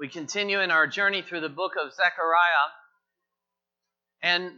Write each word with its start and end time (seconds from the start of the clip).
We 0.00 0.08
continue 0.08 0.60
in 0.60 0.70
our 0.70 0.86
journey 0.86 1.20
through 1.20 1.42
the 1.42 1.50
book 1.50 1.72
of 1.76 1.92
Zechariah. 1.92 2.70
And 4.22 4.52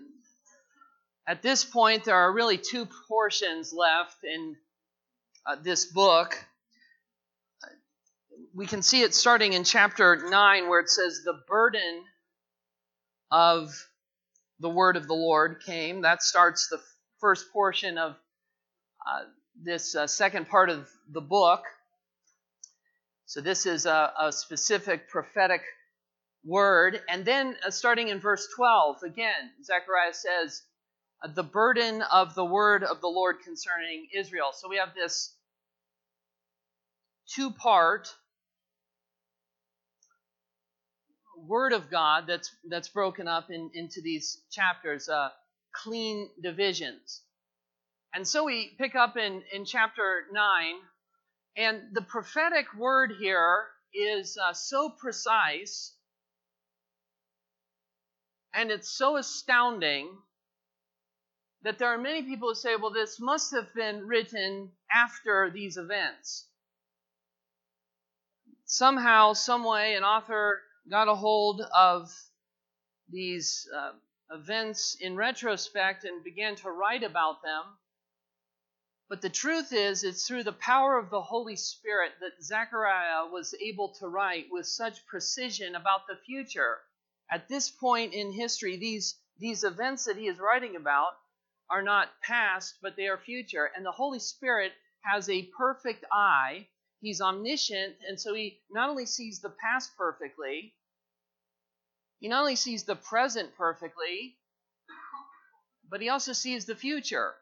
at 1.27 1.43
this 1.43 1.65
point, 1.65 2.05
there 2.05 2.15
are 2.15 2.33
really 2.33 2.59
two 2.59 2.87
portions 3.09 3.73
left 3.73 4.23
in 4.23 4.55
uh, 5.45 5.57
this 5.61 5.87
book. 5.87 6.37
We 8.55 8.69
can 8.69 8.83
see 8.83 9.03
it 9.03 9.17
starting 9.17 9.53
in 9.53 9.65
chapter 9.65 10.29
9, 10.31 10.69
where 10.69 10.79
it 10.79 10.89
says, 10.89 11.23
The 11.25 11.41
burden 11.49 12.05
of 13.33 13.75
the 14.61 14.71
word 14.71 14.97
of 14.97 15.09
the 15.09 15.15
Lord 15.15 15.61
came. 15.67 16.03
That 16.03 16.23
starts 16.23 16.69
the 16.69 16.79
first 17.19 17.53
portion 17.53 17.99
of 17.99 18.13
uh, 19.05 19.25
this 19.61 19.97
uh, 19.97 20.07
second 20.07 20.49
part 20.49 20.71
of 20.71 20.89
the 21.11 21.21
book. 21.21 21.65
So 23.33 23.41
this 23.41 23.65
is 23.65 23.87
a, 23.87 24.13
a 24.21 24.31
specific 24.31 25.09
prophetic 25.09 25.63
word. 26.45 27.01
And 27.09 27.25
then 27.25 27.57
uh, 27.67 27.71
starting 27.71 28.09
in 28.09 28.21
verse 28.21 28.47
12, 28.55 28.97
again, 29.05 29.53
Zechariah 29.65 30.13
says, 30.13 30.61
uh, 31.25 31.29
the 31.33 31.43
burden 31.43 32.03
of 32.03 32.35
the 32.35 32.45
word 32.45 32.85
of 32.85 33.01
the 33.01 33.09
Lord 33.09 33.37
concerning 33.43 34.07
Israel. 34.15 34.51
So 34.53 34.69
we 34.69 34.77
have 34.77 34.95
this 34.95 35.35
two 37.35 37.51
part 37.53 38.15
word 41.39 41.73
of 41.73 41.91
God 41.91 42.25
that's 42.29 42.55
that's 42.69 42.89
broken 42.89 43.29
up 43.29 43.51
in, 43.51 43.71
into 43.73 44.03
these 44.03 44.43
chapters, 44.51 45.09
uh, 45.09 45.31
clean 45.75 46.29
divisions. 46.43 47.23
And 48.15 48.29
so 48.29 48.45
we 48.45 48.75
pick 48.77 48.95
up 48.95 49.17
in, 49.17 49.43
in 49.55 49.65
chapter 49.65 50.25
9 50.31 50.75
and 51.57 51.81
the 51.93 52.03
prophetic 52.03 52.75
word 52.75 53.13
here 53.19 53.67
is 53.95 54.39
uh, 54.43 54.53
so 54.53 54.89
precise 54.89 55.95
and 58.55 58.71
it's 58.71 58.89
so 58.89 59.17
astounding 59.17 60.09
that 61.63 61.79
there 61.79 61.89
are 61.89 61.99
many 61.99 62.23
people 62.23 62.49
who 62.49 62.55
say, 62.55 62.77
well, 62.77 62.93
this 62.93 63.21
must 63.21 63.53
have 63.53 63.73
been 63.75 64.07
written 64.07 64.71
after 64.93 65.51
these 65.51 65.77
events. 65.77 66.49
Somehow, 68.65 69.33
some 69.33 69.65
way, 69.65 69.95
an 69.95 70.03
author 70.03 70.61
got 70.91 71.09
a 71.09 71.15
hold 71.15 71.63
of 71.75 72.11
these 73.11 73.67
uh, 73.77 73.93
events 74.35 74.97
in 75.01 75.15
retrospect 75.15 76.05
and 76.05 76.25
began 76.25 76.57
to 76.57 76.71
write 76.71 77.05
about 77.05 77.43
them 77.43 77.63
but 79.13 79.21
the 79.21 79.29
truth 79.29 79.75
is, 79.75 80.05
it's 80.05 80.27
through 80.27 80.43
the 80.43 80.55
power 80.55 80.97
of 80.97 81.11
the 81.11 81.21
Holy 81.21 81.55
Spirit 81.55 82.13
that 82.23 82.43
Zechariah 82.43 83.27
was 83.31 83.55
able 83.61 83.91
to 83.99 84.09
write 84.09 84.47
with 84.51 84.67
such 84.67 85.05
precision 85.05 85.75
about 85.75 86.07
the 86.07 86.17
future. 86.25 86.79
At 87.31 87.47
this 87.47 87.69
point 87.69 88.15
in 88.15 88.33
history, 88.33 88.79
these, 88.79 89.17
these 89.39 89.65
events 89.65 90.07
that 90.07 90.17
he 90.17 90.29
is 90.29 90.39
writing 90.39 90.77
about 90.77 91.13
are 91.69 91.83
not 91.83 92.09
past, 92.23 92.77
but 92.81 92.97
they 92.97 93.07
are 93.07 93.19
future. 93.19 93.71
And 93.77 93.85
the 93.85 93.93
Holy 93.93 94.19
Spirit 94.19 94.73
has 95.03 95.29
a 95.29 95.43
perfect 95.59 96.07
eye. 96.11 96.69
He's 97.03 97.21
omniscient, 97.21 97.97
and 98.09 98.19
so 98.19 98.33
he 98.33 98.63
not 98.71 98.89
only 98.89 99.05
sees 99.05 99.41
the 99.41 99.53
past 99.63 99.95
perfectly, 99.95 100.75
he 102.19 102.29
not 102.29 102.41
only 102.41 102.57
sees 102.57 102.85
the 102.85 102.97
present 102.97 103.55
perfectly, 103.59 104.39
but 105.91 106.01
he 106.01 106.09
also 106.09 106.33
sees 106.33 106.65
the 106.65 106.75
future. 106.75 107.35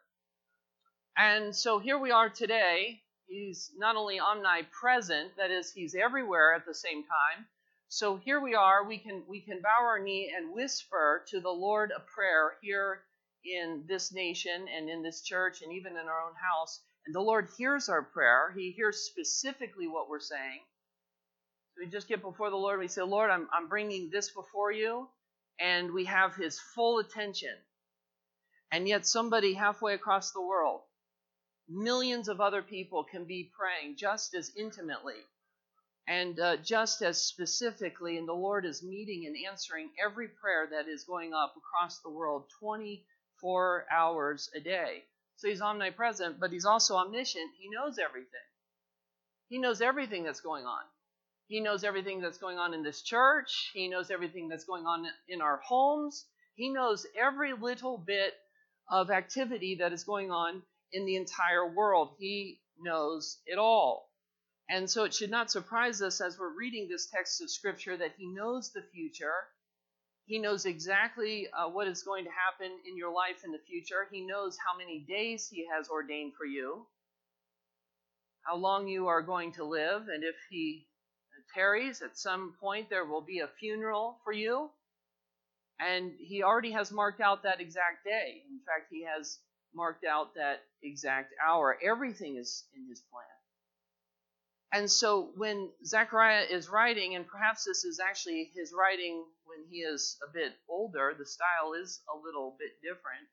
And 1.17 1.55
so 1.55 1.79
here 1.79 1.99
we 1.99 2.11
are 2.11 2.29
today. 2.29 3.01
He's 3.27 3.71
not 3.77 3.95
only 3.95 4.19
omnipresent, 4.19 5.35
that 5.37 5.51
is, 5.51 5.71
he's 5.71 5.95
everywhere 5.95 6.53
at 6.53 6.65
the 6.65 6.73
same 6.73 7.03
time. 7.03 7.45
So 7.89 8.15
here 8.17 8.39
we 8.41 8.55
are, 8.55 8.85
we 8.85 8.97
can 8.97 9.23
we 9.27 9.41
can 9.41 9.61
bow 9.61 9.83
our 9.83 9.99
knee 9.99 10.33
and 10.35 10.53
whisper 10.53 11.25
to 11.27 11.41
the 11.41 11.49
Lord 11.49 11.91
a 11.95 11.99
prayer 11.99 12.53
here 12.61 13.01
in 13.43 13.83
this 13.87 14.13
nation 14.13 14.67
and 14.73 14.89
in 14.89 15.03
this 15.03 15.21
church 15.23 15.61
and 15.61 15.73
even 15.73 15.93
in 15.93 16.07
our 16.07 16.21
own 16.21 16.33
house. 16.35 16.79
And 17.05 17.13
the 17.13 17.19
Lord 17.21 17.49
hears 17.57 17.89
our 17.89 18.01
prayer. 18.01 18.53
He 18.55 18.71
hears 18.71 18.99
specifically 18.99 19.87
what 19.87 20.09
we're 20.09 20.21
saying. 20.21 20.61
So 21.75 21.83
we 21.85 21.91
just 21.91 22.07
get 22.07 22.21
before 22.21 22.49
the 22.49 22.55
Lord. 22.55 22.75
And 22.75 22.81
we 22.81 22.87
say, 22.87 23.01
Lord, 23.01 23.29
I'm, 23.29 23.47
I'm 23.53 23.67
bringing 23.67 24.09
this 24.11 24.29
before 24.29 24.71
you. 24.71 25.09
And 25.59 25.93
we 25.93 26.05
have 26.05 26.35
his 26.35 26.59
full 26.59 26.99
attention. 26.99 27.55
And 28.71 28.87
yet, 28.87 29.05
somebody 29.05 29.53
halfway 29.53 29.93
across 29.95 30.31
the 30.31 30.41
world 30.41 30.81
millions 31.71 32.27
of 32.27 32.41
other 32.41 32.61
people 32.61 33.03
can 33.03 33.25
be 33.25 33.49
praying 33.57 33.95
just 33.97 34.35
as 34.35 34.51
intimately 34.57 35.21
and 36.07 36.39
uh, 36.39 36.57
just 36.57 37.01
as 37.01 37.23
specifically, 37.23 38.17
and 38.17 38.27
the 38.27 38.33
Lord 38.33 38.65
is 38.65 38.83
meeting 38.83 39.25
and 39.27 39.35
answering 39.49 39.89
every 40.03 40.27
prayer 40.27 40.67
that 40.71 40.89
is 40.89 41.03
going 41.03 41.33
up 41.33 41.53
across 41.55 41.99
the 41.99 42.09
world 42.09 42.45
24 42.59 43.85
hours 43.91 44.49
a 44.55 44.59
day. 44.59 45.03
So 45.37 45.47
he's 45.47 45.61
omnipresent, 45.61 46.39
but 46.39 46.51
he's 46.51 46.65
also 46.65 46.95
omniscient. 46.95 47.51
He 47.57 47.69
knows 47.69 47.97
everything. 47.97 48.27
He 49.47 49.57
knows 49.57 49.81
everything 49.81 50.23
that's 50.23 50.41
going 50.41 50.65
on. 50.65 50.81
He 51.47 51.59
knows 51.59 51.83
everything 51.83 52.21
that's 52.21 52.37
going 52.37 52.57
on 52.57 52.73
in 52.73 52.83
this 52.83 53.01
church. 53.01 53.71
He 53.73 53.87
knows 53.87 54.09
everything 54.11 54.47
that's 54.47 54.65
going 54.65 54.85
on 54.85 55.05
in 55.27 55.41
our 55.41 55.57
homes. 55.57 56.25
He 56.55 56.69
knows 56.69 57.05
every 57.17 57.53
little 57.53 57.97
bit 57.97 58.33
of 58.89 59.11
activity 59.11 59.75
that 59.79 59.93
is 59.93 60.03
going 60.03 60.31
on 60.31 60.61
in 60.93 61.05
the 61.05 61.15
entire 61.15 61.73
world. 61.73 62.15
He 62.19 62.59
knows 62.79 63.39
it 63.45 63.57
all. 63.57 64.09
And 64.69 64.89
so 64.89 65.03
it 65.03 65.13
should 65.13 65.31
not 65.31 65.51
surprise 65.51 66.01
us 66.01 66.21
as 66.21 66.39
we're 66.39 66.55
reading 66.57 66.87
this 66.87 67.07
text 67.07 67.41
of 67.41 67.49
Scripture 67.49 67.97
that 67.97 68.13
He 68.17 68.27
knows 68.27 68.71
the 68.71 68.83
future. 68.93 69.47
He 70.25 70.39
knows 70.39 70.65
exactly 70.65 71.47
uh, 71.51 71.67
what 71.69 71.87
is 71.87 72.03
going 72.03 72.23
to 72.23 72.31
happen 72.31 72.71
in 72.87 72.95
your 72.95 73.11
life 73.13 73.43
in 73.43 73.51
the 73.51 73.59
future. 73.67 74.07
He 74.11 74.21
knows 74.21 74.57
how 74.65 74.77
many 74.77 75.05
days 75.07 75.49
He 75.49 75.67
has 75.75 75.89
ordained 75.89 76.33
for 76.37 76.45
you, 76.45 76.85
how 78.43 78.55
long 78.55 78.87
you 78.87 79.07
are 79.07 79.21
going 79.21 79.51
to 79.53 79.65
live, 79.65 80.03
and 80.07 80.23
if 80.23 80.35
He 80.49 80.87
tarries, 81.53 82.01
at 82.01 82.17
some 82.17 82.53
point 82.61 82.89
there 82.89 83.03
will 83.03 83.21
be 83.21 83.39
a 83.39 83.49
funeral 83.59 84.19
for 84.23 84.31
you. 84.31 84.69
And 85.79 86.13
He 86.17 86.43
already 86.43 86.71
has 86.71 86.91
marked 86.91 87.19
out 87.19 87.43
that 87.43 87.59
exact 87.59 88.05
day. 88.05 88.43
In 88.49 88.59
fact, 88.59 88.87
He 88.89 89.03
has 89.03 89.39
marked 89.73 90.05
out 90.05 90.35
that 90.35 90.63
exact 90.83 91.33
hour. 91.45 91.77
Everything 91.83 92.37
is 92.37 92.63
in 92.75 92.87
his 92.87 93.01
plan. 93.11 93.25
And 94.73 94.89
so 94.89 95.31
when 95.35 95.69
Zechariah 95.85 96.45
is 96.49 96.69
writing, 96.69 97.15
and 97.15 97.27
perhaps 97.27 97.65
this 97.65 97.83
is 97.83 97.99
actually 97.99 98.51
his 98.55 98.73
writing 98.73 99.25
when 99.43 99.59
he 99.69 99.79
is 99.79 100.17
a 100.27 100.31
bit 100.31 100.53
older, 100.69 101.13
the 101.17 101.25
style 101.25 101.73
is 101.73 102.01
a 102.13 102.17
little 102.17 102.55
bit 102.57 102.81
different. 102.81 103.27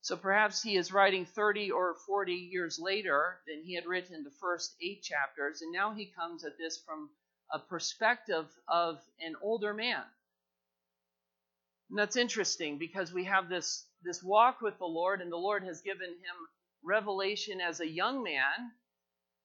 So 0.00 0.16
perhaps 0.16 0.62
he 0.62 0.76
is 0.76 0.92
writing 0.92 1.26
30 1.26 1.70
or 1.70 1.96
40 2.06 2.32
years 2.32 2.78
later 2.78 3.40
than 3.46 3.62
he 3.62 3.74
had 3.74 3.84
written 3.84 4.24
the 4.24 4.30
first 4.40 4.74
eight 4.80 5.02
chapters, 5.02 5.60
and 5.60 5.70
now 5.70 5.92
he 5.92 6.06
comes 6.06 6.44
at 6.44 6.56
this 6.56 6.78
from 6.78 7.10
a 7.52 7.58
perspective 7.58 8.46
of 8.68 9.00
an 9.20 9.34
older 9.42 9.74
man. 9.74 10.02
And 11.90 11.98
that's 11.98 12.16
interesting 12.16 12.78
because 12.78 13.12
we 13.12 13.24
have 13.24 13.48
this 13.48 13.84
this 14.02 14.22
walk 14.22 14.60
with 14.60 14.78
the 14.78 14.86
Lord, 14.86 15.20
and 15.20 15.30
the 15.30 15.36
Lord 15.36 15.64
has 15.64 15.80
given 15.82 16.08
him 16.08 16.48
revelation 16.82 17.60
as 17.60 17.80
a 17.80 17.88
young 17.88 18.22
man. 18.22 18.72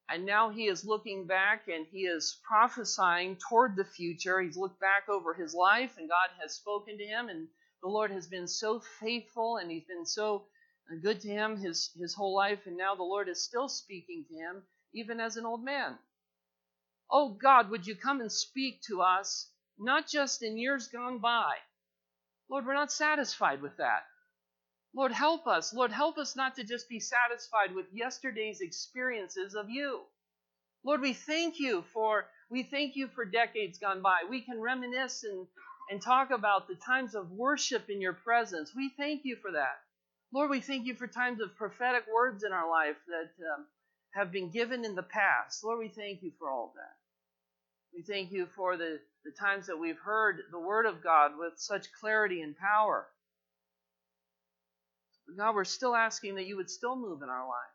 And 0.10 0.26
now 0.26 0.50
he 0.50 0.68
is 0.68 0.86
looking 0.86 1.26
back 1.26 1.68
and 1.68 1.88
he 1.88 2.02
is 2.02 2.40
prophesying 2.48 3.38
toward 3.38 3.76
the 3.76 3.86
future. 3.86 4.42
He's 4.42 4.58
looked 4.58 4.80
back 4.80 5.10
over 5.10 5.34
his 5.34 5.54
life, 5.54 5.98
and 5.98 6.10
God 6.10 6.30
has 6.42 6.54
spoken 6.56 6.98
to 6.98 7.06
him, 7.06 7.30
and 7.30 7.48
the 7.82 7.90
Lord 7.90 8.12
has 8.12 8.28
been 8.28 8.48
so 8.48 8.80
faithful 9.00 9.58
and 9.58 9.72
he's 9.72 9.86
been 9.86 10.06
so 10.06 10.46
good 11.02 11.22
to 11.22 11.30
him 11.30 11.58
his, 11.58 11.92
his 12.00 12.14
whole 12.14 12.36
life, 12.36 12.60
and 12.66 12.78
now 12.78 12.96
the 12.96 13.04
Lord 13.04 13.30
is 13.30 13.42
still 13.44 13.70
speaking 13.70 14.26
to 14.30 14.36
him, 14.36 14.64
even 14.94 15.20
as 15.20 15.38
an 15.38 15.46
old 15.46 15.64
man. 15.64 15.98
Oh 17.10 17.30
God, 17.30 17.70
would 17.70 17.88
you 17.88 17.96
come 17.96 18.22
and 18.22 18.32
speak 18.32 18.82
to 18.84 19.02
us, 19.02 19.50
not 19.80 20.08
just 20.08 20.44
in 20.44 20.58
years 20.58 20.88
gone 20.88 21.20
by? 21.20 21.56
Lord, 22.50 22.66
we're 22.66 22.74
not 22.74 22.92
satisfied 22.92 23.62
with 23.62 23.78
that. 23.78 24.04
Lord, 24.96 25.12
help 25.12 25.48
us. 25.48 25.74
Lord, 25.74 25.92
help 25.92 26.18
us 26.18 26.36
not 26.36 26.56
to 26.56 26.64
just 26.64 26.90
be 26.90 27.00
satisfied 27.00 27.74
with 27.76 27.88
yesterday's 27.94 28.62
experiences 28.62 29.56
of 29.56 29.70
you. 29.70 30.02
Lord, 30.86 31.02
we 31.02 31.14
thank 31.14 31.60
you 31.60 31.84
for 31.94 32.26
we 32.50 32.64
thank 32.64 32.96
you 32.96 33.08
for 33.08 33.26
decades 33.26 33.80
gone 33.80 34.02
by. 34.02 34.24
We 34.30 34.42
can 34.42 34.62
reminisce 34.62 35.24
and, 35.24 35.48
and 35.90 36.02
talk 36.02 36.30
about 36.32 36.68
the 36.68 36.76
times 36.76 37.16
of 37.16 37.32
worship 37.32 37.90
in 37.90 38.02
your 38.02 38.14
presence. 38.14 38.72
We 38.76 38.92
thank 38.98 39.22
you 39.26 39.38
for 39.42 39.52
that. 39.54 39.80
Lord, 40.34 40.52
we 40.52 40.62
thank 40.62 40.86
you 40.86 40.96
for 40.96 41.08
times 41.08 41.42
of 41.42 41.56
prophetic 41.56 42.04
words 42.14 42.44
in 42.44 42.52
our 42.52 42.70
life 42.70 42.98
that 43.08 43.32
um, 43.56 43.66
have 44.14 44.32
been 44.32 44.52
given 44.52 44.86
in 44.86 44.96
the 44.96 45.04
past. 45.04 45.64
Lord, 45.64 45.80
we 45.80 45.90
thank 45.90 46.22
you 46.22 46.32
for 46.38 46.50
all 46.50 46.74
that. 46.76 46.96
We 47.96 48.04
thank 48.04 48.32
you 48.32 48.48
for 48.56 48.78
the, 48.78 49.00
the 49.26 49.32
times 49.32 49.68
that 49.68 49.80
we've 49.80 50.00
heard 50.00 50.42
the 50.52 50.60
word 50.60 50.86
of 50.86 51.04
God 51.04 51.32
with 51.38 51.54
such 51.58 51.88
clarity 52.00 52.42
and 52.42 52.56
power. 52.58 53.08
But 55.28 55.38
God, 55.38 55.56
we're 55.56 55.64
still 55.64 55.96
asking 55.96 56.36
that 56.36 56.46
you 56.46 56.58
would 56.58 56.70
still 56.70 56.96
move 56.96 57.22
in 57.22 57.30
our 57.30 57.48
life. 57.48 57.74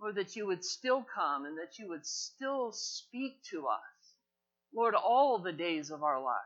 Lord, 0.00 0.16
that 0.16 0.34
you 0.34 0.46
would 0.46 0.64
still 0.64 1.04
come 1.14 1.44
and 1.44 1.56
that 1.58 1.78
you 1.78 1.88
would 1.88 2.04
still 2.04 2.72
speak 2.72 3.42
to 3.50 3.68
us. 3.68 4.16
Lord, 4.74 4.94
all 4.94 5.38
the 5.38 5.52
days 5.52 5.90
of 5.90 6.02
our 6.02 6.20
life. 6.20 6.40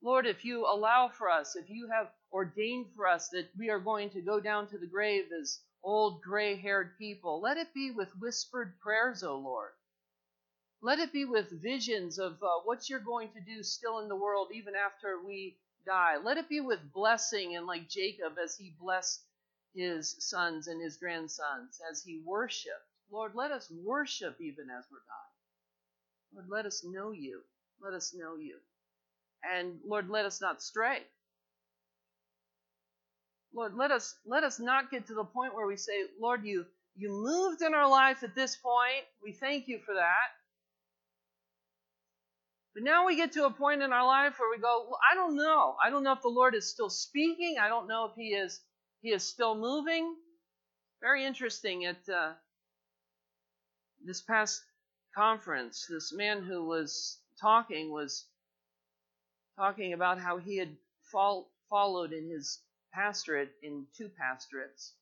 Lord, 0.00 0.26
if 0.26 0.44
you 0.44 0.64
allow 0.64 1.08
for 1.08 1.28
us, 1.28 1.56
if 1.56 1.68
you 1.68 1.88
have 1.88 2.10
ordained 2.32 2.86
for 2.94 3.06
us 3.06 3.28
that 3.30 3.50
we 3.58 3.68
are 3.68 3.80
going 3.80 4.10
to 4.10 4.22
go 4.22 4.40
down 4.40 4.68
to 4.68 4.78
the 4.78 4.86
grave 4.86 5.24
as 5.32 5.60
old 5.82 6.22
gray 6.22 6.54
haired 6.56 6.96
people, 6.96 7.40
let 7.40 7.56
it 7.56 7.74
be 7.74 7.90
with 7.90 8.16
whispered 8.18 8.78
prayers, 8.80 9.22
O 9.22 9.36
Lord. 9.36 9.72
Let 10.80 11.00
it 11.00 11.12
be 11.12 11.24
with 11.24 11.50
visions 11.50 12.18
of 12.18 12.40
uh, 12.42 12.60
what 12.64 12.88
you're 12.88 13.00
going 13.00 13.30
to 13.32 13.40
do 13.40 13.64
still 13.64 13.98
in 13.98 14.08
the 14.08 14.16
world 14.16 14.48
even 14.54 14.74
after 14.76 15.20
we 15.20 15.58
die. 15.88 16.16
Let 16.22 16.36
it 16.36 16.48
be 16.48 16.60
with 16.60 16.92
blessing 16.92 17.56
and 17.56 17.66
like 17.66 17.88
Jacob 17.88 18.34
as 18.42 18.56
he 18.56 18.74
blessed 18.78 19.22
his 19.74 20.16
sons 20.20 20.68
and 20.68 20.82
his 20.82 20.98
grandsons 20.98 21.80
as 21.90 22.02
he 22.04 22.22
worshiped. 22.24 22.74
Lord, 23.10 23.32
let 23.34 23.52
us 23.52 23.72
worship 23.84 24.36
even 24.40 24.66
as 24.70 24.84
we're 24.90 24.98
dying. 25.08 25.38
Lord, 26.34 26.46
let 26.50 26.66
us 26.66 26.84
know 26.84 27.12
you. 27.12 27.40
Let 27.82 27.94
us 27.94 28.14
know 28.14 28.36
you. 28.36 28.56
And 29.42 29.80
Lord, 29.86 30.10
let 30.10 30.26
us 30.26 30.40
not 30.40 30.62
stray. 30.62 31.00
Lord, 33.54 33.74
let 33.74 33.90
us 33.90 34.14
let 34.26 34.44
us 34.44 34.60
not 34.60 34.90
get 34.90 35.06
to 35.06 35.14
the 35.14 35.24
point 35.24 35.54
where 35.54 35.66
we 35.66 35.76
say, 35.76 36.04
Lord, 36.20 36.44
you 36.44 36.66
you 36.96 37.10
moved 37.10 37.62
in 37.62 37.74
our 37.74 37.88
life 37.88 38.22
at 38.22 38.34
this 38.34 38.56
point. 38.56 39.04
We 39.22 39.32
thank 39.32 39.68
you 39.68 39.78
for 39.86 39.94
that. 39.94 40.37
But 42.78 42.84
now 42.84 43.06
we 43.06 43.16
get 43.16 43.32
to 43.32 43.44
a 43.44 43.50
point 43.50 43.82
in 43.82 43.92
our 43.92 44.06
life 44.06 44.38
where 44.38 44.48
we 44.48 44.62
go, 44.62 44.86
well, 44.88 45.00
I 45.10 45.16
don't 45.16 45.34
know. 45.34 45.74
I 45.84 45.90
don't 45.90 46.04
know 46.04 46.12
if 46.12 46.22
the 46.22 46.28
Lord 46.28 46.54
is 46.54 46.70
still 46.70 46.88
speaking. 46.88 47.56
I 47.60 47.66
don't 47.66 47.88
know 47.88 48.04
if 48.04 48.12
He 48.14 48.28
is 48.28 48.60
He 49.02 49.10
is 49.10 49.24
still 49.24 49.56
moving. 49.56 50.14
Very 51.00 51.24
interesting. 51.24 51.86
At 51.86 52.08
uh, 52.08 52.34
this 54.04 54.20
past 54.20 54.62
conference, 55.12 55.88
this 55.90 56.12
man 56.12 56.44
who 56.44 56.66
was 56.66 57.18
talking 57.40 57.90
was 57.90 58.26
talking 59.56 59.92
about 59.92 60.20
how 60.20 60.36
he 60.36 60.56
had 60.56 60.76
fol- 61.10 61.50
followed 61.68 62.12
in 62.12 62.30
his 62.30 62.60
pastorate 62.92 63.50
in 63.60 63.88
two 63.96 64.08
pastorates. 64.08 64.92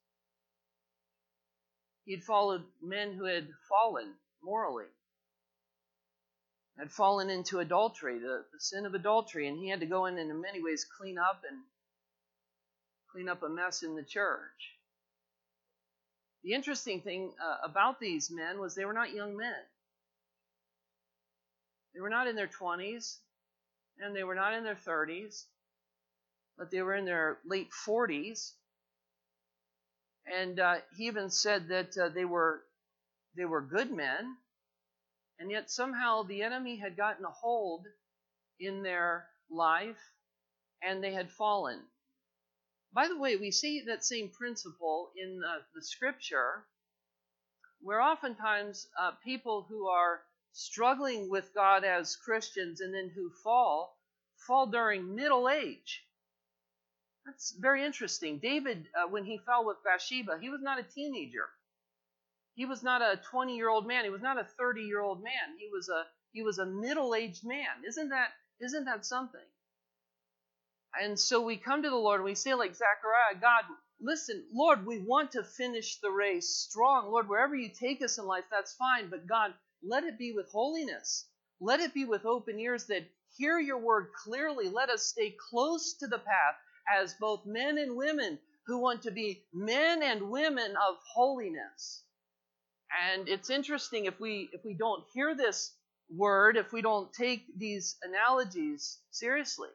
He 2.07 2.15
had 2.15 2.23
followed 2.23 2.65
men 2.81 3.13
who 3.13 3.25
had 3.25 3.49
fallen 3.69 4.15
morally, 4.43 4.87
had 6.79 6.91
fallen 6.91 7.31
into 7.31 7.59
adultery, 7.59 8.19
the, 8.19 8.45
the 8.53 8.61
sin 8.61 8.85
of 8.85 8.95
adultery, 8.95 9.49
and 9.49 9.59
he 9.59 9.69
had 9.69 9.81
to 9.81 9.87
go 9.87 10.07
in 10.07 10.19
and 10.19 10.31
in 10.31 10.41
many 10.41 10.63
ways 10.63 10.85
clean 10.85 11.19
up 11.19 11.43
and 11.49 11.61
clean 13.11 13.29
up 13.29 13.43
a 13.43 13.49
mess 13.49 13.83
in 13.83 13.97
the 13.97 14.03
church. 14.03 14.75
The 16.45 16.53
interesting 16.53 17.01
thing 17.01 17.33
uh, 17.43 17.57
about 17.65 17.99
these 17.99 18.31
men 18.31 18.61
was 18.61 18.75
they 18.75 18.85
were 18.85 18.93
not 18.93 19.13
young 19.13 19.37
men. 19.37 19.55
They 21.95 22.01
were 22.01 22.11
not 22.11 22.27
in 22.27 22.37
their 22.37 22.47
20s, 22.47 23.17
and 23.99 24.15
they 24.15 24.23
were 24.23 24.35
not 24.35 24.53
in 24.53 24.63
their 24.63 24.77
30s, 24.77 25.45
but 26.59 26.71
they 26.71 26.83
were 26.83 26.95
in 26.95 27.07
their 27.07 27.39
late 27.47 27.71
40s. 27.87 28.53
And 30.27 30.61
uh, 30.61 30.77
he 30.95 31.07
even 31.07 31.31
said 31.31 31.69
that 31.69 31.97
uh, 31.97 32.09
they 32.11 32.25
were 32.25 32.63
they 33.37 33.45
were 33.45 33.61
good 33.61 33.91
men, 33.91 34.37
and 35.39 35.51
yet 35.51 35.71
somehow 35.71 36.23
the 36.23 36.43
enemy 36.43 36.77
had 36.77 36.97
gotten 36.97 37.25
a 37.25 37.31
hold 37.31 37.87
in 38.61 38.83
their 38.83 39.27
life, 39.51 39.99
and 40.83 41.03
they 41.03 41.13
had 41.13 41.31
fallen. 41.31 41.81
By 42.93 43.09
the 43.09 43.19
way, 43.19 43.37
we 43.37 43.51
see 43.51 43.83
that 43.87 44.05
same 44.05 44.31
principle 44.31 45.11
in 45.17 45.41
the, 45.41 45.63
the 45.75 45.83
scripture, 45.83 46.65
where 47.81 48.01
oftentimes 48.01 48.89
uh, 48.99 49.13
people 49.25 49.67
who 49.69 49.89
are 49.89 50.23
struggling 50.53 51.29
with 51.29 51.53
God 51.55 51.85
as 51.85 52.17
Christians 52.17 52.81
and 52.81 52.95
then 52.95 53.11
who 53.15 53.31
fall, 53.45 53.99
fall 54.47 54.67
during 54.67 55.15
middle 55.15 55.49
age. 55.49 56.03
That's 57.27 57.55
very 57.59 57.85
interesting. 57.85 58.39
David, 58.39 58.87
uh, 58.97 59.09
when 59.09 59.25
he 59.25 59.39
fell 59.45 59.67
with 59.67 59.77
Bathsheba, 59.85 60.39
he 60.41 60.49
was 60.49 60.63
not 60.63 60.79
a 60.79 60.83
teenager. 60.85 61.47
He 62.57 62.67
was 62.67 62.83
not 62.83 63.03
a 63.03 63.21
20 63.31 63.57
year 63.57 63.71
old 63.71 63.87
man. 63.87 64.05
He 64.05 64.11
was 64.11 64.23
not 64.23 64.41
a 64.41 64.45
30 64.45 64.83
year 64.83 65.03
old 65.03 65.25
man. 65.25 65.59
He 65.61 65.71
was 65.73 65.89
a 65.91 66.05
he 66.33 66.43
was 66.43 66.59
a 66.59 66.67
middle 66.67 67.15
aged 67.15 67.47
man. 67.47 67.85
Isn't 67.89 68.11
that 68.11 68.31
isn't 68.61 68.87
that 68.87 69.07
something? 69.07 69.43
And 71.01 71.21
so 71.21 71.43
we 71.43 71.57
come 71.59 71.83
to 71.85 71.91
the 71.91 71.97
Lord 71.97 72.21
and 72.21 72.27
we 72.27 72.35
say, 72.37 72.55
like 72.55 72.75
Zechariah, 72.75 73.41
God, 73.41 73.65
listen, 74.01 74.45
Lord, 74.53 74.87
we 74.87 74.99
want 75.01 75.33
to 75.33 75.45
finish 75.45 76.01
the 76.01 76.11
race 76.11 76.49
strong. 76.51 77.11
Lord, 77.13 77.29
wherever 77.29 77.57
you 77.57 77.71
take 77.71 78.03
us 78.03 78.19
in 78.19 78.27
life, 78.27 78.45
that's 78.51 78.75
fine. 78.75 79.11
But 79.11 79.29
God, 79.29 79.55
let 79.85 80.05
it 80.05 80.19
be 80.19 80.33
with 80.33 80.51
holiness. 80.51 81.29
Let 81.61 81.81
it 81.81 81.95
be 81.95 82.07
with 82.07 82.27
open 82.27 82.61
ears 82.61 82.87
that 82.89 83.09
hear 83.37 83.61
your 83.61 83.79
word 83.79 84.09
clearly. 84.25 84.69
Let 84.69 84.91
us 84.91 85.07
stay 85.07 85.37
close 85.51 85.95
to 86.01 86.09
the 86.09 86.19
path 86.19 86.57
as 87.01 87.15
both 87.21 87.47
men 87.47 87.79
and 87.79 87.97
women 87.97 88.39
who 88.67 88.79
want 88.81 89.03
to 89.05 89.13
be 89.13 89.45
men 89.55 90.03
and 90.03 90.31
women 90.31 90.73
of 90.73 90.97
holiness. 91.15 92.05
And 92.91 93.29
it's 93.29 93.51
interesting 93.51 94.07
if 94.07 94.21
we 94.21 94.49
if 94.53 94.65
we 94.65 94.75
don't 94.75 95.05
hear 95.13 95.35
this 95.35 95.75
word, 96.09 96.57
if 96.57 96.73
we 96.73 96.83
don't 96.83 97.13
take 97.13 97.45
these 97.59 97.97
analogies 98.03 98.99
seriously, 99.11 99.71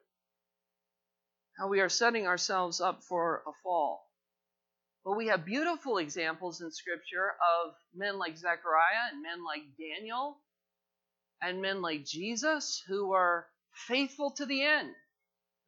how 1.57 1.67
we 1.67 1.81
are 1.81 1.89
setting 1.89 2.27
ourselves 2.27 2.79
up 2.81 3.03
for 3.03 3.43
a 3.47 3.51
fall. 3.63 4.07
But 5.03 5.17
we 5.17 5.27
have 5.27 5.45
beautiful 5.45 5.97
examples 5.97 6.61
in 6.61 6.71
Scripture 6.71 7.31
of 7.31 7.73
men 7.95 8.19
like 8.19 8.37
Zechariah 8.37 9.09
and 9.11 9.21
men 9.23 9.43
like 9.43 9.63
Daniel 9.77 10.37
and 11.41 11.61
men 11.61 11.81
like 11.81 12.05
Jesus 12.05 12.83
who 12.87 13.13
are 13.13 13.47
faithful 13.73 14.31
to 14.31 14.45
the 14.45 14.63
end, 14.63 14.93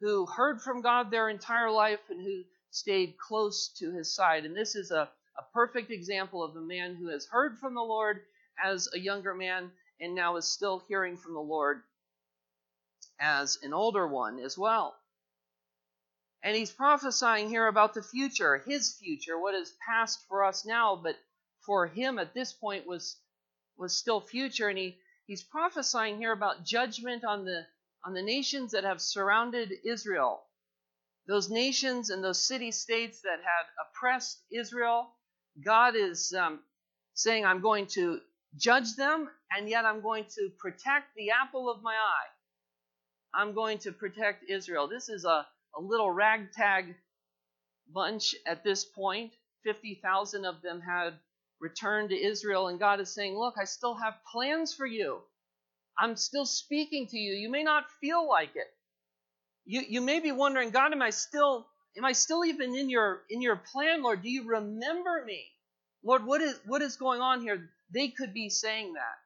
who 0.02 0.28
heard 0.28 0.62
from 0.62 0.82
God 0.82 1.10
their 1.10 1.30
entire 1.30 1.72
life 1.72 2.00
and 2.10 2.22
who 2.22 2.44
stayed 2.70 3.18
close 3.18 3.70
to 3.80 3.92
his 3.92 4.14
side. 4.14 4.46
And 4.46 4.56
this 4.56 4.76
is 4.76 4.92
a, 4.92 5.10
a 5.38 5.44
perfect 5.54 5.92
example 5.92 6.44
of 6.44 6.56
a 6.56 6.62
man 6.62 6.96
who 6.96 7.08
has 7.08 7.26
heard 7.26 7.58
from 7.60 7.74
the 7.74 7.82
Lord 7.82 8.22
as 8.64 8.88
a 8.94 9.00
younger 9.00 9.34
man 9.34 9.72
and 10.00 10.16
now 10.16 10.36
is 10.36 10.48
still 10.48 10.80
hearing 10.88 11.18
from 11.18 11.34
the 11.34 11.40
Lord 11.40 11.82
as 13.20 13.58
an 13.64 13.74
older 13.74 14.08
one 14.08 14.40
as 14.40 14.58
well. 14.58 14.96
And 16.44 16.56
he's 16.56 16.72
prophesying 16.72 17.48
here 17.48 17.68
about 17.68 17.94
the 17.94 18.04
future, 18.04 18.58
his 18.58 18.98
future, 18.98 19.40
what 19.40 19.56
is 19.56 19.74
past 19.88 20.26
for 20.28 20.44
us 20.44 20.66
now, 20.66 20.96
but 20.96 21.18
for 21.66 21.88
him 21.88 22.20
at 22.20 22.34
this 22.34 22.52
point 22.52 22.86
was 22.86 23.18
was 23.78 23.98
still 23.98 24.20
future. 24.20 24.68
And 24.68 24.78
he, 24.78 24.98
he's 25.26 25.44
prophesying 25.44 26.18
here 26.18 26.34
about 26.34 26.66
judgment 26.66 27.24
on 27.24 27.46
the 27.46 27.66
on 28.06 28.14
the 28.14 28.22
nations 28.22 28.72
that 28.72 28.84
have 28.84 29.02
surrounded 29.02 29.72
Israel. 29.86 30.44
Those 31.28 31.50
nations 31.50 32.10
and 32.10 32.22
those 32.22 32.46
city 32.46 32.72
states 32.72 33.22
that 33.22 33.40
had 33.40 33.66
oppressed 33.80 34.44
Israel. 34.52 35.16
God 35.64 35.96
is 35.96 36.34
um, 36.38 36.60
saying, 37.14 37.46
I'm 37.46 37.62
going 37.62 37.88
to 37.88 38.20
judge 38.58 38.96
them, 38.96 39.30
and 39.56 39.70
yet 39.70 39.86
I'm 39.86 40.02
going 40.02 40.26
to 40.36 40.50
protect 40.60 41.16
the 41.16 41.32
apple 41.32 41.70
of 41.70 41.84
my 41.84 41.94
eye. 41.94 42.30
I'm 43.40 43.54
going 43.54 43.80
to 43.80 43.92
protect 43.92 44.50
Israel. 44.50 44.88
This 44.88 45.10
is 45.10 45.26
a 45.26 45.46
a 45.78 45.82
little 45.82 46.12
ragtag 46.12 46.96
bunch 47.94 48.36
at 48.48 48.64
this 48.64 48.86
point. 48.86 49.34
50,000 49.66 50.46
of 50.46 50.62
them 50.62 50.82
had 50.82 51.14
returned 51.62 52.10
to 52.10 52.16
Israel, 52.18 52.68
and 52.68 52.80
God 52.80 53.00
is 53.00 53.14
saying, 53.14 53.38
Look, 53.38 53.56
I 53.60 53.66
still 53.66 53.96
have 53.96 54.16
plans 54.32 54.74
for 54.74 54.86
you. 54.86 55.20
I'm 56.00 56.16
still 56.18 56.46
speaking 56.46 57.08
to 57.08 57.18
you. 57.18 57.34
You 57.34 57.50
may 57.50 57.64
not 57.64 57.86
feel 58.02 58.28
like 58.28 58.56
it. 58.56 58.68
You, 59.66 59.82
you 59.88 60.02
may 60.02 60.20
be 60.20 60.32
wondering, 60.32 60.72
God, 60.72 60.94
am 60.94 61.02
I 61.02 61.12
still 61.12 61.68
am 61.98 62.06
I 62.06 62.14
still 62.14 62.46
even 62.46 62.76
in 62.76 62.90
your 62.90 63.24
in 63.30 63.42
your 63.42 63.56
plan, 63.58 64.04
Lord? 64.04 64.22
Do 64.24 64.30
you 64.30 64.48
remember 64.48 65.24
me? 65.26 65.46
Lord, 66.04 66.26
what 66.26 66.42
is 66.42 66.60
what 66.66 66.82
is 66.82 66.98
going 66.98 67.22
on 67.22 67.42
here? 67.42 67.70
They 67.94 68.10
could 68.10 68.34
be 68.34 68.50
saying 68.50 68.94
that. 68.94 69.18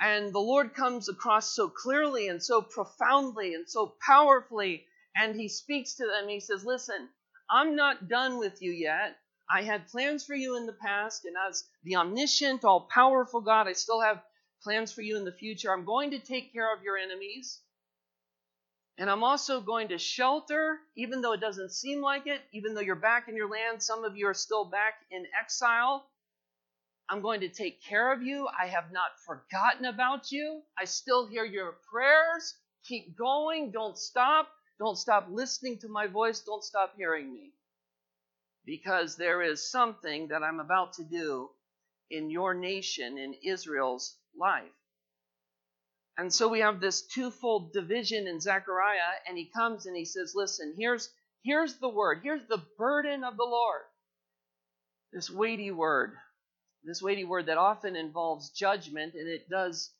And 0.00 0.32
the 0.32 0.38
Lord 0.40 0.74
comes 0.74 1.08
across 1.08 1.54
so 1.54 1.68
clearly 1.68 2.28
and 2.28 2.42
so 2.42 2.62
profoundly 2.62 3.54
and 3.54 3.68
so 3.68 3.94
powerfully 4.06 4.86
and 5.16 5.34
he 5.34 5.48
speaks 5.48 5.94
to 5.94 6.06
them. 6.06 6.28
He 6.28 6.40
says, 6.40 6.64
Listen, 6.64 7.08
I'm 7.50 7.74
not 7.76 8.08
done 8.08 8.38
with 8.38 8.62
you 8.62 8.70
yet. 8.70 9.16
I 9.50 9.62
had 9.62 9.88
plans 9.88 10.24
for 10.24 10.34
you 10.34 10.56
in 10.56 10.66
the 10.66 10.74
past, 10.74 11.24
and 11.24 11.34
as 11.48 11.64
the 11.82 11.96
omniscient, 11.96 12.64
all 12.64 12.88
powerful 12.92 13.40
God, 13.40 13.66
I 13.66 13.72
still 13.72 14.00
have 14.00 14.22
plans 14.62 14.92
for 14.92 15.02
you 15.02 15.16
in 15.16 15.24
the 15.24 15.32
future. 15.32 15.72
I'm 15.72 15.84
going 15.86 16.10
to 16.10 16.18
take 16.18 16.52
care 16.52 16.72
of 16.74 16.82
your 16.82 16.98
enemies. 16.98 17.60
And 18.98 19.08
I'm 19.08 19.22
also 19.22 19.60
going 19.60 19.88
to 19.88 19.98
shelter, 19.98 20.80
even 20.96 21.20
though 21.20 21.32
it 21.32 21.40
doesn't 21.40 21.70
seem 21.70 22.00
like 22.00 22.26
it, 22.26 22.40
even 22.52 22.74
though 22.74 22.80
you're 22.80 22.96
back 22.96 23.28
in 23.28 23.36
your 23.36 23.48
land, 23.48 23.80
some 23.80 24.04
of 24.04 24.16
you 24.16 24.26
are 24.26 24.34
still 24.34 24.64
back 24.64 24.94
in 25.12 25.24
exile. 25.40 26.04
I'm 27.08 27.22
going 27.22 27.40
to 27.40 27.48
take 27.48 27.82
care 27.82 28.12
of 28.12 28.22
you. 28.22 28.48
I 28.60 28.66
have 28.66 28.90
not 28.92 29.12
forgotten 29.24 29.86
about 29.86 30.32
you. 30.32 30.62
I 30.76 30.84
still 30.84 31.28
hear 31.28 31.44
your 31.44 31.76
prayers. 31.90 32.54
Keep 32.86 33.16
going. 33.16 33.70
Don't 33.70 33.96
stop. 33.96 34.48
Don't 34.80 34.98
stop 34.98 35.28
listening 35.30 35.78
to 35.78 35.88
my 35.88 36.08
voice. 36.08 36.40
Don't 36.40 36.64
stop 36.64 36.94
hearing 36.96 37.32
me. 37.32 37.52
Because 38.66 39.16
there 39.16 39.42
is 39.42 39.70
something 39.70 40.28
that 40.28 40.42
I'm 40.42 40.60
about 40.60 40.94
to 40.94 41.04
do 41.04 41.50
in 42.10 42.30
your 42.30 42.52
nation, 42.52 43.16
in 43.16 43.34
Israel's 43.44 44.16
life. 44.38 44.77
And 46.18 46.34
so 46.34 46.48
we 46.48 46.60
have 46.60 46.80
this 46.80 47.02
twofold 47.02 47.72
division 47.72 48.26
in 48.26 48.40
Zechariah, 48.40 49.22
and 49.28 49.38
he 49.38 49.46
comes 49.46 49.86
and 49.86 49.96
he 49.96 50.04
says, 50.04 50.34
Listen, 50.34 50.74
here's, 50.76 51.08
here's 51.44 51.76
the 51.76 51.88
word, 51.88 52.20
here's 52.24 52.44
the 52.48 52.62
burden 52.76 53.22
of 53.22 53.36
the 53.36 53.44
Lord. 53.44 53.82
This 55.12 55.30
weighty 55.30 55.70
word, 55.70 56.14
this 56.82 57.00
weighty 57.00 57.24
word 57.24 57.46
that 57.46 57.56
often 57.56 57.94
involves 57.94 58.50
judgment, 58.50 59.14
and 59.14 59.28
it 59.28 59.48
does 59.48 59.92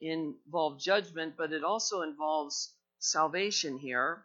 involve 0.00 0.80
judgment, 0.80 1.34
but 1.36 1.52
it 1.52 1.62
also 1.62 2.00
involves 2.00 2.72
salvation 2.98 3.78
here. 3.78 4.24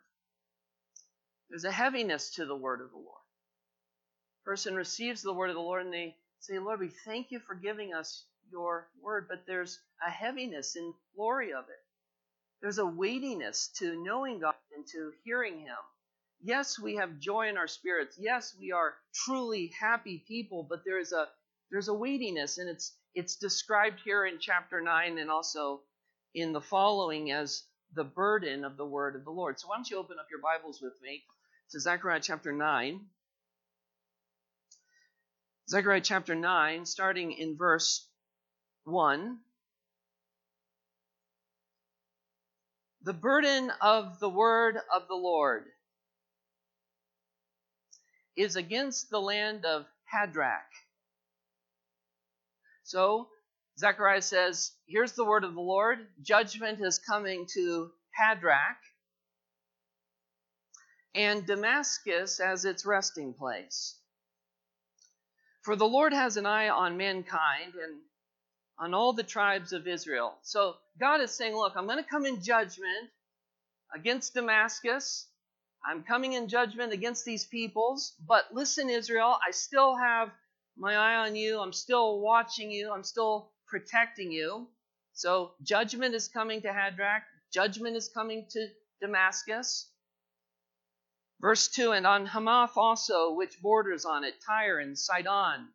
There's 1.49 1.65
a 1.65 1.71
heaviness 1.71 2.31
to 2.35 2.45
the 2.45 2.55
word 2.55 2.79
of 2.79 2.91
the 2.91 2.97
Lord. 2.97 3.07
Person 4.45 4.73
receives 4.73 5.21
the 5.21 5.33
word 5.33 5.49
of 5.49 5.55
the 5.55 5.61
Lord 5.61 5.85
and 5.85 5.93
they 5.93 6.15
say, 6.39 6.57
Lord, 6.59 6.79
we 6.79 6.89
thank 7.05 7.29
you 7.29 7.39
for 7.39 7.55
giving 7.55 7.93
us 7.93 8.23
your 8.51 8.87
word, 9.01 9.27
but 9.29 9.45
there's 9.45 9.79
a 10.05 10.09
heaviness 10.09 10.75
in 10.75 10.93
glory 11.15 11.53
of 11.53 11.65
it. 11.65 11.83
There's 12.61 12.77
a 12.77 12.85
weightiness 12.85 13.69
to 13.79 14.01
knowing 14.03 14.39
God 14.39 14.55
and 14.75 14.85
to 14.87 15.11
hearing 15.23 15.59
Him. 15.59 15.77
Yes, 16.43 16.79
we 16.79 16.95
have 16.95 17.19
joy 17.19 17.49
in 17.49 17.57
our 17.57 17.67
spirits. 17.67 18.17
Yes, 18.19 18.55
we 18.59 18.71
are 18.71 18.95
truly 19.13 19.71
happy 19.79 20.23
people, 20.27 20.65
but 20.69 20.83
there's 20.85 21.11
a 21.11 21.27
there's 21.71 21.87
a 21.87 21.93
weightiness, 21.93 22.57
and 22.57 22.69
it's 22.69 22.95
it's 23.15 23.35
described 23.35 23.99
here 24.03 24.25
in 24.25 24.39
chapter 24.39 24.81
nine 24.81 25.17
and 25.17 25.29
also 25.29 25.81
in 26.33 26.53
the 26.53 26.61
following 26.61 27.31
as 27.31 27.63
the 27.93 28.03
burden 28.03 28.63
of 28.63 28.77
the 28.77 28.85
word 28.85 29.15
of 29.15 29.25
the 29.25 29.31
Lord. 29.31 29.59
So 29.59 29.67
why 29.67 29.75
don't 29.75 29.89
you 29.89 29.97
open 29.97 30.17
up 30.19 30.27
your 30.31 30.41
Bibles 30.41 30.81
with 30.81 30.93
me 31.01 31.23
to 31.71 31.79
Zechariah 31.79 32.21
chapter 32.21 32.51
9. 32.51 33.01
Zechariah 35.69 36.01
chapter 36.01 36.35
9, 36.35 36.85
starting 36.85 37.31
in 37.33 37.57
verse 37.57 38.07
1. 38.85 39.39
The 43.03 43.13
burden 43.13 43.71
of 43.81 44.19
the 44.19 44.29
word 44.29 44.77
of 44.93 45.07
the 45.07 45.15
Lord 45.15 45.65
is 48.35 48.55
against 48.55 49.09
the 49.09 49.19
land 49.19 49.65
of 49.65 49.85
Hadrach. 50.13 50.61
So, 52.83 53.29
Zechariah 53.79 54.21
says, 54.21 54.71
Here's 54.87 55.13
the 55.13 55.25
word 55.25 55.43
of 55.43 55.55
the 55.55 55.61
Lord. 55.61 55.99
Judgment 56.21 56.79
is 56.81 56.99
coming 56.99 57.47
to 57.53 57.91
Hadrach 58.19 58.77
and 61.15 61.45
Damascus 61.45 62.39
as 62.39 62.65
its 62.65 62.85
resting 62.85 63.33
place. 63.33 63.97
For 65.63 65.75
the 65.75 65.87
Lord 65.87 66.13
has 66.13 66.37
an 66.37 66.45
eye 66.45 66.69
on 66.69 66.97
mankind 66.97 67.73
and 67.81 67.99
on 68.79 68.93
all 68.93 69.13
the 69.13 69.23
tribes 69.23 69.73
of 69.73 69.87
Israel. 69.87 70.37
So 70.41 70.75
God 70.99 71.21
is 71.21 71.31
saying, 71.31 71.55
Look, 71.55 71.73
I'm 71.75 71.85
going 71.85 72.03
to 72.03 72.09
come 72.09 72.25
in 72.25 72.41
judgment 72.41 73.09
against 73.93 74.33
Damascus. 74.33 75.27
I'm 75.85 76.03
coming 76.03 76.33
in 76.33 76.47
judgment 76.47 76.93
against 76.93 77.25
these 77.25 77.45
peoples. 77.45 78.13
But 78.27 78.45
listen, 78.53 78.89
Israel, 78.89 79.37
I 79.45 79.51
still 79.51 79.95
have 79.95 80.29
my 80.77 80.95
eye 80.95 81.27
on 81.27 81.35
you. 81.35 81.59
I'm 81.59 81.73
still 81.73 82.19
watching 82.19 82.71
you. 82.71 82.91
I'm 82.91 83.03
still 83.03 83.51
protecting 83.67 84.31
you. 84.31 84.67
So 85.13 85.53
judgment 85.63 86.15
is 86.15 86.27
coming 86.27 86.61
to 86.61 86.69
Hadrach. 86.69 87.23
Judgment 87.51 87.95
is 87.95 88.09
coming 88.09 88.45
to 88.51 88.67
Damascus. 89.01 89.89
Verse 91.41 91.67
2 91.69 91.91
And 91.91 92.05
on 92.05 92.25
Hamath 92.27 92.77
also, 92.77 93.33
which 93.33 93.61
borders 93.61 94.05
on 94.05 94.23
it, 94.23 94.35
Tyre 94.45 94.79
and 94.79 94.97
Sidon, 94.97 95.67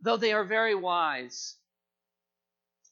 though 0.00 0.16
they 0.16 0.32
are 0.32 0.44
very 0.44 0.74
wise. 0.74 1.56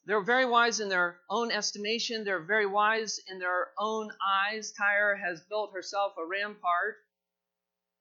They're 0.07 0.23
very 0.23 0.47
wise 0.47 0.81
in 0.81 0.89
their 0.89 1.21
own 1.29 1.53
estimation, 1.53 2.25
they're 2.25 2.43
very 2.43 2.67
wise 2.67 3.21
in 3.29 3.39
their 3.39 3.69
own 3.79 4.11
eyes. 4.27 4.73
Tyre 4.73 5.15
has 5.17 5.43
built 5.43 5.73
herself 5.73 6.15
a 6.17 6.25
rampart 6.25 6.97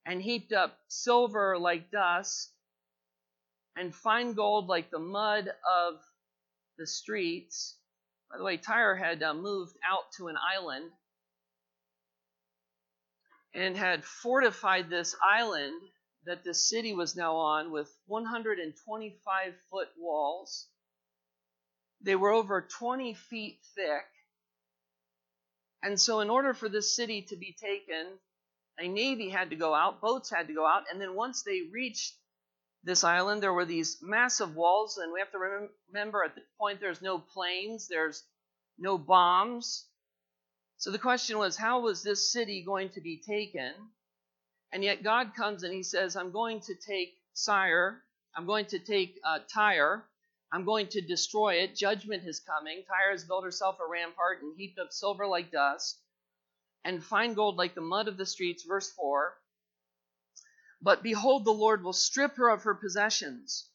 and 0.06 0.22
heaped 0.22 0.52
up 0.52 0.78
silver 0.88 1.58
like 1.58 1.90
dust 1.90 2.52
and 3.76 3.94
fine 3.94 4.32
gold 4.32 4.66
like 4.66 4.90
the 4.90 4.98
mud 4.98 5.48
of 5.48 6.00
the 6.78 6.86
streets. 6.86 7.76
By 8.30 8.38
the 8.38 8.44
way, 8.44 8.56
Tyre 8.56 8.96
had 8.96 9.22
uh, 9.22 9.34
moved 9.34 9.76
out 9.84 10.10
to 10.16 10.28
an 10.28 10.36
island 10.36 10.90
and 13.54 13.76
had 13.76 14.04
fortified 14.04 14.88
this 14.88 15.14
island 15.22 15.80
that 16.24 16.44
the 16.44 16.54
city 16.54 16.94
was 16.94 17.16
now 17.16 17.36
on 17.36 17.70
with 17.70 17.94
125 18.06 19.54
foot 19.70 19.88
walls. 19.98 20.68
They 22.02 22.16
were 22.16 22.30
over 22.30 22.62
20 22.62 23.14
feet 23.14 23.58
thick. 23.74 24.06
And 25.82 26.00
so, 26.00 26.20
in 26.20 26.30
order 26.30 26.54
for 26.54 26.68
this 26.68 26.94
city 26.94 27.22
to 27.28 27.36
be 27.36 27.56
taken, 27.58 28.06
a 28.78 28.88
navy 28.88 29.30
had 29.30 29.50
to 29.50 29.56
go 29.56 29.74
out, 29.74 30.00
boats 30.00 30.30
had 30.30 30.48
to 30.48 30.54
go 30.54 30.66
out, 30.66 30.84
and 30.90 31.00
then 31.00 31.14
once 31.14 31.42
they 31.42 31.62
reached 31.72 32.14
this 32.82 33.04
island, 33.04 33.42
there 33.42 33.52
were 33.52 33.64
these 33.64 33.98
massive 34.02 34.56
walls, 34.56 34.98
and 34.98 35.12
we 35.12 35.20
have 35.20 35.32
to 35.32 35.68
remember 35.90 36.24
at 36.24 36.34
the 36.34 36.42
point 36.58 36.80
there's 36.80 37.02
no 37.02 37.18
planes, 37.18 37.88
there's 37.88 38.22
no 38.78 38.98
bombs, 38.98 39.86
so 40.80 40.90
the 40.90 40.98
question 40.98 41.36
was, 41.36 41.58
how 41.58 41.80
was 41.80 42.02
this 42.02 42.32
city 42.32 42.64
going 42.64 42.88
to 42.90 43.02
be 43.02 43.18
taken? 43.18 43.74
And 44.72 44.82
yet 44.82 45.02
God 45.02 45.34
comes 45.34 45.62
and 45.62 45.74
he 45.74 45.82
says, 45.82 46.16
I'm 46.16 46.32
going 46.32 46.60
to 46.60 46.74
take 46.74 47.18
Sire, 47.34 48.02
I'm 48.34 48.46
going 48.46 48.64
to 48.66 48.78
take 48.78 49.20
uh, 49.22 49.40
Tyre, 49.52 50.06
I'm 50.52 50.64
going 50.64 50.88
to 50.88 51.00
destroy 51.00 51.54
it. 51.54 51.76
Judgment 51.76 52.24
is 52.26 52.40
coming. 52.40 52.82
Tyre 52.88 53.12
has 53.12 53.24
built 53.24 53.44
herself 53.44 53.78
a 53.80 53.88
rampart 53.88 54.42
and 54.42 54.56
heaped 54.56 54.78
up 54.78 54.92
silver 54.92 55.26
like 55.26 55.52
dust, 55.52 55.98
and 56.84 57.04
fine 57.04 57.34
gold 57.34 57.56
like 57.56 57.74
the 57.74 57.80
mud 57.80 58.08
of 58.08 58.16
the 58.16 58.26
streets. 58.26 58.64
Verse 58.64 58.90
4. 58.90 59.36
But 60.82 61.02
behold, 61.02 61.44
the 61.44 61.52
Lord 61.52 61.84
will 61.84 61.92
strip 61.92 62.36
her 62.36 62.48
of 62.48 62.62
her 62.62 62.74
possessions 62.74 63.68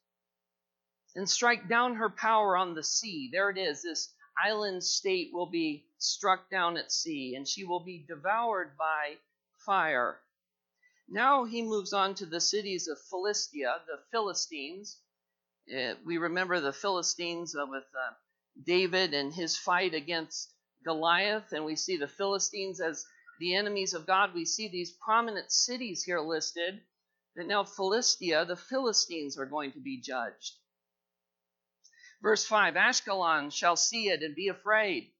and 1.16 1.30
strike 1.30 1.70
down 1.70 1.96
her 1.96 2.10
power 2.10 2.58
on 2.58 2.74
the 2.74 2.84
sea. 2.84 3.30
There 3.32 3.50
it 3.50 3.58
is, 3.58 3.84
this 3.84 4.14
island 4.44 4.84
state 4.84 5.32
will 5.34 5.46
be 5.46 5.86
struck 5.98 6.50
down 6.50 6.78
at 6.78 6.92
sea, 6.92 7.36
and 7.36 7.48
she 7.48 7.64
will 7.64 7.80
be 7.80 8.06
devoured 8.08 8.76
by 8.78 9.16
fire. 9.66 10.20
Now 11.08 11.46
he 11.46 11.62
moves 11.62 11.94
on 11.94 12.16
to 12.16 12.26
the 12.26 12.42
cities 12.42 12.88
of 12.88 13.00
Philistia, 13.00 13.82
the 13.88 14.00
Philistines. 14.12 14.98
Uh, 15.74 15.96
we 16.06 16.18
remember 16.18 16.60
the 16.60 16.74
Philistines 16.74 17.56
uh, 17.56 17.66
with 17.68 17.84
uh, 17.84 18.14
David 18.66 19.14
and 19.14 19.34
his 19.34 19.58
fight 19.58 19.94
against 19.94 20.54
Goliath, 20.84 21.52
and 21.52 21.66
we 21.66 21.76
see 21.76 21.98
the 21.98 22.08
Philistines 22.08 22.80
as 22.80 23.06
the 23.40 23.56
enemies 23.56 23.94
of 23.94 24.06
God. 24.06 24.34
We 24.34 24.46
see 24.46 24.68
these 24.68 24.92
prominent 25.04 25.52
cities 25.52 26.04
here 26.04 26.22
listed. 26.22 26.82
That 27.36 27.48
now 27.48 27.66
Philistia, 27.66 28.46
the 28.46 28.56
Philistines, 28.56 29.38
are 29.38 29.46
going 29.46 29.74
to 29.74 29.82
be 29.82 30.00
judged. 30.00 30.54
Verse 32.22 32.46
5 32.46 32.76
Ashkelon 32.76 33.52
shall 33.52 33.76
see 33.76 34.08
it 34.08 34.24
and 34.24 34.34
be 34.34 34.48
afraid. 34.48 35.12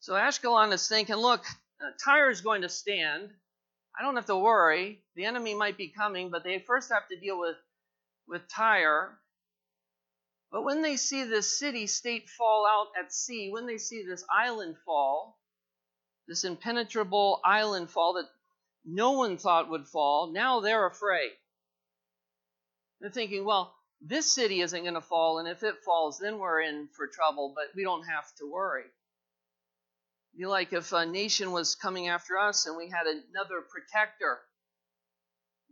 So 0.00 0.14
Ashkelon 0.14 0.72
is 0.72 0.88
thinking, 0.88 1.14
look, 1.14 1.44
uh, 1.80 1.90
Tyre 2.04 2.30
is 2.30 2.40
going 2.40 2.62
to 2.62 2.68
stand. 2.68 3.30
I 3.98 4.02
don't 4.02 4.16
have 4.16 4.26
to 4.26 4.36
worry. 4.36 5.04
The 5.14 5.26
enemy 5.26 5.54
might 5.54 5.76
be 5.76 5.88
coming, 5.88 6.30
but 6.30 6.42
they 6.42 6.58
first 6.58 6.90
have 6.92 7.08
to 7.08 7.16
deal 7.20 7.38
with, 7.38 7.56
with 8.26 8.48
Tyre. 8.48 9.18
But 10.50 10.62
when 10.62 10.82
they 10.82 10.96
see 10.96 11.24
this 11.24 11.58
city 11.58 11.86
state 11.86 12.28
fall 12.28 12.66
out 12.66 12.88
at 13.02 13.12
sea, 13.12 13.50
when 13.50 13.66
they 13.66 13.78
see 13.78 14.04
this 14.04 14.24
island 14.30 14.76
fall, 14.84 15.38
this 16.28 16.44
impenetrable 16.44 17.40
island 17.44 17.90
fall 17.90 18.14
that 18.14 18.28
no 18.84 19.12
one 19.12 19.38
thought 19.38 19.70
would 19.70 19.86
fall, 19.86 20.30
now 20.32 20.60
they're 20.60 20.86
afraid. 20.86 21.30
They're 23.00 23.10
thinking, 23.10 23.44
well, 23.44 23.74
this 24.00 24.32
city 24.34 24.60
isn't 24.60 24.82
going 24.82 24.94
to 24.94 25.00
fall, 25.00 25.38
and 25.38 25.48
if 25.48 25.62
it 25.62 25.82
falls, 25.84 26.18
then 26.18 26.38
we're 26.38 26.60
in 26.60 26.88
for 26.96 27.06
trouble, 27.06 27.52
but 27.54 27.74
we 27.74 27.82
don't 27.82 28.04
have 28.04 28.26
to 28.38 28.50
worry. 28.50 28.84
It'd 30.34 30.38
be 30.38 30.46
like 30.46 30.72
if 30.72 30.92
a 30.92 31.06
nation 31.06 31.52
was 31.52 31.74
coming 31.74 32.08
after 32.08 32.38
us 32.38 32.66
and 32.66 32.76
we 32.76 32.88
had 32.88 33.06
another 33.06 33.60
protector. 33.60 34.40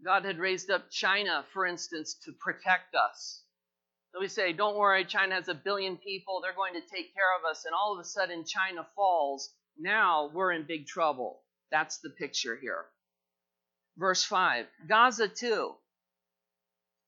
God 0.05 0.25
had 0.25 0.39
raised 0.39 0.71
up 0.71 0.91
China, 0.91 1.45
for 1.53 1.67
instance, 1.67 2.15
to 2.25 2.33
protect 2.33 2.95
us. 2.95 3.43
So 4.13 4.21
we 4.21 4.29
say, 4.29 4.53
don't 4.53 4.77
worry, 4.77 5.05
China 5.05 5.35
has 5.35 5.49
a 5.49 5.55
billion 5.55 5.97
people, 5.97 6.41
they're 6.41 6.55
going 6.55 6.75
to 6.75 6.81
take 6.81 7.15
care 7.15 7.37
of 7.39 7.45
us, 7.49 7.65
and 7.65 7.75
all 7.75 7.95
of 7.95 8.01
a 8.01 8.05
sudden 8.05 8.45
China 8.45 8.87
falls. 8.97 9.55
Now 9.79 10.31
we're 10.33 10.53
in 10.53 10.67
big 10.67 10.87
trouble. 10.87 11.43
That's 11.71 11.99
the 11.99 12.11
picture 12.11 12.57
here. 12.57 12.87
Verse 13.97 14.25
5 14.25 14.67
Gaza 14.89 15.29
too 15.29 15.75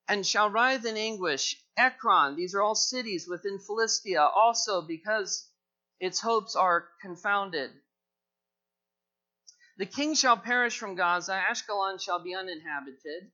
and 0.07 0.25
shall 0.25 0.49
writhe 0.49 0.85
in 0.85 0.97
anguish. 0.97 1.55
Ekron, 1.77 2.35
these 2.35 2.53
are 2.53 2.61
all 2.61 2.75
cities 2.75 3.27
within 3.27 3.57
Philistia, 3.59 4.21
also 4.21 4.81
because 4.81 5.49
its 5.99 6.19
hopes 6.19 6.55
are 6.55 6.89
confounded. 7.01 7.71
The 9.77 9.85
king 9.87 10.13
shall 10.13 10.37
perish 10.37 10.77
from 10.77 10.95
Gaza, 10.95 11.33
Ashkelon 11.33 11.99
shall 11.99 12.19
be 12.19 12.35
uninhabited. 12.35 13.31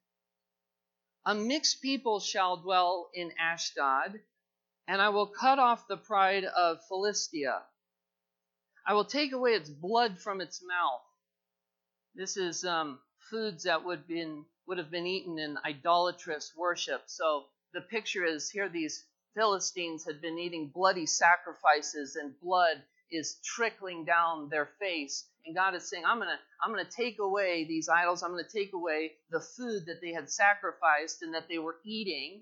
A 1.25 1.35
mixed 1.35 1.81
people 1.81 2.21
shall 2.21 2.57
dwell 2.57 3.09
in 3.13 3.33
Ashdod, 3.37 4.21
and 4.87 5.01
I 5.01 5.09
will 5.09 5.27
cut 5.27 5.59
off 5.59 5.87
the 5.87 5.97
pride 5.97 6.45
of 6.45 6.79
Philistia. 6.87 7.65
I 8.87 8.93
will 8.93 9.05
take 9.05 9.33
away 9.33 9.53
its 9.53 9.69
blood 9.69 10.17
from 10.19 10.39
its 10.39 10.63
mouth. 10.65 11.03
This 12.15 12.37
is 12.37 12.63
um, 12.63 13.01
foods 13.29 13.63
that 13.63 13.83
would 13.83 14.07
been 14.07 14.45
would 14.65 14.77
have 14.77 14.89
been 14.89 15.07
eaten 15.07 15.37
in 15.37 15.57
idolatrous 15.65 16.55
worship. 16.55 17.03
So 17.07 17.49
the 17.73 17.81
picture 17.81 18.23
is 18.23 18.49
here: 18.49 18.69
these 18.69 19.05
Philistines 19.35 20.05
had 20.05 20.21
been 20.21 20.39
eating 20.39 20.69
bloody 20.69 21.05
sacrifices, 21.05 22.15
and 22.15 22.39
blood 22.39 22.81
is 23.11 23.39
trickling 23.43 24.05
down 24.05 24.49
their 24.49 24.69
face. 24.79 25.25
And 25.45 25.55
God 25.55 25.75
is 25.75 25.89
saying, 25.89 26.03
I'm 26.05 26.19
gonna, 26.19 26.39
I'm 26.63 26.71
gonna 26.71 26.85
take 26.85 27.19
away 27.19 27.65
these 27.65 27.89
idols. 27.89 28.23
I'm 28.23 28.31
gonna 28.31 28.43
take 28.43 28.73
away 28.73 29.13
the 29.31 29.41
food 29.41 29.85
that 29.87 30.01
they 30.01 30.13
had 30.13 30.29
sacrificed 30.29 31.21
and 31.21 31.33
that 31.33 31.47
they 31.49 31.59
were 31.59 31.77
eating 31.85 32.41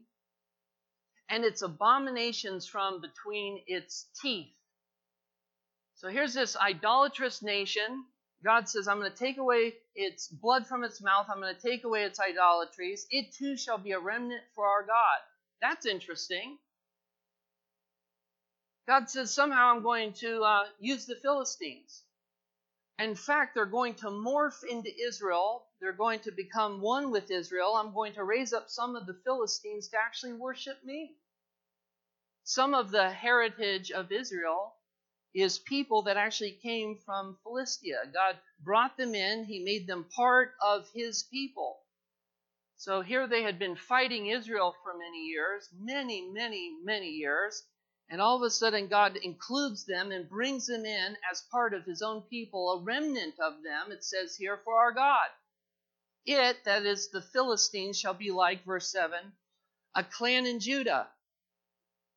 and 1.29 1.43
its 1.43 1.61
abominations 1.61 2.67
from 2.67 3.01
between 3.01 3.61
its 3.67 4.07
teeth. 4.21 4.53
So 5.95 6.09
here's 6.09 6.33
this 6.33 6.55
idolatrous 6.55 7.41
nation. 7.41 8.05
God 8.43 8.69
says, 8.69 8.87
I'm 8.87 8.99
going 8.99 9.11
to 9.11 9.17
take 9.17 9.37
away 9.37 9.73
its 9.95 10.27
blood 10.27 10.67
from 10.67 10.83
its 10.83 11.01
mouth. 11.01 11.25
I'm 11.29 11.41
going 11.41 11.55
to 11.55 11.61
take 11.61 11.83
away 11.83 12.03
its 12.03 12.19
idolatries. 12.19 13.07
It 13.09 13.33
too 13.33 13.57
shall 13.57 13.79
be 13.79 13.93
a 13.93 13.99
remnant 13.99 14.41
for 14.55 14.67
our 14.67 14.83
God. 14.83 15.17
That's 15.61 15.85
interesting. 15.87 16.57
God 18.87 19.09
says, 19.09 19.33
somehow 19.33 19.73
I'm 19.75 19.83
going 19.83 20.13
to 20.13 20.41
uh, 20.41 20.63
use 20.79 21.05
the 21.05 21.15
Philistines. 21.15 22.03
In 22.99 23.15
fact, 23.15 23.53
they're 23.53 23.65
going 23.65 23.95
to 23.95 24.07
morph 24.07 24.63
into 24.63 24.89
Israel. 25.07 25.65
They're 25.81 25.93
going 25.93 26.19
to 26.21 26.31
become 26.31 26.81
one 26.81 27.11
with 27.11 27.29
Israel. 27.29 27.75
I'm 27.75 27.93
going 27.93 28.13
to 28.13 28.23
raise 28.23 28.53
up 28.53 28.69
some 28.69 28.95
of 28.95 29.05
the 29.05 29.19
Philistines 29.25 29.89
to 29.89 29.97
actually 29.97 30.33
worship 30.33 30.83
me. 30.85 31.11
Some 32.43 32.73
of 32.73 32.91
the 32.91 33.09
heritage 33.09 33.91
of 33.91 34.11
Israel 34.11 34.73
is 35.35 35.59
people 35.59 36.03
that 36.03 36.17
actually 36.17 36.57
came 36.63 36.97
from 37.05 37.37
Philistia. 37.43 37.99
God 38.13 38.37
brought 38.63 38.97
them 38.97 39.13
in, 39.13 39.43
He 39.43 39.63
made 39.63 39.85
them 39.85 40.05
part 40.15 40.53
of 40.65 40.87
His 40.93 41.23
people. 41.23 41.77
So 42.77 43.01
here 43.01 43.27
they 43.27 43.43
had 43.43 43.59
been 43.59 43.75
fighting 43.75 44.27
Israel 44.27 44.73
for 44.81 44.93
many 44.97 45.25
years, 45.25 45.69
many, 45.77 46.29
many, 46.31 46.71
many 46.83 47.09
years. 47.09 47.63
And 48.09 48.21
all 48.21 48.37
of 48.37 48.41
a 48.43 48.49
sudden, 48.49 48.87
God 48.87 49.17
includes 49.17 49.85
them 49.85 50.11
and 50.11 50.29
brings 50.29 50.67
them 50.67 50.85
in 50.85 51.17
as 51.29 51.41
part 51.51 51.73
of 51.73 51.83
his 51.83 52.01
own 52.01 52.21
people, 52.21 52.71
a 52.71 52.81
remnant 52.81 53.37
of 53.39 53.61
them, 53.63 53.91
it 53.91 54.03
says 54.03 54.35
here, 54.35 54.57
for 54.63 54.79
our 54.79 54.93
God. 54.93 55.27
It, 56.25 56.63
that 56.63 56.85
is 56.85 57.09
the 57.09 57.21
Philistines, 57.21 57.99
shall 57.99 58.13
be 58.13 58.31
like, 58.31 58.63
verse 58.63 58.89
7, 58.89 59.33
a 59.95 60.03
clan 60.03 60.45
in 60.45 60.59
Judah. 60.59 61.07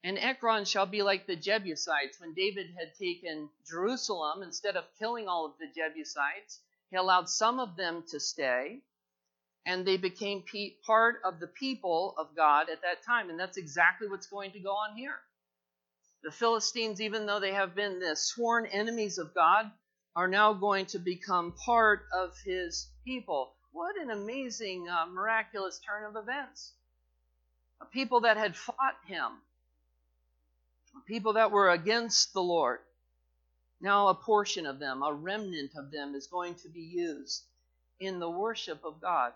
And 0.04 0.16
Ekron 0.18 0.64
shall 0.64 0.86
be 0.86 1.02
like 1.02 1.26
the 1.26 1.36
Jebusites. 1.36 2.20
When 2.20 2.34
David 2.34 2.70
had 2.78 2.94
taken 2.94 3.50
Jerusalem, 3.66 4.42
instead 4.42 4.76
of 4.76 4.84
killing 4.98 5.28
all 5.28 5.44
of 5.44 5.58
the 5.58 5.66
Jebusites, 5.66 6.60
he 6.90 6.96
allowed 6.96 7.28
some 7.28 7.60
of 7.60 7.76
them 7.76 8.04
to 8.10 8.18
stay, 8.18 8.80
and 9.66 9.86
they 9.86 9.96
became 9.96 10.44
part 10.86 11.20
of 11.24 11.38
the 11.38 11.46
people 11.48 12.14
of 12.16 12.34
God 12.34 12.70
at 12.70 12.82
that 12.82 13.02
time. 13.04 13.28
And 13.28 13.38
that's 13.38 13.58
exactly 13.58 14.08
what's 14.08 14.26
going 14.26 14.52
to 14.52 14.60
go 14.60 14.72
on 14.72 14.96
here. 14.96 15.20
The 16.22 16.30
Philistines, 16.30 17.00
even 17.00 17.24
though 17.24 17.40
they 17.40 17.54
have 17.54 17.74
been 17.74 17.98
the 17.98 18.14
sworn 18.14 18.66
enemies 18.66 19.16
of 19.16 19.34
God, 19.34 19.70
are 20.14 20.28
now 20.28 20.52
going 20.52 20.86
to 20.86 20.98
become 20.98 21.52
part 21.52 22.06
of 22.12 22.36
his 22.44 22.88
people. 23.04 23.54
What 23.72 23.96
an 23.96 24.10
amazing, 24.10 24.88
uh, 24.88 25.06
miraculous 25.06 25.78
turn 25.78 26.04
of 26.04 26.16
events. 26.16 26.72
A 27.80 27.86
people 27.86 28.20
that 28.20 28.36
had 28.36 28.54
fought 28.54 28.98
him, 29.06 29.40
a 30.94 31.00
people 31.06 31.34
that 31.34 31.50
were 31.50 31.70
against 31.70 32.34
the 32.34 32.42
Lord. 32.42 32.80
Now, 33.80 34.08
a 34.08 34.14
portion 34.14 34.66
of 34.66 34.78
them, 34.78 35.02
a 35.02 35.12
remnant 35.12 35.74
of 35.74 35.90
them, 35.90 36.14
is 36.14 36.26
going 36.26 36.56
to 36.56 36.68
be 36.68 36.82
used 36.82 37.44
in 37.98 38.18
the 38.18 38.28
worship 38.28 38.84
of 38.84 39.00
God. 39.00 39.32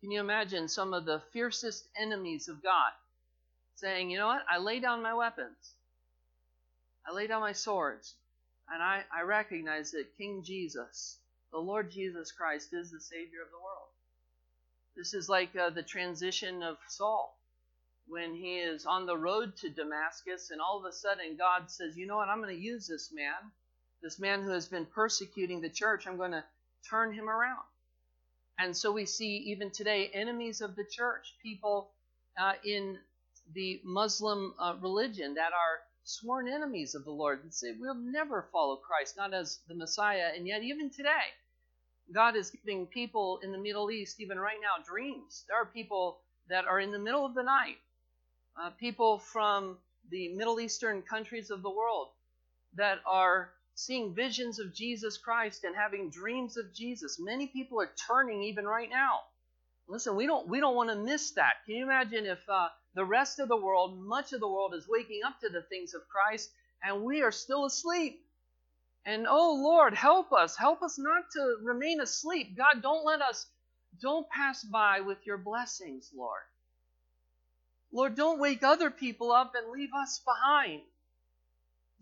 Can 0.00 0.10
you 0.10 0.20
imagine 0.20 0.68
some 0.68 0.94
of 0.94 1.04
the 1.04 1.20
fiercest 1.32 1.86
enemies 1.96 2.48
of 2.48 2.62
God 2.62 2.92
saying, 3.78 4.10
you 4.10 4.18
know 4.18 4.26
what? 4.26 4.44
I 4.50 4.58
lay 4.58 4.80
down 4.80 5.02
my 5.02 5.14
weapons. 5.14 5.74
I 7.08 7.14
lay 7.14 7.26
down 7.26 7.40
my 7.40 7.52
swords. 7.52 8.14
And 8.70 8.82
I, 8.82 9.02
I 9.16 9.22
recognize 9.22 9.92
that 9.92 10.16
King 10.18 10.42
Jesus, 10.44 11.18
the 11.52 11.58
Lord 11.58 11.90
Jesus 11.90 12.32
Christ, 12.32 12.68
is 12.72 12.90
the 12.90 13.00
Savior 13.00 13.42
of 13.42 13.50
the 13.50 13.56
world. 13.56 13.88
This 14.96 15.14
is 15.14 15.28
like 15.28 15.54
uh, 15.56 15.70
the 15.70 15.82
transition 15.82 16.62
of 16.62 16.76
Saul 16.88 17.38
when 18.08 18.34
he 18.34 18.58
is 18.58 18.86
on 18.86 19.06
the 19.06 19.16
road 19.16 19.56
to 19.58 19.68
Damascus, 19.68 20.50
and 20.50 20.60
all 20.60 20.78
of 20.78 20.84
a 20.84 20.92
sudden 20.92 21.36
God 21.36 21.70
says, 21.70 21.96
You 21.96 22.06
know 22.06 22.16
what? 22.16 22.28
I'm 22.28 22.42
going 22.42 22.54
to 22.54 22.60
use 22.60 22.86
this 22.88 23.12
man, 23.12 23.52
this 24.02 24.18
man 24.18 24.42
who 24.42 24.50
has 24.50 24.66
been 24.66 24.86
persecuting 24.86 25.60
the 25.60 25.68
church. 25.68 26.06
I'm 26.06 26.16
going 26.16 26.32
to 26.32 26.44
turn 26.88 27.12
him 27.12 27.28
around. 27.28 27.62
And 28.58 28.76
so 28.76 28.90
we 28.90 29.06
see 29.06 29.36
even 29.52 29.70
today 29.70 30.10
enemies 30.12 30.60
of 30.60 30.74
the 30.74 30.84
church, 30.84 31.34
people 31.42 31.90
uh, 32.40 32.54
in 32.64 32.98
the 33.54 33.80
Muslim 33.84 34.54
uh, 34.58 34.74
religion 34.80 35.34
that 35.34 35.52
are 35.52 35.80
sworn 36.04 36.48
enemies 36.48 36.94
of 36.94 37.04
the 37.04 37.10
Lord 37.10 37.42
and 37.42 37.52
say, 37.52 37.74
We'll 37.78 37.94
never 37.94 38.48
follow 38.52 38.76
Christ, 38.76 39.16
not 39.16 39.34
as 39.34 39.60
the 39.68 39.74
Messiah. 39.74 40.30
And 40.36 40.46
yet, 40.46 40.62
even 40.62 40.90
today, 40.90 41.34
God 42.12 42.36
is 42.36 42.50
giving 42.50 42.86
people 42.86 43.40
in 43.42 43.52
the 43.52 43.58
Middle 43.58 43.90
East, 43.90 44.20
even 44.20 44.38
right 44.38 44.58
now, 44.60 44.82
dreams. 44.84 45.44
There 45.48 45.60
are 45.60 45.66
people 45.66 46.20
that 46.48 46.66
are 46.66 46.80
in 46.80 46.92
the 46.92 46.98
middle 46.98 47.26
of 47.26 47.34
the 47.34 47.42
night, 47.42 47.76
uh, 48.60 48.70
people 48.70 49.18
from 49.18 49.76
the 50.10 50.28
Middle 50.34 50.60
Eastern 50.60 51.02
countries 51.02 51.50
of 51.50 51.62
the 51.62 51.70
world 51.70 52.08
that 52.74 52.98
are 53.06 53.50
seeing 53.74 54.14
visions 54.14 54.58
of 54.58 54.74
Jesus 54.74 55.18
Christ 55.18 55.64
and 55.64 55.76
having 55.76 56.10
dreams 56.10 56.56
of 56.56 56.74
Jesus. 56.74 57.18
Many 57.20 57.46
people 57.46 57.80
are 57.80 57.92
turning 58.08 58.42
even 58.42 58.66
right 58.66 58.88
now. 58.90 59.20
Listen, 59.86 60.16
we 60.16 60.26
don't 60.26 60.48
we 60.48 60.60
don't 60.60 60.76
want 60.76 60.90
to 60.90 60.96
miss 60.96 61.32
that. 61.32 61.54
Can 61.66 61.76
you 61.76 61.84
imagine 61.84 62.26
if 62.26 62.40
uh, 62.48 62.68
the 62.98 63.04
rest 63.04 63.38
of 63.38 63.46
the 63.46 63.56
world, 63.56 63.96
much 63.96 64.32
of 64.32 64.40
the 64.40 64.48
world, 64.48 64.74
is 64.74 64.88
waking 64.88 65.20
up 65.24 65.38
to 65.38 65.48
the 65.48 65.62
things 65.62 65.94
of 65.94 66.08
Christ, 66.08 66.50
and 66.82 67.04
we 67.04 67.22
are 67.22 67.30
still 67.30 67.64
asleep. 67.64 68.20
And 69.06 69.24
oh 69.28 69.54
Lord, 69.54 69.94
help 69.94 70.32
us. 70.32 70.56
Help 70.56 70.82
us 70.82 70.98
not 70.98 71.30
to 71.34 71.58
remain 71.62 72.00
asleep. 72.00 72.56
God, 72.56 72.82
don't 72.82 73.04
let 73.04 73.22
us, 73.22 73.46
don't 74.02 74.28
pass 74.30 74.64
by 74.64 74.98
with 74.98 75.18
your 75.24 75.38
blessings, 75.38 76.10
Lord. 76.12 76.42
Lord, 77.92 78.16
don't 78.16 78.40
wake 78.40 78.64
other 78.64 78.90
people 78.90 79.30
up 79.30 79.52
and 79.54 79.70
leave 79.70 79.94
us 79.94 80.20
behind. 80.26 80.82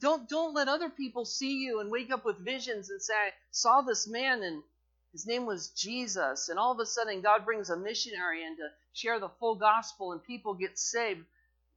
Don't, 0.01 0.27
don't 0.31 0.55
let 0.55 0.67
other 0.67 0.89
people 0.89 1.27
see 1.27 1.59
you 1.59 1.81
and 1.81 1.91
wake 1.91 2.11
up 2.11 2.25
with 2.25 2.39
visions 2.39 2.89
and 2.89 3.03
say, 3.03 3.13
I 3.13 3.33
saw 3.51 3.83
this 3.83 4.09
man 4.09 4.43
and 4.43 4.63
his 5.13 5.27
name 5.27 5.47
was 5.47 5.71
Jesus. 5.71 6.49
And 6.49 6.59
all 6.59 6.73
of 6.73 6.81
a 6.81 6.87
sudden, 6.87 7.23
God 7.23 7.45
brings 7.45 7.71
a 7.71 7.77
missionary 7.77 8.45
in 8.45 8.57
to 8.57 8.69
share 8.93 9.19
the 9.19 9.31
full 9.41 9.55
gospel 9.55 10.13
and 10.13 10.23
people 10.23 10.55
get 10.55 10.79
saved. 10.79 11.25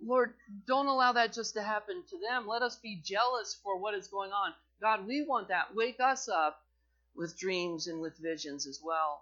Lord, 0.01 0.33
don't 0.65 0.87
allow 0.87 1.13
that 1.13 1.33
just 1.33 1.53
to 1.55 1.61
happen 1.61 2.03
to 2.09 2.19
them. 2.19 2.47
Let 2.47 2.61
us 2.61 2.77
be 2.77 3.01
jealous 3.03 3.59
for 3.63 3.77
what 3.77 3.93
is 3.93 4.07
going 4.07 4.31
on. 4.31 4.53
God, 4.81 5.05
we 5.07 5.25
want 5.25 5.49
that. 5.49 5.75
Wake 5.75 5.99
us 5.99 6.29
up 6.29 6.61
with 7.15 7.37
dreams 7.37 7.87
and 7.87 7.99
with 7.99 8.17
visions 8.17 8.65
as 8.65 8.79
well. 8.83 9.21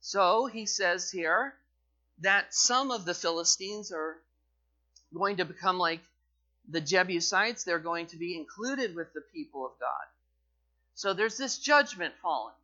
So 0.00 0.46
he 0.46 0.66
says 0.66 1.10
here 1.10 1.54
that 2.20 2.54
some 2.54 2.90
of 2.90 3.04
the 3.04 3.14
Philistines 3.14 3.92
are 3.92 4.16
going 5.12 5.36
to 5.38 5.44
become 5.44 5.78
like 5.78 6.00
the 6.68 6.80
Jebusites. 6.80 7.64
They're 7.64 7.78
going 7.78 8.06
to 8.08 8.16
be 8.16 8.36
included 8.36 8.94
with 8.94 9.12
the 9.12 9.22
people 9.32 9.66
of 9.66 9.72
God. 9.80 10.06
So 10.94 11.12
there's 11.12 11.36
this 11.36 11.58
judgment 11.58 12.14
falling. 12.22 12.54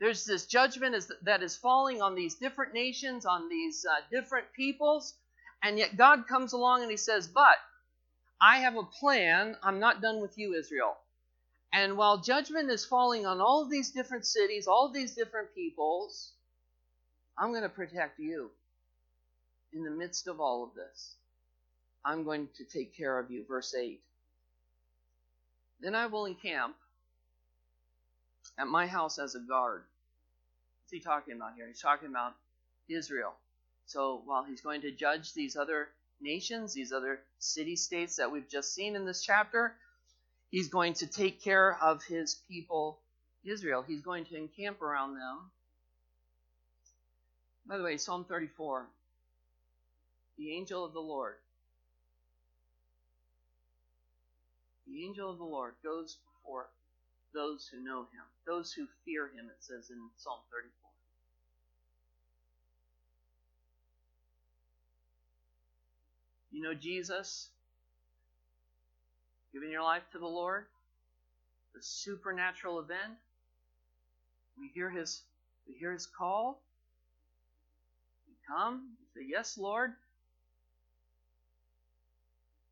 There's 0.00 0.24
this 0.24 0.46
judgment 0.46 0.96
that 1.22 1.42
is 1.42 1.56
falling 1.56 2.00
on 2.00 2.14
these 2.14 2.34
different 2.34 2.72
nations, 2.72 3.26
on 3.26 3.48
these 3.50 3.84
uh, 3.84 4.00
different 4.10 4.46
peoples, 4.54 5.14
and 5.62 5.78
yet 5.78 5.96
God 5.96 6.26
comes 6.26 6.54
along 6.54 6.82
and 6.82 6.90
He 6.90 6.96
says, 6.96 7.28
But 7.28 7.56
I 8.40 8.58
have 8.58 8.76
a 8.76 8.82
plan. 8.82 9.56
I'm 9.62 9.78
not 9.78 10.00
done 10.00 10.20
with 10.20 10.38
you, 10.38 10.54
Israel. 10.54 10.96
And 11.72 11.96
while 11.96 12.18
judgment 12.18 12.70
is 12.70 12.84
falling 12.84 13.26
on 13.26 13.40
all 13.40 13.62
of 13.62 13.70
these 13.70 13.90
different 13.90 14.26
cities, 14.26 14.66
all 14.66 14.86
of 14.86 14.94
these 14.94 15.14
different 15.14 15.54
peoples, 15.54 16.32
I'm 17.38 17.50
going 17.50 17.62
to 17.62 17.68
protect 17.68 18.18
you 18.18 18.50
in 19.72 19.84
the 19.84 19.90
midst 19.90 20.26
of 20.26 20.40
all 20.40 20.64
of 20.64 20.74
this. 20.74 21.14
I'm 22.04 22.24
going 22.24 22.48
to 22.56 22.64
take 22.64 22.96
care 22.96 23.18
of 23.18 23.30
you. 23.30 23.44
Verse 23.46 23.74
8. 23.74 24.00
Then 25.80 25.94
I 25.94 26.06
will 26.06 26.24
encamp 26.26 26.74
at 28.58 28.66
my 28.66 28.86
house 28.86 29.18
as 29.18 29.34
a 29.34 29.40
guard. 29.40 29.84
What's 30.90 31.04
he 31.04 31.08
talking 31.08 31.36
about 31.36 31.54
here? 31.54 31.68
He's 31.68 31.80
talking 31.80 32.08
about 32.08 32.34
Israel. 32.88 33.34
So 33.86 34.22
while 34.24 34.42
he's 34.42 34.60
going 34.60 34.80
to 34.80 34.90
judge 34.90 35.32
these 35.34 35.54
other 35.54 35.86
nations, 36.20 36.74
these 36.74 36.90
other 36.90 37.20
city 37.38 37.76
states 37.76 38.16
that 38.16 38.32
we've 38.32 38.48
just 38.48 38.74
seen 38.74 38.96
in 38.96 39.04
this 39.04 39.22
chapter, 39.22 39.76
he's 40.50 40.66
going 40.66 40.94
to 40.94 41.06
take 41.06 41.44
care 41.44 41.78
of 41.80 42.02
his 42.02 42.42
people, 42.48 42.98
Israel. 43.44 43.84
He's 43.86 44.00
going 44.00 44.24
to 44.24 44.36
encamp 44.36 44.82
around 44.82 45.14
them. 45.14 45.52
By 47.68 47.78
the 47.78 47.84
way, 47.84 47.96
Psalm 47.96 48.24
34 48.24 48.88
the 50.38 50.52
angel 50.52 50.84
of 50.84 50.92
the 50.92 50.98
Lord. 50.98 51.36
The 54.88 55.04
angel 55.04 55.30
of 55.30 55.38
the 55.38 55.44
Lord 55.44 55.74
goes 55.84 56.18
before 56.34 56.66
those 57.34 57.68
who 57.70 57.82
know 57.82 58.00
him, 58.00 58.24
those 58.46 58.72
who 58.72 58.86
fear 59.04 59.26
him, 59.26 59.46
it 59.46 59.62
says 59.62 59.90
in 59.90 59.98
Psalm 60.16 60.40
34. 60.50 60.70
You 66.52 66.62
know 66.62 66.74
Jesus? 66.74 67.48
Giving 69.52 69.70
your 69.70 69.82
life 69.82 70.02
to 70.12 70.18
the 70.18 70.26
Lord? 70.26 70.66
The 71.74 71.82
supernatural 71.82 72.80
event? 72.80 73.16
We 74.58 74.70
hear 74.74 74.90
his 74.90 75.22
we 75.68 75.74
hear 75.78 75.92
his 75.92 76.06
call. 76.06 76.60
You 78.26 78.34
come, 78.48 78.90
you 78.98 79.22
say, 79.22 79.28
Yes, 79.30 79.56
Lord. 79.56 79.92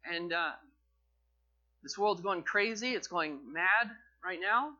And 0.05 0.33
uh, 0.33 0.53
this 1.83 1.97
world's 1.97 2.21
going 2.21 2.43
crazy, 2.43 2.95
it's 2.95 3.09
going 3.09 3.39
mad 3.53 3.91
right 4.25 4.39
now. 4.41 4.73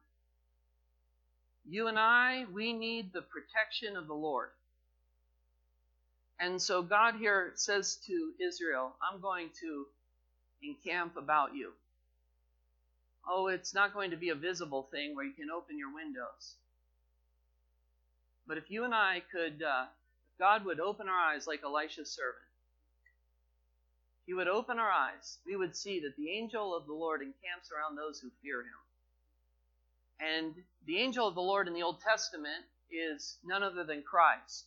You 1.69 1.89
and 1.89 1.99
I, 1.99 2.47
we 2.53 2.73
need 2.73 3.13
the 3.13 3.23
protection 3.23 3.97
of 3.97 4.07
the 4.07 4.15
Lord. 4.15 4.51
And 6.41 6.61
so 6.61 6.83
God 6.83 7.17
here 7.17 7.53
says 7.57 7.99
to 8.07 8.33
Israel, 8.41 8.95
I'm 9.03 9.21
going 9.21 9.51
to 9.61 9.87
encamp 10.63 11.17
about 11.17 11.55
you. 11.55 11.73
Oh, 13.29 13.49
it's 13.49 13.75
not 13.75 13.93
going 13.93 14.13
to 14.13 14.17
be 14.17 14.31
a 14.31 14.35
visible 14.35 14.89
thing 14.91 15.15
where 15.15 15.25
you 15.25 15.35
can 15.35 15.51
open 15.55 15.79
your 15.79 15.93
windows. 15.93 16.55
But 18.47 18.57
if 18.57 18.71
you 18.71 18.85
and 18.85 18.95
I 18.95 19.23
could, 19.31 19.63
uh, 19.63 19.87
God 20.39 20.65
would 20.65 20.81
open 20.81 21.09
our 21.09 21.19
eyes 21.19 21.47
like 21.47 21.61
Elisha's 21.65 22.11
servant, 22.11 22.49
He 24.25 24.33
would 24.33 24.49
open 24.49 24.79
our 24.79 24.91
eyes, 24.91 25.39
we 25.45 25.57
would 25.57 25.77
see 25.77 26.01
that 26.01 26.17
the 26.17 26.31
angel 26.31 26.75
of 26.75 26.87
the 26.87 26.95
Lord 26.95 27.21
encamps 27.21 27.71
around 27.71 27.97
those 27.97 28.21
who 28.21 28.31
fear 28.43 28.61
Him. 28.61 28.88
And 30.21 30.55
the 30.87 30.99
angel 30.99 31.27
of 31.27 31.35
the 31.35 31.41
Lord 31.41 31.69
in 31.69 31.75
the 31.75 31.83
Old 31.83 32.01
Testament 32.01 32.65
is 32.91 33.37
none 33.45 33.63
other 33.63 33.85
than 33.85 34.03
Christ 34.03 34.65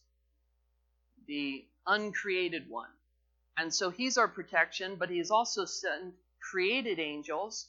the 1.27 1.63
uncreated 1.87 2.69
one. 2.69 2.89
And 3.57 3.73
so 3.73 3.89
he's 3.89 4.17
our 4.17 4.27
protection, 4.27 4.95
but 4.95 5.09
he's 5.09 5.31
also 5.31 5.65
sent 5.65 6.13
created 6.39 6.99
angels 6.99 7.67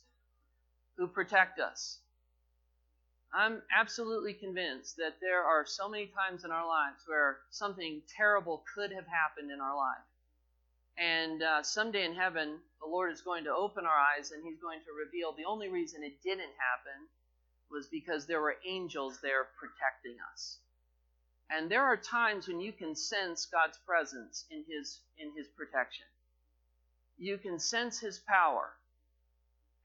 who 0.97 1.07
protect 1.07 1.61
us. 1.61 1.99
I'm 3.35 3.63
absolutely 3.75 4.35
convinced 4.35 4.97
that 4.97 5.17
there 5.21 5.43
are 5.43 5.65
so 5.65 5.89
many 5.89 6.07
times 6.07 6.45
in 6.45 6.51
our 6.51 6.67
lives 6.67 7.03
where 7.07 7.39
something 7.51 8.03
terrible 8.15 8.63
could 8.75 8.93
have 8.93 9.07
happened 9.07 9.51
in 9.51 9.61
our 9.61 9.77
life. 9.77 10.05
And 10.99 11.43
uh, 11.43 11.63
someday 11.63 12.05
in 12.05 12.15
heaven, 12.15 12.59
the 12.81 12.89
Lord 12.89 13.11
is 13.11 13.23
going 13.23 13.45
to 13.45 13.55
open 13.55 13.87
our 13.87 13.97
eyes 13.97 14.33
and 14.33 14.45
He's 14.45 14.61
going 14.61 14.81
to 14.81 14.93
reveal 14.93 15.33
the 15.33 15.47
only 15.47 15.69
reason 15.69 16.03
it 16.03 16.23
didn't 16.23 16.53
happen 16.61 17.09
was 17.73 17.89
because 17.89 18.27
there 18.27 18.41
were 18.41 18.57
angels 18.67 19.19
there 19.23 19.49
protecting 19.59 20.17
us. 20.33 20.59
And 21.51 21.71
there 21.71 21.85
are 21.85 21.97
times 21.97 22.49
when 22.49 22.61
you 22.61 22.73
can 22.73 22.95
sense 22.95 23.47
God's 23.47 23.79
presence 23.87 24.47
in 24.51 24.65
his 24.69 25.01
in 25.19 25.33
his 25.37 25.49
protection. 25.49 26.07
You 27.19 27.39
can 27.39 27.59
sense 27.59 27.99
his 28.01 28.19
power. 28.21 28.71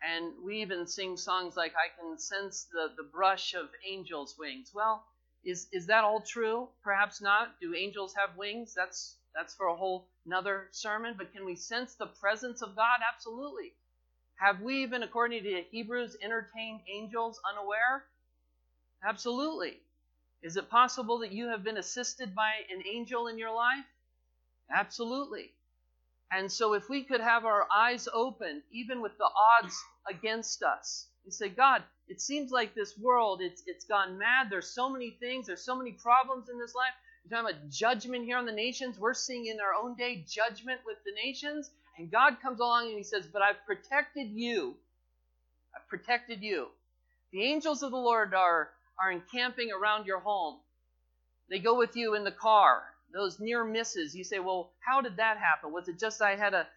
And 0.01 0.33
we 0.45 0.61
even 0.61 0.85
sing 0.87 1.17
songs 1.17 1.55
like 1.57 1.73
I 1.75 1.89
can 1.99 2.17
sense 2.19 2.67
the, 2.71 2.91
the 2.95 3.03
brush 3.03 3.53
of 3.53 3.69
angels' 3.85 4.37
wings. 4.37 4.71
Well, 4.73 5.03
is 5.43 5.67
is 5.71 5.87
that 5.87 6.03
all 6.03 6.21
true? 6.21 6.69
Perhaps 6.83 7.21
not. 7.21 7.59
Do 7.59 7.73
angels 7.73 8.13
have 8.15 8.37
wings? 8.37 8.73
That's 8.73 9.17
that's 9.35 9.53
for 9.55 9.67
a 9.67 9.75
whole 9.75 10.07
another 10.25 10.67
sermon, 10.71 11.15
but 11.17 11.33
can 11.33 11.45
we 11.45 11.55
sense 11.55 11.95
the 11.95 12.07
presence 12.07 12.61
of 12.61 12.75
God? 12.75 12.99
Absolutely. 13.13 13.73
Have 14.37 14.61
we 14.61 14.83
even, 14.83 15.03
according 15.03 15.43
to 15.43 15.63
Hebrews, 15.71 16.17
entertained 16.21 16.81
angels 16.87 17.39
unaware? 17.49 18.05
Absolutely. 19.03 19.79
Is 20.43 20.57
it 20.57 20.69
possible 20.69 21.19
that 21.19 21.31
you 21.31 21.47
have 21.47 21.63
been 21.63 21.77
assisted 21.77 22.35
by 22.35 22.51
an 22.71 22.83
angel 22.87 23.27
in 23.27 23.37
your 23.39 23.51
life? 23.53 23.85
Absolutely. 24.71 25.51
And 26.31 26.51
so, 26.51 26.73
if 26.73 26.89
we 26.89 27.03
could 27.03 27.21
have 27.21 27.45
our 27.45 27.67
eyes 27.73 28.07
open, 28.13 28.61
even 28.71 29.01
with 29.01 29.17
the 29.17 29.29
odds 29.35 29.75
against 30.07 30.61
us, 30.61 31.07
and 31.23 31.33
say, 31.33 31.49
God, 31.49 31.83
it 32.07 32.21
seems 32.21 32.51
like 32.51 32.75
this 32.75 32.97
world, 32.97 33.41
it's, 33.41 33.63
it's 33.65 33.85
gone 33.85 34.17
mad. 34.17 34.49
There's 34.49 34.69
so 34.69 34.89
many 34.89 35.11
things, 35.11 35.47
there's 35.47 35.63
so 35.63 35.75
many 35.75 35.93
problems 35.93 36.49
in 36.49 36.59
this 36.59 36.75
life. 36.75 36.93
You're 37.23 37.41
talking 37.41 37.57
about 37.57 37.69
judgment 37.69 38.25
here 38.25 38.37
on 38.37 38.45
the 38.45 38.51
nations. 38.51 38.99
We're 38.99 39.13
seeing 39.13 39.47
in 39.47 39.59
our 39.59 39.73
own 39.73 39.95
day 39.95 40.25
judgment 40.27 40.81
with 40.85 40.97
the 41.05 41.11
nations. 41.13 41.71
And 41.97 42.11
God 42.11 42.37
comes 42.41 42.59
along 42.59 42.87
and 42.87 42.97
He 42.97 43.03
says, 43.03 43.27
But 43.31 43.41
I've 43.41 43.65
protected 43.65 44.29
you. 44.31 44.75
I've 45.75 45.87
protected 45.87 46.41
you. 46.41 46.67
The 47.31 47.43
angels 47.43 47.83
of 47.83 47.91
the 47.91 47.97
Lord 47.97 48.33
are 48.33 48.69
are 48.99 49.11
encamping 49.11 49.71
around 49.71 50.05
your 50.05 50.19
home. 50.19 50.57
They 51.49 51.59
go 51.59 51.77
with 51.77 51.95
you 51.95 52.15
in 52.15 52.23
the 52.23 52.31
car. 52.31 52.83
Those 53.13 53.39
near 53.39 53.63
misses, 53.63 54.15
you 54.15 54.23
say, 54.23 54.39
well, 54.39 54.71
how 54.79 55.01
did 55.01 55.17
that 55.17 55.37
happen? 55.37 55.71
Was 55.71 55.87
it 55.87 55.99
just 55.99 56.21
I 56.21 56.35
had 56.35 56.53
a, 56.53 56.67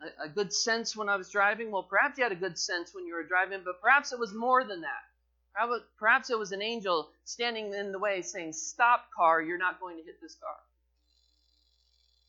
a, 0.00 0.26
a 0.26 0.28
good 0.28 0.52
sense 0.52 0.96
when 0.96 1.08
I 1.08 1.16
was 1.16 1.30
driving? 1.30 1.70
Well, 1.70 1.82
perhaps 1.82 2.16
you 2.16 2.24
had 2.24 2.32
a 2.32 2.36
good 2.36 2.58
sense 2.58 2.94
when 2.94 3.06
you 3.06 3.14
were 3.14 3.24
driving, 3.24 3.60
but 3.64 3.80
perhaps 3.82 4.12
it 4.12 4.18
was 4.18 4.32
more 4.32 4.64
than 4.64 4.82
that. 4.82 5.70
Perhaps 5.98 6.30
it 6.30 6.38
was 6.38 6.52
an 6.52 6.62
angel 6.62 7.10
standing 7.24 7.74
in 7.74 7.90
the 7.90 7.98
way 7.98 8.22
saying, 8.22 8.52
Stop, 8.52 9.06
car, 9.16 9.42
you're 9.42 9.58
not 9.58 9.80
going 9.80 9.96
to 9.96 10.04
hit 10.04 10.20
this 10.20 10.36
car. 10.36 10.54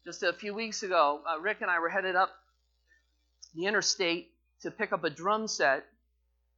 Just 0.05 0.23
a 0.23 0.33
few 0.33 0.55
weeks 0.55 0.81
ago, 0.81 1.21
uh, 1.29 1.39
Rick 1.39 1.61
and 1.61 1.69
I 1.69 1.79
were 1.79 1.89
headed 1.89 2.15
up 2.15 2.31
the 3.55 3.65
interstate 3.65 4.31
to 4.61 4.71
pick 4.71 4.93
up 4.93 5.03
a 5.03 5.09
drum 5.09 5.47
set 5.47 5.85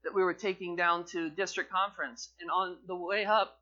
that 0.04 0.14
we 0.14 0.24
were 0.24 0.34
taking 0.34 0.76
down 0.76 1.06
to 1.06 1.30
district 1.30 1.72
conference. 1.72 2.30
And 2.42 2.52
on 2.52 2.78
the 2.88 2.96
way 2.96 3.26
up, 3.26 3.60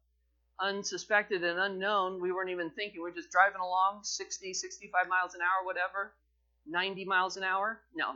unsuspected 0.59 1.43
and 1.43 1.59
unknown, 1.59 2.21
we 2.21 2.31
weren't 2.31 2.49
even 2.49 2.69
thinking. 2.71 3.01
We 3.03 3.09
are 3.09 3.13
just 3.13 3.31
driving 3.31 3.61
along 3.61 4.03
60, 4.03 4.53
65 4.53 5.07
miles 5.07 5.33
an 5.33 5.41
hour, 5.41 5.65
whatever, 5.65 6.13
90 6.67 7.05
miles 7.05 7.37
an 7.37 7.43
hour. 7.43 7.79
No, 7.95 8.13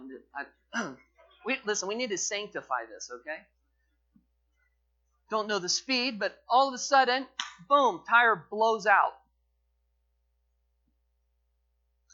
I, 0.74 0.94
we, 1.46 1.58
listen, 1.66 1.88
we 1.88 1.96
need 1.96 2.10
to 2.10 2.18
sanctify 2.18 2.86
this, 2.94 3.10
okay? 3.22 3.40
Don't 5.30 5.48
know 5.48 5.60
the 5.60 5.70
speed, 5.70 6.20
but 6.20 6.38
all 6.48 6.68
of 6.68 6.74
a 6.74 6.78
sudden, 6.78 7.26
boom, 7.68 8.02
tire 8.08 8.46
blows 8.50 8.86
out. 8.86 9.14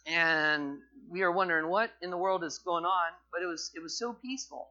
And 0.05 0.79
we 1.11 1.21
are 1.23 1.31
wondering 1.31 1.67
what 1.67 1.91
in 2.01 2.09
the 2.09 2.17
world 2.17 2.43
is 2.43 2.57
going 2.59 2.85
on, 2.85 3.11
but 3.31 3.43
it 3.43 3.45
was 3.45 3.71
it 3.75 3.83
was 3.83 3.97
so 3.97 4.13
peaceful. 4.13 4.69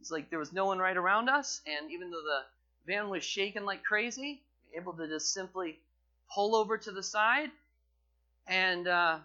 It's 0.00 0.10
like 0.10 0.30
there 0.30 0.38
was 0.38 0.52
no 0.52 0.66
one 0.66 0.78
right 0.78 0.96
around 0.96 1.28
us, 1.28 1.60
and 1.66 1.90
even 1.90 2.10
though 2.10 2.22
the 2.22 2.42
van 2.86 3.08
was 3.08 3.24
shaking 3.24 3.64
like 3.64 3.82
crazy, 3.82 4.42
able 4.76 4.92
to 4.92 5.08
just 5.08 5.32
simply 5.32 5.78
pull 6.32 6.54
over 6.54 6.78
to 6.78 6.92
the 6.92 7.02
side 7.02 7.50
and 8.46 8.86
uh, 8.86 9.18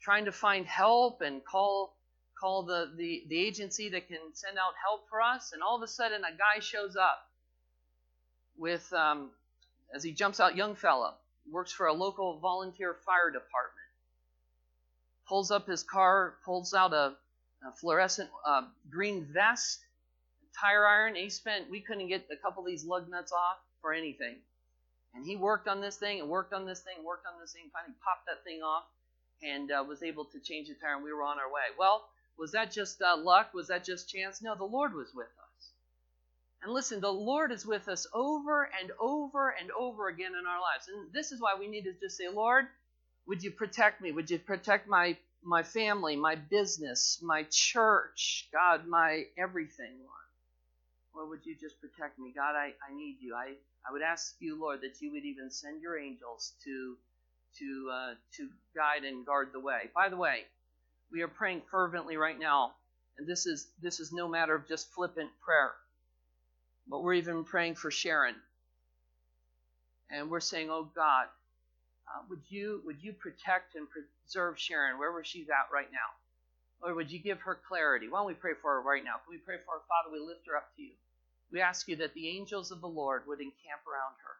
trying 0.00 0.24
to 0.24 0.32
find 0.32 0.64
help 0.66 1.20
and 1.20 1.44
call 1.44 1.94
call 2.38 2.62
the, 2.62 2.92
the, 2.96 3.24
the 3.28 3.38
agency 3.38 3.88
that 3.88 4.06
can 4.06 4.18
send 4.32 4.56
out 4.58 4.72
help 4.80 5.08
for 5.08 5.20
us. 5.20 5.50
And 5.52 5.62
all 5.62 5.76
of 5.76 5.82
a 5.82 5.88
sudden, 5.88 6.22
a 6.22 6.30
guy 6.30 6.60
shows 6.60 6.94
up 6.94 7.26
with, 8.56 8.92
um, 8.92 9.30
as 9.92 10.04
he 10.04 10.12
jumps 10.12 10.38
out, 10.38 10.56
young 10.56 10.76
fella, 10.76 11.14
works 11.50 11.72
for 11.72 11.86
a 11.86 11.92
local 11.92 12.38
volunteer 12.38 12.94
fire 13.04 13.30
department. 13.32 13.77
Pulls 15.28 15.50
up 15.50 15.66
his 15.66 15.82
car, 15.82 16.34
pulls 16.44 16.74
out 16.74 16.92
a 16.92 17.14
a 17.66 17.72
fluorescent 17.72 18.30
uh, 18.46 18.62
green 18.90 19.26
vest, 19.32 19.80
tire 20.58 20.86
iron. 20.86 21.14
He 21.14 21.28
spent, 21.30 21.70
we 21.70 21.80
couldn't 21.80 22.08
get 22.08 22.26
a 22.30 22.36
couple 22.36 22.62
of 22.62 22.68
these 22.68 22.84
lug 22.84 23.08
nuts 23.10 23.32
off 23.32 23.58
for 23.80 23.92
anything. 23.92 24.36
And 25.14 25.24
he 25.24 25.36
worked 25.36 25.66
on 25.68 25.80
this 25.80 25.96
thing 25.96 26.20
and 26.20 26.28
worked 26.28 26.52
on 26.52 26.66
this 26.66 26.80
thing, 26.80 27.04
worked 27.04 27.26
on 27.26 27.40
this 27.40 27.52
thing, 27.52 27.70
finally 27.72 27.94
popped 28.04 28.26
that 28.26 28.44
thing 28.44 28.62
off 28.62 28.84
and 29.42 29.70
uh, 29.70 29.84
was 29.86 30.02
able 30.02 30.24
to 30.26 30.40
change 30.40 30.68
the 30.68 30.74
tire, 30.74 30.94
and 30.94 31.04
we 31.04 31.12
were 31.12 31.22
on 31.22 31.38
our 31.38 31.50
way. 31.50 31.62
Well, 31.78 32.08
was 32.38 32.52
that 32.52 32.72
just 32.72 33.00
uh, 33.02 33.16
luck? 33.16 33.54
Was 33.54 33.68
that 33.68 33.84
just 33.84 34.08
chance? 34.08 34.42
No, 34.42 34.54
the 34.54 34.64
Lord 34.64 34.94
was 34.94 35.12
with 35.14 35.26
us. 35.26 35.70
And 36.62 36.72
listen, 36.72 37.00
the 37.00 37.12
Lord 37.12 37.52
is 37.52 37.64
with 37.64 37.88
us 37.88 38.06
over 38.12 38.68
and 38.80 38.90
over 39.00 39.54
and 39.60 39.70
over 39.70 40.08
again 40.08 40.32
in 40.38 40.46
our 40.46 40.60
lives. 40.60 40.88
And 40.88 41.12
this 41.12 41.30
is 41.30 41.40
why 41.40 41.54
we 41.58 41.68
need 41.68 41.84
to 41.84 41.92
just 42.00 42.16
say, 42.16 42.28
Lord, 42.28 42.66
would 43.28 43.42
you 43.42 43.52
protect 43.52 44.00
me? 44.00 44.12
Would 44.12 44.30
you 44.30 44.38
protect 44.40 44.88
my 44.88 45.16
my 45.44 45.62
family, 45.62 46.16
my 46.16 46.34
business, 46.34 47.20
my 47.22 47.44
church, 47.50 48.48
God, 48.52 48.86
my 48.88 49.24
everything, 49.38 49.98
Lord. 50.00 50.18
Or 51.14 51.30
would 51.30 51.46
you 51.46 51.56
just 51.60 51.80
protect 51.80 52.18
me? 52.18 52.32
God, 52.34 52.56
I, 52.56 52.72
I 52.88 52.94
need 52.94 53.18
you. 53.20 53.34
I, 53.34 53.54
I 53.88 53.92
would 53.92 54.02
ask 54.02 54.34
you, 54.40 54.60
Lord, 54.60 54.80
that 54.82 55.00
you 55.00 55.12
would 55.12 55.24
even 55.24 55.50
send 55.50 55.82
your 55.82 55.98
angels 55.98 56.54
to 56.64 56.96
to 57.58 57.90
uh, 57.92 58.14
to 58.36 58.48
guide 58.76 59.04
and 59.04 59.24
guard 59.26 59.50
the 59.52 59.60
way. 59.60 59.90
By 59.94 60.08
the 60.08 60.16
way, 60.16 60.42
we 61.12 61.22
are 61.22 61.28
praying 61.28 61.62
fervently 61.70 62.16
right 62.16 62.38
now, 62.38 62.72
and 63.18 63.26
this 63.26 63.46
is 63.46 63.68
this 63.82 64.00
is 64.00 64.12
no 64.12 64.28
matter 64.28 64.54
of 64.54 64.68
just 64.68 64.92
flippant 64.92 65.30
prayer, 65.40 65.72
but 66.88 67.02
we're 67.02 67.14
even 67.14 67.44
praying 67.44 67.76
for 67.76 67.90
Sharon, 67.90 68.36
and 70.10 70.30
we're 70.30 70.40
saying, 70.40 70.68
Oh 70.70 70.88
God, 70.94 71.26
uh, 72.14 72.22
would 72.30 72.42
you 72.48 72.82
would 72.86 73.02
you 73.02 73.12
protect 73.14 73.76
and 73.76 73.88
preserve 73.90 74.58
Sharon 74.58 74.98
wherever 74.98 75.24
she's 75.24 75.48
at 75.50 75.72
right 75.72 75.90
now? 75.92 76.10
Lord, 76.82 76.96
would 76.96 77.12
you 77.12 77.18
give 77.20 77.40
her 77.40 77.60
clarity? 77.68 78.08
Why 78.08 78.20
don't 78.20 78.28
we 78.28 78.34
pray 78.34 78.54
for 78.60 78.72
her 78.74 78.82
right 78.82 79.04
now? 79.04 79.16
Can 79.24 79.32
we 79.32 79.38
pray 79.38 79.56
for 79.66 79.76
her? 79.76 79.84
Father, 79.88 80.12
we 80.12 80.20
lift 80.20 80.46
her 80.48 80.56
up 80.56 80.70
to 80.76 80.82
you. 80.82 80.94
We 81.52 81.60
ask 81.60 81.88
you 81.88 81.96
that 81.96 82.14
the 82.14 82.28
angels 82.28 82.70
of 82.72 82.80
the 82.80 82.88
Lord 82.88 83.24
would 83.26 83.40
encamp 83.40 83.82
around 83.88 84.14
her. 84.24 84.36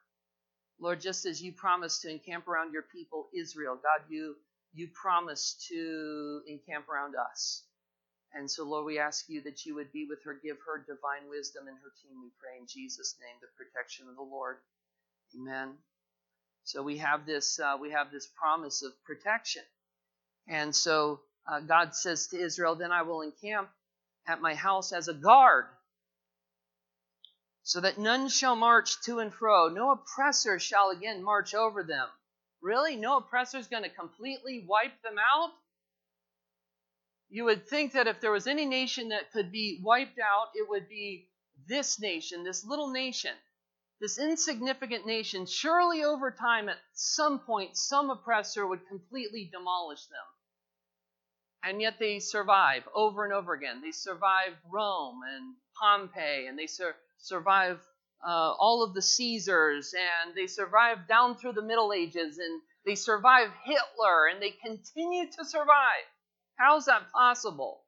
Lord, 0.81 1.00
just 1.00 1.26
as 1.26 1.42
you 1.42 1.52
promised 1.52 2.02
to 2.02 2.11
encamp 2.11 2.48
around 2.48 2.72
your 2.72 2.85
people 2.85 3.28
Israel, 3.35 3.76
God, 3.76 4.04
you 4.11 4.37
you 4.74 4.88
promised 4.94 5.66
to 5.68 6.42
encamp 6.48 6.88
around 6.88 7.14
us. 7.16 7.64
And 8.35 8.50
so, 8.50 8.64
Lord, 8.64 8.87
we 8.87 8.98
ask 8.98 9.28
you 9.28 9.42
that 9.42 9.66
you 9.66 9.74
would 9.76 9.92
be 9.92 10.07
with 10.09 10.22
her, 10.24 10.35
give 10.35 10.59
her 10.66 10.78
divine 10.87 11.31
wisdom 11.31 11.68
in 11.68 11.74
her 11.74 11.92
team. 12.02 12.22
We 12.22 12.31
pray 12.40 12.59
in 12.61 12.66
Jesus' 12.68 13.16
name, 13.20 13.37
the 13.40 13.48
protection 13.57 14.09
of 14.09 14.16
the 14.16 14.22
Lord. 14.22 14.59
Amen. 15.37 15.74
So 16.64 16.83
we 16.83 16.99
have 16.99 17.25
this 17.27 17.59
uh, 17.59 17.77
we 17.81 17.90
have 17.92 18.11
this 18.11 18.27
promise 18.27 18.83
of 18.83 18.92
protection, 19.05 19.62
and 20.47 20.75
so 20.75 21.21
uh, 21.47 21.61
God 21.61 21.94
says 21.94 22.29
to 22.29 22.38
Israel, 22.38 22.75
"Then 22.75 22.92
I 22.92 23.03
will 23.03 23.23
encamp 23.23 23.71
at 24.27 24.40
my 24.40 24.55
house 24.55 24.92
as 24.92 25.09
a 25.09 25.14
guard, 25.14 25.66
so 27.62 27.81
that 27.81 27.99
none 27.99 28.29
shall 28.29 28.57
march 28.57 29.01
to 29.03 29.18
and 29.21 29.33
fro; 29.33 29.68
no 29.68 29.92
oppressor 29.92 30.59
shall 30.59 30.90
again 30.90 31.23
march 31.23 31.55
over 31.55 31.83
them." 31.83 32.09
Really, 32.61 32.97
no 32.97 33.18
oppressor 33.18 33.59
is 33.59 33.68
going 33.68 33.85
to 33.85 33.88
completely 33.88 34.64
wipe 34.68 35.01
them 35.03 35.16
out? 35.18 35.53
You 37.29 37.44
would 37.44 37.68
think 37.68 37.92
that 37.92 38.09
if 38.09 38.21
there 38.21 38.33
was 38.33 38.47
any 38.47 38.64
nation 38.64 39.11
that 39.11 39.31
could 39.33 39.53
be 39.53 39.81
wiped 39.83 40.18
out, 40.18 40.49
it 40.55 40.68
would 40.68 40.88
be 40.88 41.29
this 41.66 42.01
nation, 42.01 42.42
this 42.42 42.64
little 42.64 42.88
nation 42.90 43.35
this 44.01 44.19
insignificant 44.19 45.07
nation, 45.07 45.45
surely 45.47 46.05
over 46.05 46.31
time, 46.31 46.69
at 46.69 46.79
some 46.93 47.41
point, 47.41 47.77
some 47.77 48.11
oppressor 48.11 48.67
would 48.67 48.87
completely 48.87 49.51
demolish 49.53 50.07
them. 50.07 50.19
And 51.65 51.83
yet 51.83 51.99
they 51.99 52.21
survive 52.21 52.85
over 52.95 53.25
and 53.25 53.33
over 53.33 53.55
again. 53.55 53.81
They 53.83 53.91
survive 53.91 54.55
Rome 54.71 55.21
and 55.29 55.57
Pompey, 55.81 56.47
and 56.47 56.57
they 56.57 56.69
sur- 56.69 56.95
survive 57.19 57.81
uh, 58.25 58.53
all 58.53 58.85
of 58.85 58.95
the 58.95 59.03
Caesars, 59.03 59.95
and 59.95 60.35
they 60.35 60.47
survive 60.47 61.09
down 61.09 61.37
through 61.37 61.55
the 61.55 61.63
Middle 61.63 61.93
Ages, 61.93 62.39
and 62.39 62.63
they 62.87 62.95
survive 62.95 63.51
Hitler, 63.65 64.29
and 64.29 64.41
they 64.41 64.51
continue 64.51 65.27
to 65.33 65.45
survive. 65.45 66.07
How's 66.57 66.87
that 66.87 67.11
possible? 67.11 67.83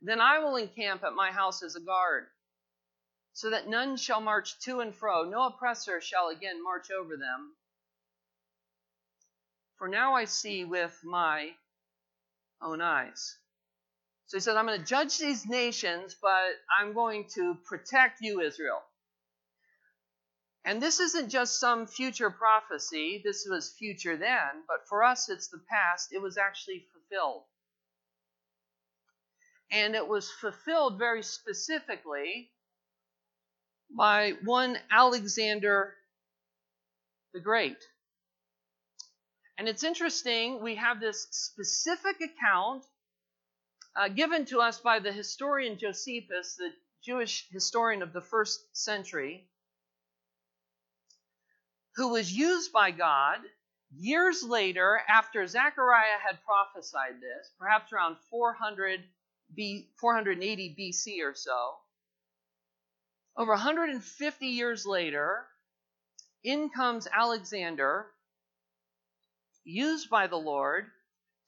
Then 0.00 0.20
I 0.20 0.38
will 0.38 0.56
encamp 0.56 1.02
at 1.02 1.14
my 1.14 1.32
house 1.32 1.62
as 1.62 1.74
a 1.74 1.80
guard 1.80 2.26
so 3.36 3.50
that 3.50 3.68
none 3.68 3.98
shall 3.98 4.22
march 4.22 4.58
to 4.60 4.80
and 4.80 4.94
fro, 4.94 5.22
no 5.24 5.48
oppressor 5.48 6.00
shall 6.00 6.30
again 6.30 6.64
march 6.64 6.90
over 6.90 7.18
them. 7.18 7.54
For 9.76 9.88
now 9.88 10.14
I 10.14 10.24
see 10.24 10.64
with 10.64 10.98
my 11.04 11.50
own 12.62 12.80
eyes. 12.80 13.36
So 14.24 14.38
he 14.38 14.40
said, 14.40 14.56
I'm 14.56 14.64
going 14.64 14.80
to 14.80 14.86
judge 14.86 15.18
these 15.18 15.44
nations, 15.44 16.16
but 16.20 16.54
I'm 16.80 16.94
going 16.94 17.26
to 17.34 17.58
protect 17.66 18.22
you, 18.22 18.40
Israel. 18.40 18.80
And 20.64 20.80
this 20.80 20.98
isn't 20.98 21.28
just 21.28 21.60
some 21.60 21.86
future 21.86 22.30
prophecy. 22.30 23.20
This 23.22 23.46
was 23.46 23.74
future 23.78 24.16
then, 24.16 24.64
but 24.66 24.88
for 24.88 25.04
us 25.04 25.28
it's 25.28 25.48
the 25.48 25.60
past. 25.68 26.10
It 26.10 26.22
was 26.22 26.38
actually 26.38 26.86
fulfilled. 26.90 27.42
And 29.70 29.94
it 29.94 30.08
was 30.08 30.30
fulfilled 30.30 30.98
very 30.98 31.22
specifically 31.22 32.50
by 33.96 34.32
one 34.44 34.78
Alexander 34.90 35.94
the 37.32 37.40
Great. 37.40 37.78
And 39.58 39.68
it's 39.68 39.84
interesting, 39.84 40.62
we 40.62 40.74
have 40.74 41.00
this 41.00 41.26
specific 41.30 42.16
account 42.20 42.84
uh, 43.96 44.08
given 44.08 44.44
to 44.46 44.60
us 44.60 44.78
by 44.80 44.98
the 44.98 45.12
historian 45.12 45.78
Josephus, 45.78 46.56
the 46.56 46.70
Jewish 47.02 47.48
historian 47.50 48.02
of 48.02 48.12
the 48.12 48.20
first 48.20 48.60
century, 48.76 49.48
who 51.94 52.10
was 52.10 52.30
used 52.30 52.72
by 52.72 52.90
God 52.90 53.38
years 53.94 54.42
later 54.42 55.00
after 55.08 55.46
Zechariah 55.46 56.18
had 56.26 56.38
prophesied 56.44 57.20
this, 57.20 57.50
perhaps 57.58 57.92
around 57.92 58.16
400 58.30 59.00
B, 59.54 59.88
480 59.98 60.76
BC 60.78 61.22
or 61.24 61.34
so. 61.34 61.76
Over 63.36 63.52
150 63.52 64.46
years 64.46 64.86
later, 64.86 65.44
in 66.42 66.70
comes 66.70 67.06
Alexander, 67.12 68.06
used 69.64 70.08
by 70.08 70.26
the 70.26 70.36
Lord 70.36 70.86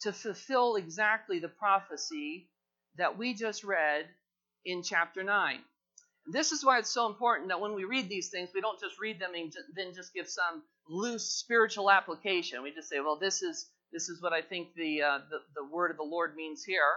to 0.03 0.12
fulfill 0.12 0.77
exactly 0.77 1.38
the 1.38 1.48
prophecy 1.48 2.51
that 2.96 3.16
we 3.16 3.33
just 3.33 3.64
read 3.64 4.07
in 4.66 4.83
chapter 4.83 5.22
9. 5.22 5.61
This 6.31 6.53
is 6.53 6.62
why 6.64 6.79
it's 6.79 6.90
so 6.90 7.07
important 7.07 7.48
that 7.48 7.61
when 7.61 7.74
we 7.74 7.85
read 7.85 8.09
these 8.09 8.29
things, 8.29 8.51
we 8.55 8.61
don't 8.61 8.81
just 8.81 9.01
read 9.01 9.18
them 9.18 9.31
and 9.35 9.53
then 9.74 9.94
just 9.94 10.12
give 10.12 10.29
some 10.29 10.62
loose 10.90 11.24
spiritual 11.24 11.90
application. 11.90 12.62
We 12.62 12.72
just 12.72 12.90
say, 12.90 13.01
well, 13.01 13.16
this 13.16 13.40
is 13.40 13.70
this 13.92 14.11
is 14.11 14.20
what 14.20 14.35
I 14.35 14.42
think 14.42 14.74
the, 14.74 15.03
uh, 15.03 15.18
the, 15.31 15.38
the 15.55 15.64
word 15.64 15.90
of 15.90 15.96
the 15.96 16.03
Lord 16.03 16.37
means 16.37 16.62
here. 16.62 16.92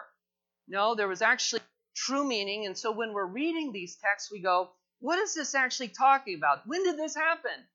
No, 0.68 0.94
there 0.96 1.08
was 1.08 1.22
actually 1.22 1.62
true 1.96 2.28
meaning. 2.28 2.66
And 2.66 2.78
so 2.78 2.92
when 2.92 3.14
we're 3.14 3.26
reading 3.26 3.72
these 3.72 3.96
texts, 3.96 4.30
we 4.30 4.42
go, 4.42 4.72
what 5.02 5.20
is 5.20 5.34
this 5.34 5.56
actually 5.56 5.90
talking 5.90 6.36
about? 6.36 6.66
When 6.68 6.84
did 6.84 6.98
this 6.98 7.16
happen? 7.16 7.66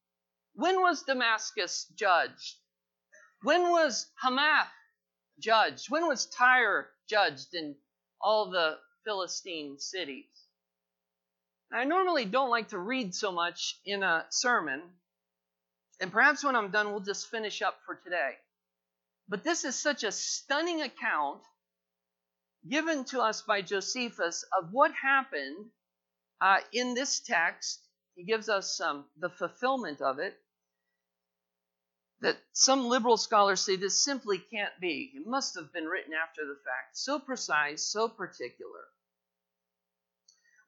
When 0.55 0.81
was 0.81 1.03
Damascus 1.03 1.87
judged? 1.97 2.57
When 3.43 3.62
was 3.62 4.07
Hamath 4.23 4.69
judged? 5.41 5.91
When 5.91 6.07
was 6.07 6.27
Tyre 6.27 6.89
judged 7.09 7.55
in 7.55 7.75
all 8.21 8.51
the 8.51 8.79
Philistine 9.05 9.79
cities? 9.79 10.25
I 11.73 11.85
normally 11.85 12.25
don't 12.25 12.49
like 12.49 12.69
to 12.69 12.79
read 12.79 13.12
so 13.12 13.33
much 13.33 13.81
in 13.85 14.05
a 14.05 14.25
sermon, 14.31 14.81
and 16.01 16.12
perhaps 16.12 16.45
when 16.45 16.55
I'm 16.55 16.71
done, 16.71 16.91
we'll 16.91 17.01
just 17.01 17.29
finish 17.29 17.61
up 17.61 17.81
for 17.85 17.97
today. 17.97 18.37
But 19.29 19.43
this 19.43 19.65
is 19.65 19.75
such 19.75 20.05
a 20.05 20.12
stunning 20.12 20.83
account 20.83 21.43
given 22.69 23.05
to 23.07 23.21
us 23.21 23.43
by 23.43 23.62
Josephus 23.62 24.45
of 24.57 24.73
what 24.73 24.93
happened 24.93 25.71
uh, 26.40 26.59
in 26.72 26.94
this 26.94 27.20
text, 27.20 27.81
he 28.14 28.25
gives 28.25 28.49
us 28.49 28.81
um, 28.81 29.05
the 29.18 29.31
fulfillment 29.31 30.01
of 30.01 30.18
it. 30.18 30.37
That 32.20 32.38
some 32.53 32.87
liberal 32.87 33.18
scholars 33.18 33.61
say 33.61 33.77
this 33.77 34.03
simply 34.03 34.38
can't 34.38 34.72
be. 34.81 35.12
It 35.14 35.27
must 35.27 35.55
have 35.55 35.72
been 35.72 35.85
written 35.85 36.14
after 36.14 36.46
the 36.46 36.59
fact. 36.64 36.96
So 36.96 37.18
precise, 37.18 37.83
so 37.83 38.09
particular. 38.09 38.85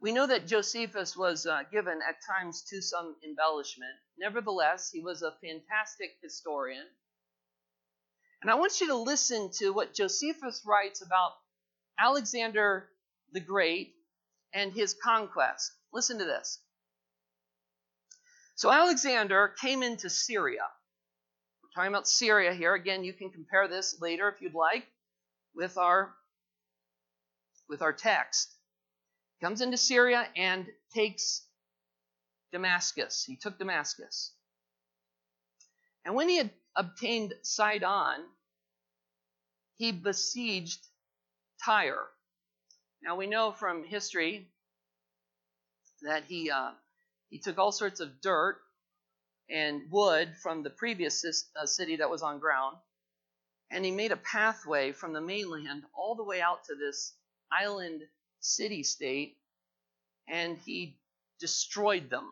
We 0.00 0.12
know 0.12 0.26
that 0.26 0.46
Josephus 0.46 1.16
was 1.16 1.46
uh, 1.46 1.62
given 1.72 2.00
at 2.06 2.22
times 2.24 2.62
to 2.70 2.82
some 2.82 3.16
embellishment. 3.24 3.96
Nevertheless, 4.18 4.90
he 4.92 5.00
was 5.00 5.22
a 5.22 5.34
fantastic 5.42 6.18
historian. 6.22 6.86
And 8.42 8.50
I 8.50 8.54
want 8.54 8.80
you 8.80 8.88
to 8.88 8.96
listen 8.96 9.50
to 9.58 9.72
what 9.72 9.94
Josephus 9.94 10.62
writes 10.64 11.02
about 11.02 11.32
Alexander 11.98 12.88
the 13.32 13.40
Great 13.40 13.94
and 14.52 14.72
his 14.72 14.94
conquest. 15.02 15.72
Listen 15.92 16.18
to 16.18 16.24
this. 16.24 16.60
So 18.54 18.72
Alexander 18.72 19.54
came 19.60 19.82
into 19.82 20.10
Syria. 20.10 20.66
We're 21.62 21.70
talking 21.74 21.94
about 21.94 22.08
Syria 22.08 22.52
here. 22.52 22.74
Again, 22.74 23.04
you 23.04 23.12
can 23.12 23.30
compare 23.30 23.68
this 23.68 24.00
later 24.00 24.28
if 24.28 24.40
you'd 24.40 24.54
like 24.54 24.84
with 25.54 25.78
our 25.78 26.14
with 27.68 27.82
our 27.82 27.92
text. 27.92 28.54
Comes 29.40 29.60
into 29.60 29.76
Syria 29.76 30.26
and 30.36 30.66
takes 30.94 31.46
Damascus. 32.50 33.24
He 33.24 33.36
took 33.36 33.58
Damascus. 33.58 34.32
And 36.04 36.14
when 36.14 36.28
he 36.28 36.38
had 36.38 36.50
obtained 36.74 37.34
Sidon, 37.42 38.24
he 39.76 39.92
besieged 39.92 40.80
Tyre. 41.64 42.08
Now 43.02 43.16
we 43.16 43.26
know 43.26 43.52
from 43.52 43.84
history 43.84 44.48
that 46.02 46.24
he 46.24 46.50
uh, 46.50 46.72
he 47.30 47.38
took 47.38 47.58
all 47.58 47.72
sorts 47.72 48.00
of 48.00 48.20
dirt 48.20 48.58
and 49.50 49.90
wood 49.90 50.34
from 50.42 50.62
the 50.62 50.70
previous 50.70 51.24
uh, 51.60 51.66
city 51.66 51.96
that 51.96 52.10
was 52.10 52.22
on 52.22 52.38
ground, 52.38 52.76
and 53.70 53.84
he 53.84 53.90
made 53.90 54.12
a 54.12 54.16
pathway 54.16 54.92
from 54.92 55.12
the 55.12 55.20
mainland 55.20 55.84
all 55.96 56.14
the 56.14 56.24
way 56.24 56.40
out 56.40 56.64
to 56.64 56.74
this 56.74 57.14
island 57.52 58.02
city 58.40 58.82
state, 58.82 59.36
and 60.28 60.58
he 60.58 60.98
destroyed 61.40 62.10
them. 62.10 62.28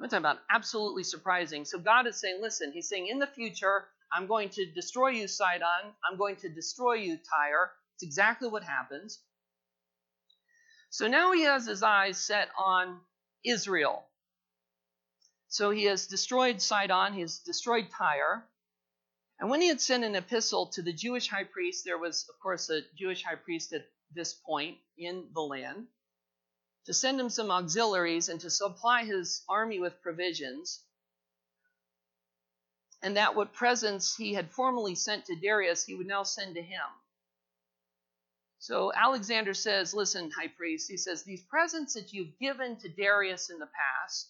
I'm 0.00 0.08
talking 0.08 0.18
about 0.18 0.38
absolutely 0.50 1.04
surprising. 1.04 1.64
So 1.66 1.78
God 1.78 2.06
is 2.06 2.16
saying, 2.20 2.38
listen, 2.40 2.72
He's 2.72 2.88
saying, 2.88 3.08
in 3.08 3.18
the 3.18 3.26
future, 3.26 3.84
I'm 4.12 4.26
going 4.26 4.48
to 4.50 4.64
destroy 4.72 5.08
you, 5.08 5.28
Sidon. 5.28 5.92
I'm 6.10 6.18
going 6.18 6.36
to 6.36 6.48
destroy 6.48 6.94
you, 6.94 7.16
Tyre. 7.18 7.70
It's 7.96 8.02
exactly 8.02 8.48
what 8.48 8.62
happens. 8.62 9.20
So 10.90 11.06
now 11.06 11.32
he 11.32 11.42
has 11.42 11.66
his 11.66 11.82
eyes 11.82 12.18
set 12.18 12.48
on 12.58 13.00
Israel. 13.44 14.04
So 15.48 15.70
he 15.70 15.84
has 15.84 16.06
destroyed 16.06 16.60
Sidon, 16.60 17.14
he 17.14 17.20
has 17.20 17.38
destroyed 17.38 17.88
Tyre. 17.90 18.44
And 19.38 19.48
when 19.48 19.60
he 19.60 19.68
had 19.68 19.80
sent 19.80 20.04
an 20.04 20.14
epistle 20.14 20.66
to 20.66 20.82
the 20.82 20.92
Jewish 20.92 21.28
high 21.28 21.44
priest, 21.44 21.84
there 21.84 21.96
was, 21.96 22.28
of 22.28 22.38
course, 22.40 22.68
a 22.70 22.82
Jewish 22.96 23.24
high 23.24 23.36
priest 23.36 23.72
at 23.72 23.88
this 24.14 24.34
point 24.34 24.78
in 24.98 25.28
the 25.32 25.40
land, 25.40 25.86
to 26.86 26.92
send 26.92 27.18
him 27.20 27.30
some 27.30 27.50
auxiliaries 27.50 28.28
and 28.28 28.40
to 28.40 28.50
supply 28.50 29.04
his 29.04 29.42
army 29.48 29.78
with 29.78 30.02
provisions, 30.02 30.82
and 33.02 33.16
that 33.16 33.34
what 33.34 33.52
presents 33.54 34.16
he 34.16 34.34
had 34.34 34.50
formerly 34.50 34.94
sent 34.94 35.26
to 35.26 35.36
Darius, 35.36 35.84
he 35.84 35.94
would 35.94 36.06
now 36.06 36.24
send 36.24 36.56
to 36.56 36.62
him. 36.62 36.82
So 38.60 38.92
Alexander 38.94 39.54
says, 39.54 39.94
Listen, 39.94 40.30
high 40.30 40.48
priest, 40.48 40.90
he 40.90 40.98
says, 40.98 41.22
these 41.22 41.42
presents 41.42 41.94
that 41.94 42.12
you've 42.12 42.38
given 42.38 42.76
to 42.76 42.90
Darius 42.90 43.48
in 43.48 43.58
the 43.58 43.66
past, 43.66 44.28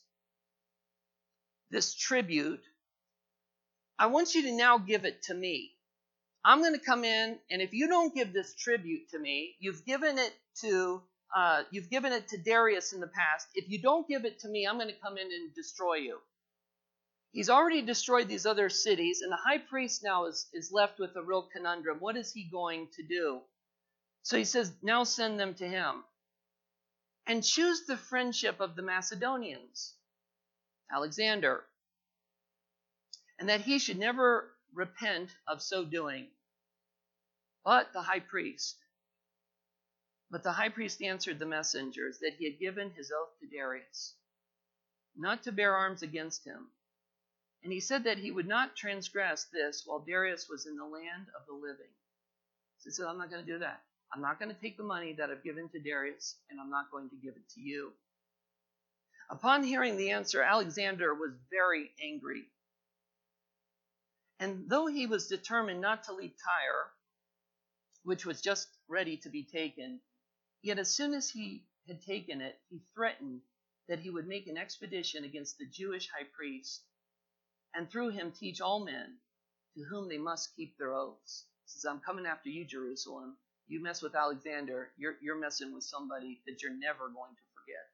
this 1.70 1.94
tribute, 1.94 2.62
I 3.98 4.06
want 4.06 4.34
you 4.36 4.42
to 4.42 4.52
now 4.52 4.78
give 4.78 5.04
it 5.04 5.24
to 5.24 5.34
me. 5.34 5.72
I'm 6.44 6.60
going 6.60 6.74
to 6.74 6.78
come 6.78 7.04
in, 7.04 7.40
and 7.50 7.60
if 7.60 7.74
you 7.74 7.88
don't 7.88 8.14
give 8.14 8.32
this 8.32 8.54
tribute 8.54 9.10
to 9.10 9.18
me, 9.18 9.56
you've 9.58 9.84
given 9.84 10.16
it 10.16 10.32
to 10.62 11.02
uh, 11.36 11.62
you've 11.70 11.90
given 11.90 12.12
it 12.12 12.28
to 12.28 12.38
Darius 12.38 12.92
in 12.92 13.00
the 13.00 13.08
past. 13.08 13.48
If 13.54 13.68
you 13.68 13.80
don't 13.82 14.08
give 14.08 14.24
it 14.24 14.40
to 14.40 14.48
me, 14.48 14.66
I'm 14.66 14.78
going 14.78 14.88
to 14.88 15.00
come 15.00 15.16
in 15.18 15.26
and 15.26 15.54
destroy 15.54 15.96
you. 15.96 16.18
He's 17.32 17.50
already 17.50 17.82
destroyed 17.82 18.28
these 18.28 18.46
other 18.46 18.68
cities, 18.68 19.20
and 19.22 19.30
the 19.30 19.36
high 19.36 19.58
priest 19.58 20.02
now 20.04 20.26
is, 20.26 20.48
is 20.52 20.72
left 20.72 20.98
with 20.98 21.14
a 21.16 21.22
real 21.22 21.48
conundrum. 21.52 21.98
What 21.98 22.16
is 22.16 22.32
he 22.32 22.48
going 22.50 22.88
to 22.96 23.02
do? 23.02 23.40
So 24.22 24.36
he 24.36 24.44
says, 24.44 24.72
Now 24.82 25.04
send 25.04 25.38
them 25.40 25.54
to 25.54 25.68
him. 25.68 26.04
And 27.26 27.44
choose 27.44 27.86
the 27.86 27.96
friendship 27.96 28.60
of 28.60 28.76
the 28.76 28.82
Macedonians, 28.82 29.94
Alexander, 30.92 31.64
and 33.38 33.48
that 33.48 33.60
he 33.60 33.78
should 33.78 33.98
never 33.98 34.50
repent 34.74 35.30
of 35.46 35.62
so 35.62 35.84
doing. 35.84 36.28
But 37.64 37.92
the 37.92 38.02
high 38.02 38.20
priest, 38.20 38.76
but 40.30 40.42
the 40.42 40.52
high 40.52 40.70
priest 40.70 41.02
answered 41.02 41.38
the 41.38 41.46
messengers 41.46 42.18
that 42.20 42.34
he 42.38 42.50
had 42.50 42.58
given 42.58 42.90
his 42.90 43.12
oath 43.12 43.38
to 43.40 43.46
Darius, 43.46 44.14
not 45.16 45.42
to 45.44 45.52
bear 45.52 45.76
arms 45.76 46.02
against 46.02 46.44
him. 46.46 46.68
And 47.62 47.72
he 47.72 47.80
said 47.80 48.04
that 48.04 48.18
he 48.18 48.30
would 48.30 48.48
not 48.48 48.76
transgress 48.76 49.44
this 49.52 49.82
while 49.84 50.00
Darius 50.00 50.48
was 50.48 50.66
in 50.66 50.76
the 50.76 50.84
land 50.84 51.26
of 51.38 51.46
the 51.46 51.52
living. 51.52 51.92
So 52.78 52.84
he 52.84 52.90
said, 52.90 53.06
I'm 53.06 53.18
not 53.18 53.30
going 53.30 53.44
to 53.44 53.52
do 53.52 53.58
that. 53.58 53.82
I'm 54.14 54.22
not 54.22 54.38
going 54.40 54.54
to 54.54 54.60
take 54.60 54.76
the 54.76 54.84
money 54.84 55.14
that 55.18 55.30
I've 55.30 55.44
given 55.44 55.68
to 55.70 55.80
Darius, 55.80 56.36
and 56.50 56.60
I'm 56.60 56.70
not 56.70 56.90
going 56.90 57.10
to 57.10 57.16
give 57.16 57.36
it 57.36 57.48
to 57.54 57.60
you. 57.60 57.92
Upon 59.30 59.64
hearing 59.64 59.96
the 59.96 60.10
answer, 60.10 60.42
Alexander 60.42 61.14
was 61.14 61.32
very 61.50 61.90
angry 62.02 62.44
and 64.40 64.68
though 64.68 64.86
he 64.86 65.06
was 65.06 65.28
determined 65.28 65.80
not 65.80 66.04
to 66.04 66.14
leave 66.14 66.34
Tyre, 66.44 66.90
which 68.04 68.26
was 68.26 68.40
just 68.40 68.68
ready 68.88 69.16
to 69.18 69.30
be 69.30 69.44
taken, 69.44 70.00
yet 70.62 70.78
as 70.78 70.90
soon 70.94 71.14
as 71.14 71.30
he 71.30 71.64
had 71.88 72.02
taken 72.02 72.40
it, 72.40 72.58
he 72.70 72.80
threatened 72.94 73.42
that 73.88 74.00
he 74.00 74.10
would 74.10 74.28
make 74.28 74.46
an 74.48 74.58
expedition 74.58 75.24
against 75.24 75.58
the 75.58 75.66
Jewish 75.66 76.08
high 76.10 76.26
priest, 76.36 76.82
and 77.74 77.90
through 77.90 78.10
him 78.10 78.32
teach 78.32 78.60
all 78.60 78.84
men 78.84 79.18
to 79.76 79.84
whom 79.84 80.08
they 80.08 80.18
must 80.18 80.56
keep 80.56 80.76
their 80.78 80.94
oaths. 80.94 81.46
He 81.66 81.70
says, 81.72 81.86
I'm 81.86 82.00
coming 82.00 82.26
after 82.26 82.48
you, 82.50 82.66
Jerusalem. 82.66 83.36
You 83.70 83.82
mess 83.82 84.02
with 84.02 84.14
Alexander, 84.14 84.90
you're, 84.98 85.14
you're 85.22 85.40
messing 85.40 85.72
with 85.72 85.84
somebody 85.84 86.42
that 86.46 86.60
you're 86.62 86.76
never 86.76 87.08
going 87.08 87.34
to 87.34 87.42
forget. 87.54 87.86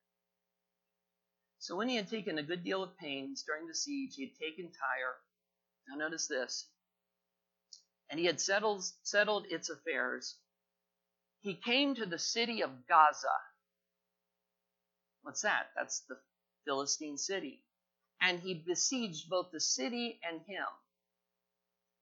So 1.58 1.76
when 1.76 1.88
he 1.88 1.96
had 1.96 2.08
taken 2.08 2.38
a 2.38 2.42
good 2.42 2.64
deal 2.64 2.82
of 2.82 2.96
pains 2.98 3.44
during 3.46 3.66
the 3.66 3.74
siege, 3.74 4.14
he 4.16 4.24
had 4.24 4.38
taken 4.40 4.72
Tyre 4.72 5.16
now 5.88 5.96
notice 5.96 6.26
this. 6.26 6.68
And 8.10 8.18
he 8.18 8.26
had 8.26 8.40
settled, 8.40 8.84
settled 9.02 9.46
its 9.50 9.70
affairs. 9.70 10.36
He 11.40 11.54
came 11.54 11.94
to 11.94 12.06
the 12.06 12.18
city 12.18 12.62
of 12.62 12.86
Gaza. 12.88 13.28
What's 15.22 15.42
that? 15.42 15.70
That's 15.76 16.00
the 16.08 16.18
Philistine 16.64 17.18
city. 17.18 17.62
And 18.20 18.40
he 18.40 18.54
besieged 18.54 19.28
both 19.28 19.50
the 19.52 19.60
city 19.60 20.20
and 20.22 20.40
him 20.42 20.66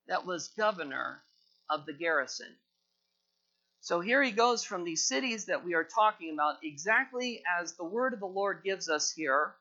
that 0.07 0.27
was 0.27 0.49
governor 0.49 1.23
of 1.71 1.87
the 1.87 1.93
garrison. 1.93 2.55
So 3.85 4.01
here 4.01 4.23
he 4.23 4.31
goes 4.31 4.65
from 4.65 4.83
these 4.83 5.07
cities 5.07 5.45
that 5.45 5.63
we 5.63 5.75
are 5.75 5.85
talking 5.85 6.33
about, 6.33 6.57
exactly 6.65 7.43
as 7.61 7.75
the 7.75 7.85
word 7.85 8.15
of 8.15 8.21
the 8.21 8.27
Lord 8.27 8.63
gives 8.65 8.89
us 8.89 9.13
here 9.13 9.53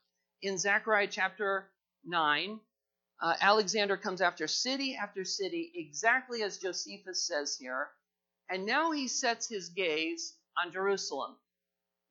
in 0.41 0.57
Zechariah 0.57 1.09
chapter 1.11 1.69
9, 2.05 2.57
uh, 3.21 3.33
Alexander 3.41 3.97
comes 3.97 4.21
after 4.21 4.47
city 4.47 4.95
after 4.95 5.25
city, 5.25 5.73
exactly 5.75 6.41
as 6.41 6.57
Josephus 6.57 7.27
says 7.27 7.57
here, 7.57 7.89
and 8.49 8.65
now 8.65 8.91
he 8.91 9.09
sets 9.09 9.49
his 9.49 9.67
gaze 9.67 10.37
on 10.63 10.71
Jerusalem. 10.71 11.35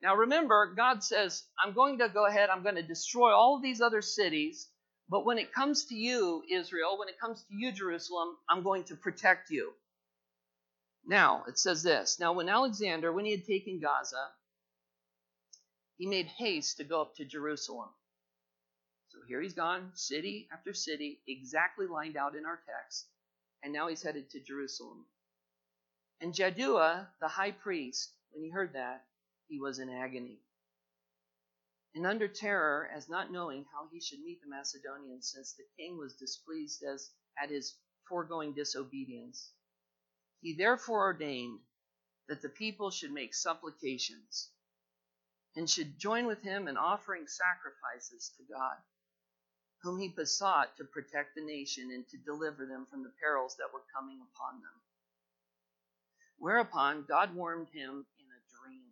Now 0.02 0.14
remember, 0.14 0.74
God 0.76 1.02
says, 1.02 1.44
I'm 1.64 1.72
going 1.72 1.96
to 2.00 2.10
go 2.10 2.26
ahead, 2.26 2.50
I'm 2.50 2.62
going 2.62 2.74
to 2.74 2.82
destroy 2.82 3.32
all 3.32 3.56
of 3.56 3.62
these 3.62 3.80
other 3.80 4.02
cities, 4.02 4.68
but 5.08 5.24
when 5.24 5.38
it 5.38 5.54
comes 5.54 5.86
to 5.86 5.94
you, 5.94 6.42
Israel, 6.52 6.98
when 6.98 7.08
it 7.08 7.18
comes 7.18 7.42
to 7.44 7.54
you, 7.56 7.72
Jerusalem, 7.72 8.36
I'm 8.50 8.62
going 8.62 8.84
to 8.84 8.96
protect 8.96 9.48
you. 9.48 9.72
Now, 11.04 11.44
it 11.48 11.58
says 11.58 11.82
this 11.82 12.18
Now, 12.20 12.32
when 12.32 12.48
Alexander, 12.48 13.12
when 13.12 13.24
he 13.24 13.32
had 13.32 13.46
taken 13.46 13.80
Gaza, 13.80 14.30
he 15.98 16.06
made 16.06 16.26
haste 16.26 16.76
to 16.78 16.84
go 16.84 17.00
up 17.00 17.14
to 17.16 17.24
Jerusalem. 17.24 17.90
So 19.08 19.18
here 19.28 19.42
he's 19.42 19.54
gone, 19.54 19.92
city 19.94 20.48
after 20.52 20.72
city, 20.72 21.20
exactly 21.26 21.86
lined 21.86 22.16
out 22.16 22.34
in 22.34 22.46
our 22.46 22.60
text, 22.66 23.06
and 23.62 23.72
now 23.72 23.88
he's 23.88 24.02
headed 24.02 24.30
to 24.30 24.40
Jerusalem. 24.40 25.04
And 26.20 26.32
Jaddua, 26.32 27.08
the 27.20 27.28
high 27.28 27.50
priest, 27.50 28.12
when 28.30 28.44
he 28.44 28.50
heard 28.50 28.72
that, 28.72 29.04
he 29.48 29.58
was 29.58 29.80
in 29.80 29.90
agony. 29.90 30.40
And 31.94 32.06
under 32.06 32.26
terror, 32.26 32.88
as 32.94 33.08
not 33.10 33.30
knowing 33.30 33.66
how 33.72 33.86
he 33.92 34.00
should 34.00 34.20
meet 34.20 34.40
the 34.40 34.48
Macedonians, 34.48 35.30
since 35.30 35.52
the 35.52 35.66
king 35.76 35.98
was 35.98 36.14
displeased 36.14 36.82
as 36.84 37.10
at 37.42 37.50
his 37.50 37.76
foregoing 38.08 38.54
disobedience, 38.54 39.52
he 40.42 40.54
therefore 40.54 41.00
ordained 41.00 41.60
that 42.28 42.42
the 42.42 42.48
people 42.50 42.90
should 42.90 43.12
make 43.12 43.34
supplications 43.34 44.50
and 45.56 45.68
should 45.68 45.98
join 45.98 46.26
with 46.26 46.42
him 46.42 46.68
in 46.68 46.76
offering 46.76 47.26
sacrifices 47.26 48.32
to 48.36 48.42
God 48.52 48.76
whom 49.82 49.98
he 49.98 50.08
besought 50.08 50.76
to 50.76 50.84
protect 50.84 51.34
the 51.34 51.40
nation 51.44 51.90
and 51.92 52.06
to 52.08 52.16
deliver 52.18 52.66
them 52.66 52.86
from 52.88 53.02
the 53.02 53.12
perils 53.20 53.56
that 53.56 53.72
were 53.72 53.82
coming 53.94 54.18
upon 54.32 54.60
them. 54.60 54.80
Whereupon 56.38 57.04
God 57.08 57.34
warned 57.34 57.68
him 57.72 58.06
in 58.18 58.26
a 58.26 58.40
dream. 58.62 58.84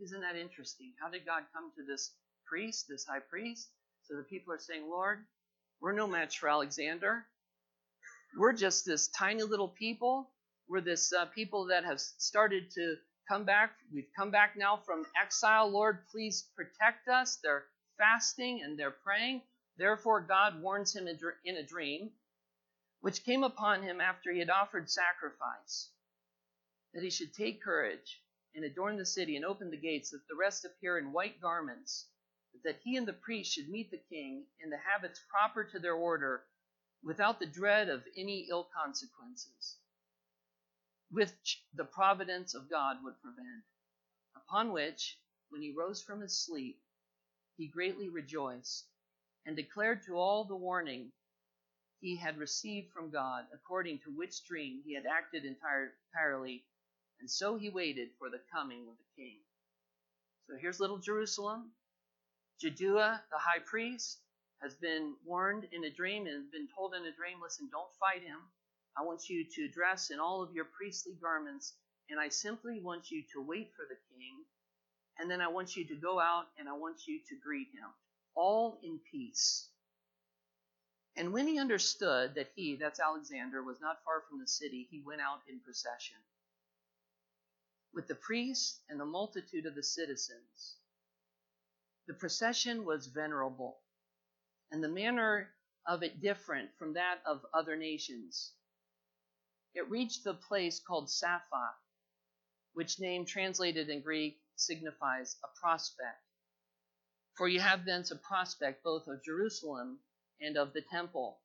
Isn't 0.00 0.20
that 0.20 0.36
interesting? 0.36 0.92
How 1.00 1.10
did 1.10 1.26
God 1.26 1.42
come 1.52 1.72
to 1.76 1.84
this 1.84 2.12
priest, 2.46 2.86
this 2.88 3.04
high 3.04 3.20
priest? 3.20 3.68
So 4.04 4.16
the 4.16 4.22
people 4.22 4.52
are 4.52 4.58
saying, 4.58 4.88
Lord, 4.88 5.18
we're 5.80 5.92
no 5.92 6.06
match 6.06 6.38
for 6.38 6.48
Alexander. 6.48 7.24
We're 8.38 8.52
just 8.52 8.86
this 8.86 9.08
tiny 9.08 9.42
little 9.42 9.68
people. 9.68 10.30
We're 10.70 10.80
this 10.80 11.12
uh, 11.12 11.24
people 11.26 11.66
that 11.66 11.84
have 11.84 11.98
started 11.98 12.70
to 12.76 12.94
come 13.28 13.44
back. 13.44 13.72
We've 13.92 14.12
come 14.16 14.30
back 14.30 14.56
now 14.56 14.76
from 14.76 15.04
exile. 15.20 15.68
Lord, 15.68 16.06
please 16.12 16.46
protect 16.54 17.08
us. 17.08 17.40
They're 17.42 17.64
fasting 17.98 18.62
and 18.62 18.78
they're 18.78 18.92
praying. 18.92 19.42
Therefore, 19.78 20.20
God 20.20 20.62
warns 20.62 20.94
him 20.94 21.08
in 21.08 21.56
a 21.56 21.66
dream, 21.66 22.10
which 23.00 23.24
came 23.24 23.42
upon 23.42 23.82
him 23.82 24.00
after 24.00 24.30
he 24.30 24.38
had 24.38 24.48
offered 24.48 24.88
sacrifice, 24.88 25.88
that 26.94 27.02
he 27.02 27.10
should 27.10 27.34
take 27.34 27.64
courage 27.64 28.22
and 28.54 28.64
adorn 28.64 28.96
the 28.96 29.04
city 29.04 29.34
and 29.34 29.44
open 29.44 29.72
the 29.72 29.76
gates, 29.76 30.10
that 30.10 30.28
the 30.28 30.36
rest 30.36 30.64
appear 30.64 30.98
in 30.98 31.12
white 31.12 31.40
garments, 31.40 32.06
but 32.52 32.62
that 32.62 32.80
he 32.84 32.96
and 32.96 33.08
the 33.08 33.12
priest 33.12 33.52
should 33.52 33.68
meet 33.68 33.90
the 33.90 34.00
king 34.08 34.44
in 34.62 34.70
the 34.70 34.78
habits 34.78 35.20
proper 35.28 35.64
to 35.64 35.80
their 35.80 35.94
order, 35.94 36.42
without 37.02 37.40
the 37.40 37.46
dread 37.46 37.88
of 37.88 38.04
any 38.16 38.46
ill 38.48 38.68
consequences, 38.72 39.78
which 41.10 41.64
the 41.74 41.84
providence 41.84 42.54
of 42.54 42.70
God 42.70 42.96
would 43.02 43.20
prevent. 43.20 43.64
Upon 44.36 44.72
which, 44.72 45.18
when 45.50 45.62
he 45.62 45.74
rose 45.76 46.02
from 46.02 46.20
his 46.20 46.44
sleep, 46.44 46.80
he 47.56 47.66
greatly 47.66 48.08
rejoiced 48.08 48.86
and 49.46 49.56
declared 49.56 50.02
to 50.06 50.16
all 50.16 50.44
the 50.44 50.56
warning 50.56 51.12
he 52.00 52.16
had 52.16 52.38
received 52.38 52.92
from 52.92 53.10
God, 53.10 53.44
according 53.52 53.98
to 54.00 54.16
which 54.16 54.44
dream 54.44 54.82
he 54.84 54.94
had 54.94 55.04
acted 55.06 55.44
entire, 55.44 55.92
entirely, 56.12 56.64
and 57.20 57.30
so 57.30 57.56
he 57.56 57.68
waited 57.68 58.08
for 58.18 58.30
the 58.30 58.40
coming 58.52 58.88
of 58.88 58.94
the 58.96 59.22
king. 59.22 59.38
So 60.48 60.56
here's 60.56 60.80
little 60.80 60.98
Jerusalem. 60.98 61.72
Jaddua, 62.62 63.20
the 63.30 63.38
high 63.38 63.60
priest, 63.64 64.20
has 64.62 64.74
been 64.74 65.14
warned 65.24 65.66
in 65.72 65.84
a 65.84 65.90
dream 65.90 66.26
and 66.26 66.50
been 66.50 66.68
told 66.74 66.94
in 66.94 67.02
a 67.06 67.12
dream, 67.12 67.38
listen, 67.42 67.68
don't 67.70 67.94
fight 67.98 68.22
him. 68.22 68.38
I 68.96 69.02
want 69.02 69.28
you 69.28 69.44
to 69.56 69.68
dress 69.68 70.10
in 70.10 70.20
all 70.20 70.42
of 70.42 70.52
your 70.52 70.66
priestly 70.66 71.14
garments, 71.20 71.74
and 72.08 72.18
I 72.20 72.28
simply 72.28 72.80
want 72.80 73.10
you 73.10 73.22
to 73.32 73.42
wait 73.42 73.70
for 73.74 73.84
the 73.88 73.96
king, 74.14 74.44
and 75.18 75.30
then 75.30 75.40
I 75.40 75.48
want 75.48 75.76
you 75.76 75.86
to 75.86 75.94
go 75.94 76.20
out 76.20 76.46
and 76.58 76.68
I 76.68 76.72
want 76.72 77.06
you 77.06 77.20
to 77.28 77.36
greet 77.36 77.68
him 77.68 77.88
all 78.34 78.78
in 78.82 78.98
peace. 79.10 79.68
And 81.16 81.32
when 81.32 81.46
he 81.46 81.58
understood 81.58 82.34
that 82.36 82.50
he, 82.54 82.76
that's 82.76 83.00
Alexander, 83.00 83.62
was 83.62 83.80
not 83.80 84.02
far 84.04 84.22
from 84.28 84.40
the 84.40 84.46
city, 84.46 84.88
he 84.90 85.02
went 85.04 85.20
out 85.20 85.40
in 85.48 85.60
procession 85.60 86.16
with 87.92 88.06
the 88.06 88.14
priests 88.14 88.80
and 88.88 89.00
the 89.00 89.04
multitude 89.04 89.66
of 89.66 89.74
the 89.74 89.82
citizens. 89.82 90.76
The 92.06 92.14
procession 92.14 92.84
was 92.84 93.08
venerable, 93.08 93.78
and 94.70 94.82
the 94.82 94.88
manner 94.88 95.48
of 95.86 96.02
it 96.02 96.20
different 96.20 96.70
from 96.78 96.94
that 96.94 97.18
of 97.26 97.44
other 97.52 97.76
nations. 97.76 98.52
It 99.74 99.88
reached 99.88 100.24
the 100.24 100.34
place 100.34 100.80
called 100.80 101.08
Sappha, 101.08 101.74
which 102.74 102.98
name 102.98 103.24
translated 103.24 103.88
in 103.88 104.02
Greek 104.02 104.40
signifies 104.56 105.36
a 105.44 105.48
prospect. 105.60 106.22
For 107.36 107.48
you 107.48 107.60
have 107.60 107.84
thence 107.84 108.10
a 108.10 108.16
prospect 108.16 108.82
both 108.82 109.06
of 109.06 109.24
Jerusalem 109.24 110.00
and 110.40 110.56
of 110.56 110.72
the 110.72 110.82
temple. 110.82 111.40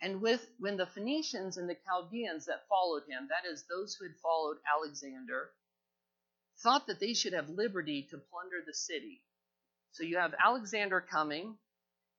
And 0.00 0.20
with 0.20 0.46
when 0.58 0.76
the 0.76 0.86
Phoenicians 0.86 1.56
and 1.56 1.68
the 1.68 1.76
Chaldeans 1.86 2.46
that 2.46 2.68
followed 2.68 3.04
him, 3.08 3.28
that 3.28 3.48
is, 3.48 3.64
those 3.64 3.94
who 3.94 4.04
had 4.06 4.16
followed 4.22 4.58
Alexander, 4.70 5.50
thought 6.62 6.86
that 6.86 7.00
they 7.00 7.14
should 7.14 7.32
have 7.32 7.48
liberty 7.48 8.02
to 8.10 8.18
plunder 8.18 8.62
the 8.66 8.74
city. 8.74 9.22
So 9.92 10.02
you 10.02 10.18
have 10.18 10.34
Alexander 10.38 11.00
coming, 11.00 11.56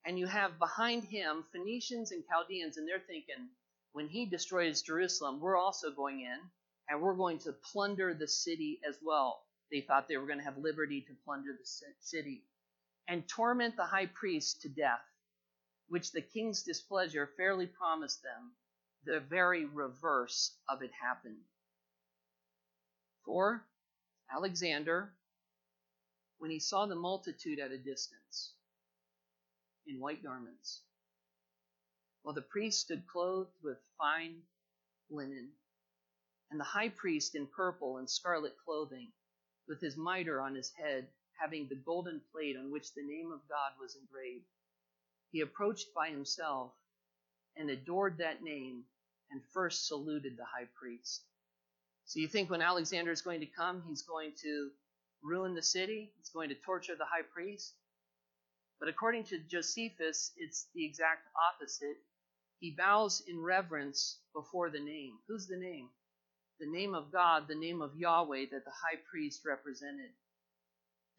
and 0.05 0.17
you 0.17 0.27
have 0.27 0.57
behind 0.57 1.03
him 1.03 1.43
Phoenicians 1.51 2.11
and 2.11 2.23
Chaldeans, 2.27 2.77
and 2.77 2.87
they're 2.87 2.99
thinking, 2.99 3.49
when 3.97 4.07
he 4.07 4.27
destroys 4.27 4.83
Jerusalem, 4.83 5.39
we're 5.39 5.57
also 5.57 5.89
going 5.89 6.21
in, 6.21 6.37
and 6.87 7.01
we're 7.01 7.15
going 7.15 7.39
to 7.39 7.51
plunder 7.51 8.13
the 8.13 8.27
city 8.27 8.79
as 8.87 8.99
well. 9.03 9.41
They 9.71 9.81
thought 9.81 10.07
they 10.07 10.17
were 10.17 10.27
going 10.27 10.37
to 10.37 10.45
have 10.45 10.59
liberty 10.59 11.01
to 11.01 11.13
plunder 11.25 11.49
the 11.59 11.67
city 11.99 12.43
and 13.07 13.27
torment 13.27 13.75
the 13.75 13.85
high 13.85 14.05
priest 14.05 14.61
to 14.61 14.69
death 14.69 15.01
which 15.87 16.11
the 16.11 16.21
king's 16.21 16.61
displeasure 16.61 17.31
fairly 17.37 17.65
promised 17.65 18.21
them, 18.21 18.51
the 19.05 19.19
very 19.19 19.65
reverse 19.65 20.55
of 20.69 20.83
it 20.83 20.91
happened. 21.01 21.41
For 23.25 23.65
Alexander, 24.31 25.11
when 26.37 26.51
he 26.51 26.59
saw 26.59 26.85
the 26.85 26.95
multitude 26.95 27.57
at 27.57 27.71
a 27.71 27.79
distance, 27.79 28.53
in 29.87 29.99
white 29.99 30.21
garments, 30.23 30.81
while 32.27 32.33
the 32.33 32.41
priest 32.41 32.81
stood 32.81 33.07
clothed 33.07 33.55
with 33.63 33.77
fine 33.97 34.43
linen, 35.09 35.49
and 36.51 36.59
the 36.59 36.65
high 36.65 36.89
priest 36.89 37.35
in 37.35 37.47
purple 37.47 37.99
and 37.99 38.09
scarlet 38.09 38.53
clothing, 38.65 39.07
with 39.69 39.79
his 39.79 39.95
mitre 39.95 40.41
on 40.41 40.53
his 40.53 40.69
head, 40.71 41.07
having 41.39 41.69
the 41.69 41.75
golden 41.85 42.19
plate 42.33 42.57
on 42.57 42.69
which 42.69 42.93
the 42.93 43.01
name 43.01 43.31
of 43.31 43.39
God 43.47 43.71
was 43.79 43.95
engraved 43.95 44.43
he 45.31 45.41
approached 45.41 45.93
by 45.95 46.09
himself 46.09 46.73
and 47.55 47.69
adored 47.69 48.17
that 48.17 48.43
name 48.43 48.83
and 49.31 49.41
first 49.53 49.87
saluted 49.87 50.37
the 50.37 50.45
high 50.45 50.67
priest. 50.79 51.23
So 52.05 52.19
you 52.19 52.27
think 52.27 52.49
when 52.49 52.61
Alexander 52.61 53.11
is 53.11 53.21
going 53.21 53.41
to 53.41 53.45
come, 53.45 53.83
he's 53.87 54.01
going 54.01 54.33
to 54.43 54.71
ruin 55.23 55.55
the 55.55 55.63
city, 55.63 56.11
he's 56.17 56.29
going 56.29 56.49
to 56.49 56.55
torture 56.55 56.95
the 56.97 57.05
high 57.05 57.23
priest? 57.33 57.73
But 58.79 58.89
according 58.89 59.25
to 59.25 59.39
Josephus, 59.39 60.31
it's 60.37 60.67
the 60.73 60.85
exact 60.85 61.27
opposite. 61.53 61.97
He 62.59 62.71
bows 62.71 63.21
in 63.27 63.39
reverence 63.39 64.19
before 64.33 64.71
the 64.71 64.79
name. 64.79 65.19
Who's 65.27 65.45
the 65.45 65.57
name? 65.57 65.89
The 66.59 66.65
name 66.65 66.95
of 66.95 67.11
God, 67.11 67.47
the 67.47 67.55
name 67.55 67.83
of 67.83 67.95
Yahweh 67.95 68.45
that 68.51 68.65
the 68.65 68.71
high 68.71 68.99
priest 69.11 69.45
represented. 69.45 70.11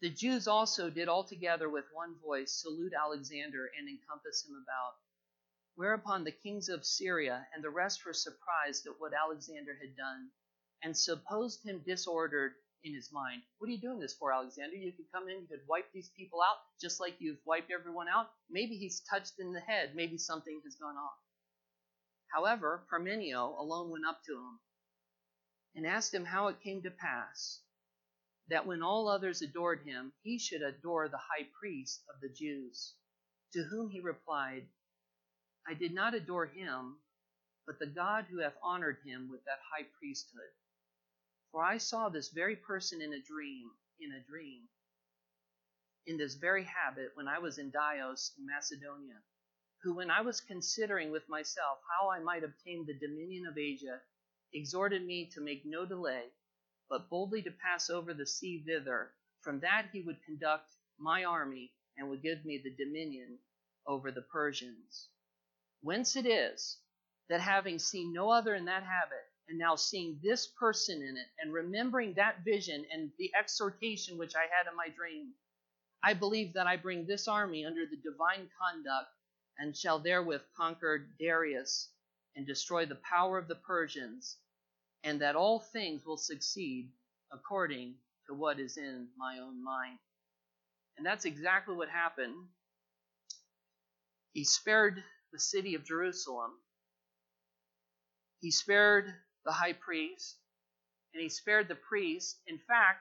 The 0.01 0.09
Jews 0.09 0.47
also 0.47 0.89
did 0.89 1.07
altogether 1.07 1.69
with 1.69 1.85
one 1.93 2.15
voice 2.19 2.51
salute 2.51 2.93
Alexander 2.93 3.71
and 3.77 3.87
encompass 3.87 4.45
him 4.45 4.55
about. 4.63 4.95
Whereupon 5.75 6.25
the 6.25 6.31
kings 6.31 6.67
of 6.67 6.85
Syria 6.85 7.47
and 7.53 7.63
the 7.63 7.69
rest 7.69 8.05
were 8.05 8.13
surprised 8.13 8.85
at 8.85 8.99
what 8.99 9.13
Alexander 9.13 9.77
had 9.79 9.95
done, 9.95 10.31
and 10.83 10.97
supposed 10.97 11.63
him 11.63 11.79
disordered 11.85 12.55
in 12.83 12.93
his 12.93 13.11
mind. 13.13 13.43
What 13.57 13.67
are 13.67 13.71
you 13.71 13.81
doing 13.81 13.99
this 13.99 14.13
for, 14.13 14.33
Alexander? 14.33 14.75
You 14.75 14.91
could 14.91 15.11
come 15.13 15.29
in, 15.29 15.41
you 15.41 15.47
could 15.47 15.67
wipe 15.67 15.91
these 15.93 16.11
people 16.17 16.41
out, 16.41 16.57
just 16.81 16.99
like 16.99 17.15
you've 17.19 17.45
wiped 17.45 17.71
everyone 17.71 18.07
out. 18.09 18.29
Maybe 18.49 18.75
he's 18.75 19.01
touched 19.09 19.39
in 19.39 19.53
the 19.53 19.61
head, 19.61 19.95
maybe 19.95 20.17
something 20.17 20.59
has 20.65 20.75
gone 20.75 20.95
off. 20.97 21.17
However, 22.33 22.85
Parmenio 22.89 23.59
alone 23.59 23.89
went 23.89 24.05
up 24.05 24.23
to 24.25 24.37
him 24.37 24.59
and 25.75 25.85
asked 25.87 26.13
him 26.13 26.25
how 26.25 26.47
it 26.47 26.61
came 26.61 26.81
to 26.83 26.91
pass 26.91 27.61
that 28.49 28.65
when 28.65 28.81
all 28.81 29.07
others 29.07 29.41
adored 29.41 29.83
him, 29.83 30.11
he 30.23 30.39
should 30.39 30.61
adore 30.61 31.07
the 31.07 31.17
high 31.17 31.47
priest 31.59 32.03
of 32.13 32.19
the 32.19 32.29
Jews. 32.29 32.95
To 33.53 33.63
whom 33.63 33.89
he 33.89 33.99
replied, 33.99 34.67
I 35.67 35.73
did 35.73 35.93
not 35.93 36.13
adore 36.15 36.47
him, 36.47 36.97
but 37.65 37.77
the 37.79 37.87
God 37.87 38.25
who 38.25 38.39
hath 38.39 38.57
honored 38.63 38.97
him 39.05 39.29
with 39.29 39.43
that 39.45 39.59
high 39.71 39.85
priesthood. 39.99 40.51
For 41.51 41.63
I 41.63 41.77
saw 41.77 42.09
this 42.09 42.29
very 42.29 42.55
person 42.55 43.01
in 43.01 43.13
a 43.13 43.21
dream, 43.21 43.71
in 43.99 44.11
a 44.13 44.23
dream, 44.23 44.67
in 46.07 46.17
this 46.17 46.35
very 46.35 46.63
habit 46.63 47.11
when 47.15 47.27
I 47.27 47.39
was 47.39 47.57
in 47.59 47.69
Dios 47.71 48.33
in 48.37 48.45
Macedonia, 48.45 49.21
who, 49.83 49.95
when 49.95 50.11
I 50.11 50.21
was 50.21 50.41
considering 50.41 51.11
with 51.11 51.27
myself 51.29 51.79
how 51.89 52.09
I 52.11 52.19
might 52.19 52.43
obtain 52.43 52.85
the 52.85 52.93
dominion 52.99 53.45
of 53.45 53.57
Asia, 53.57 54.01
exhorted 54.53 55.05
me 55.05 55.29
to 55.33 55.41
make 55.41 55.65
no 55.65 55.85
delay 55.85 56.25
but 56.89 57.09
boldly 57.09 57.41
to 57.43 57.51
pass 57.51 57.89
over 57.89 58.13
the 58.13 58.25
sea 58.25 58.63
thither. 58.65 59.11
From 59.41 59.59
that 59.61 59.89
he 59.93 60.01
would 60.01 60.21
conduct 60.25 60.73
my 60.97 61.23
army 61.23 61.71
and 61.97 62.09
would 62.09 62.23
give 62.23 62.43
me 62.45 62.57
the 62.63 62.75
dominion 62.83 63.37
over 63.87 64.11
the 64.11 64.23
Persians. 64.23 65.09
Whence 65.81 66.15
it 66.15 66.25
is 66.25 66.77
that 67.29 67.41
having 67.41 67.79
seen 67.79 68.11
no 68.11 68.29
other 68.29 68.55
in 68.55 68.65
that 68.65 68.83
habit, 68.83 69.25
and 69.47 69.57
now 69.57 69.75
seeing 69.75 70.19
this 70.23 70.47
person 70.47 71.01
in 71.01 71.17
it, 71.17 71.27
and 71.39 71.53
remembering 71.53 72.13
that 72.15 72.43
vision 72.43 72.85
and 72.91 73.11
the 73.17 73.31
exhortation 73.35 74.17
which 74.17 74.35
I 74.35 74.41
had 74.41 74.69
in 74.69 74.75
my 74.75 74.89
dream, 74.89 75.33
I 76.03 76.13
believe 76.13 76.53
that 76.53 76.67
I 76.67 76.77
bring 76.77 77.05
this 77.05 77.27
army 77.27 77.65
under 77.65 77.85
the 77.85 77.97
divine 77.97 78.49
conduct 78.59 79.09
and 79.59 79.75
shall 79.77 79.99
therewith 79.99 80.41
conquer 80.57 81.07
Darius 81.19 81.89
and 82.35 82.47
destroy 82.47 82.85
the 82.85 82.95
power 82.95 83.37
of 83.37 83.47
the 83.47 83.55
Persians 83.55 84.37
and 85.03 85.21
that 85.21 85.35
all 85.35 85.59
things 85.59 86.05
will 86.05 86.17
succeed 86.17 86.89
according 87.31 87.95
to 88.27 88.33
what 88.33 88.59
is 88.59 88.77
in 88.77 89.07
my 89.17 89.39
own 89.39 89.63
mind. 89.63 89.97
And 90.97 91.05
that's 91.05 91.25
exactly 91.25 91.75
what 91.75 91.89
happened. 91.89 92.35
He 94.33 94.43
spared 94.43 95.03
the 95.31 95.39
city 95.39 95.75
of 95.75 95.85
Jerusalem. 95.85 96.51
He 98.41 98.51
spared 98.51 99.13
the 99.45 99.51
high 99.51 99.73
priest, 99.73 100.37
and 101.13 101.21
he 101.21 101.29
spared 101.29 101.67
the 101.67 101.75
priest. 101.75 102.39
In 102.47 102.57
fact, 102.67 102.99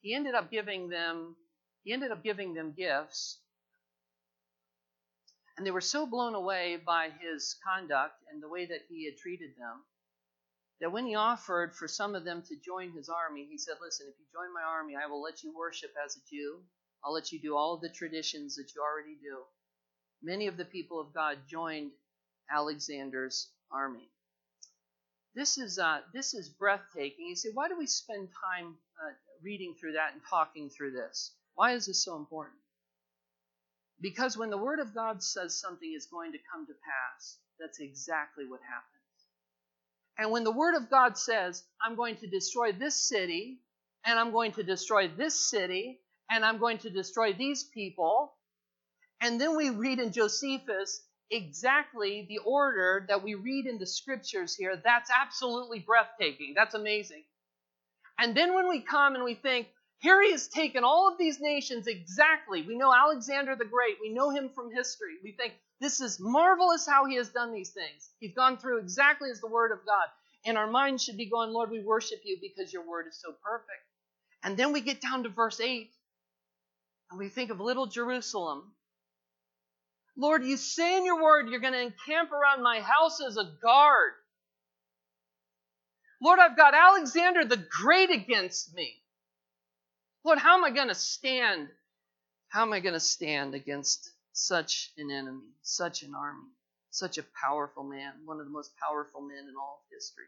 he 0.00 0.14
ended 0.14 0.34
up 0.34 0.50
giving 0.50 0.88
them 0.88 1.36
he 1.82 1.92
ended 1.92 2.12
up 2.12 2.24
giving 2.24 2.54
them 2.54 2.72
gifts. 2.76 3.40
And 5.56 5.66
they 5.66 5.70
were 5.70 5.80
so 5.80 6.06
blown 6.06 6.34
away 6.34 6.76
by 6.84 7.10
his 7.20 7.56
conduct 7.64 8.14
and 8.30 8.42
the 8.42 8.48
way 8.48 8.66
that 8.66 8.82
he 8.88 9.04
had 9.06 9.16
treated 9.16 9.50
them 9.56 9.84
that 10.80 10.90
when 10.90 11.06
he 11.06 11.14
offered 11.14 11.74
for 11.74 11.86
some 11.88 12.14
of 12.14 12.24
them 12.24 12.42
to 12.42 12.56
join 12.56 12.90
his 12.92 13.08
army, 13.08 13.46
he 13.48 13.58
said, 13.58 13.76
Listen, 13.80 14.06
if 14.08 14.18
you 14.18 14.26
join 14.32 14.52
my 14.52 14.62
army, 14.62 14.94
I 14.96 15.06
will 15.06 15.22
let 15.22 15.42
you 15.42 15.54
worship 15.56 15.90
as 16.04 16.16
a 16.16 16.20
Jew. 16.28 16.60
I'll 17.04 17.14
let 17.14 17.32
you 17.32 17.40
do 17.40 17.56
all 17.56 17.74
of 17.74 17.80
the 17.80 17.88
traditions 17.88 18.56
that 18.56 18.74
you 18.74 18.82
already 18.82 19.16
do. 19.22 19.38
Many 20.22 20.46
of 20.46 20.56
the 20.56 20.64
people 20.64 21.00
of 21.00 21.14
God 21.14 21.38
joined 21.48 21.92
Alexander's 22.50 23.50
army. 23.70 24.10
This 25.34 25.58
is 25.58 25.78
uh, 25.78 26.00
this 26.12 26.34
is 26.34 26.48
breathtaking. 26.48 27.28
You 27.28 27.36
say, 27.36 27.50
why 27.54 27.68
do 27.68 27.78
we 27.78 27.86
spend 27.86 28.28
time 28.52 28.76
uh, 29.02 29.12
reading 29.42 29.74
through 29.78 29.92
that 29.92 30.12
and 30.12 30.22
talking 30.28 30.70
through 30.70 30.92
this? 30.92 31.34
Why 31.54 31.72
is 31.72 31.86
this 31.86 32.04
so 32.04 32.16
important? 32.16 32.56
Because 34.04 34.36
when 34.36 34.50
the 34.50 34.58
Word 34.58 34.80
of 34.80 34.94
God 34.94 35.22
says 35.22 35.58
something 35.58 35.90
is 35.96 36.04
going 36.04 36.32
to 36.32 36.38
come 36.52 36.66
to 36.66 36.74
pass, 36.74 37.38
that's 37.58 37.80
exactly 37.80 38.44
what 38.46 38.60
happens. 38.60 38.92
And 40.18 40.30
when 40.30 40.44
the 40.44 40.52
Word 40.52 40.74
of 40.74 40.90
God 40.90 41.16
says, 41.16 41.64
I'm 41.82 41.96
going 41.96 42.16
to 42.16 42.26
destroy 42.26 42.72
this 42.72 43.08
city, 43.08 43.62
and 44.04 44.18
I'm 44.18 44.30
going 44.30 44.52
to 44.52 44.62
destroy 44.62 45.08
this 45.08 45.48
city, 45.48 46.00
and 46.30 46.44
I'm 46.44 46.58
going 46.58 46.76
to 46.78 46.90
destroy 46.90 47.32
these 47.32 47.64
people, 47.64 48.34
and 49.22 49.40
then 49.40 49.56
we 49.56 49.70
read 49.70 49.98
in 49.98 50.12
Josephus 50.12 51.00
exactly 51.30 52.26
the 52.28 52.40
order 52.44 53.06
that 53.08 53.22
we 53.22 53.36
read 53.36 53.64
in 53.64 53.78
the 53.78 53.86
scriptures 53.86 54.54
here, 54.54 54.78
that's 54.84 55.08
absolutely 55.18 55.78
breathtaking. 55.78 56.52
That's 56.54 56.74
amazing. 56.74 57.24
And 58.18 58.36
then 58.36 58.54
when 58.54 58.68
we 58.68 58.82
come 58.82 59.14
and 59.14 59.24
we 59.24 59.34
think, 59.34 59.68
here 60.00 60.22
he 60.22 60.32
has 60.32 60.48
taken 60.48 60.84
all 60.84 61.10
of 61.10 61.18
these 61.18 61.40
nations 61.40 61.86
exactly. 61.86 62.62
We 62.62 62.76
know 62.76 62.92
Alexander 62.92 63.56
the 63.56 63.64
Great. 63.64 63.96
We 64.00 64.12
know 64.12 64.30
him 64.30 64.50
from 64.54 64.74
history. 64.74 65.14
We 65.22 65.32
think, 65.32 65.54
this 65.80 66.00
is 66.00 66.20
marvelous 66.20 66.86
how 66.86 67.06
he 67.06 67.16
has 67.16 67.30
done 67.30 67.52
these 67.52 67.70
things. 67.70 68.10
He's 68.20 68.34
gone 68.34 68.58
through 68.58 68.78
exactly 68.78 69.30
as 69.30 69.40
the 69.40 69.48
word 69.48 69.72
of 69.72 69.84
God. 69.86 70.06
And 70.46 70.58
our 70.58 70.66
minds 70.66 71.02
should 71.02 71.16
be 71.16 71.30
going, 71.30 71.50
Lord, 71.50 71.70
we 71.70 71.80
worship 71.80 72.20
you 72.24 72.38
because 72.40 72.72
your 72.72 72.86
word 72.86 73.06
is 73.08 73.18
so 73.20 73.32
perfect. 73.42 73.80
And 74.42 74.56
then 74.56 74.72
we 74.72 74.82
get 74.82 75.00
down 75.00 75.22
to 75.22 75.30
verse 75.30 75.58
8 75.58 75.90
and 77.10 77.18
we 77.18 77.28
think 77.28 77.50
of 77.50 77.60
little 77.60 77.86
Jerusalem. 77.86 78.72
Lord, 80.16 80.44
you 80.44 80.56
say 80.56 80.98
in 80.98 81.04
your 81.04 81.22
word 81.22 81.48
you're 81.48 81.60
going 81.60 81.72
to 81.72 81.80
encamp 81.80 82.30
around 82.30 82.62
my 82.62 82.80
house 82.80 83.20
as 83.26 83.36
a 83.36 83.52
guard. 83.62 84.12
Lord, 86.22 86.38
I've 86.38 86.56
got 86.56 86.74
Alexander 86.74 87.44
the 87.44 87.64
Great 87.82 88.10
against 88.10 88.74
me. 88.74 88.94
Lord, 90.24 90.38
how 90.38 90.56
am 90.56 90.64
I 90.64 90.70
going 90.70 90.88
to 90.88 90.94
stand? 90.94 91.68
How 92.48 92.62
am 92.62 92.72
I 92.72 92.80
going 92.80 92.94
to 92.94 93.00
stand 93.00 93.54
against 93.54 94.10
such 94.32 94.90
an 94.96 95.10
enemy, 95.10 95.52
such 95.62 96.02
an 96.02 96.14
army, 96.14 96.48
such 96.90 97.18
a 97.18 97.24
powerful 97.44 97.84
man, 97.84 98.12
one 98.24 98.40
of 98.40 98.46
the 98.46 98.52
most 98.52 98.72
powerful 98.78 99.20
men 99.20 99.44
in 99.48 99.54
all 99.60 99.82
of 99.82 99.94
history? 99.94 100.24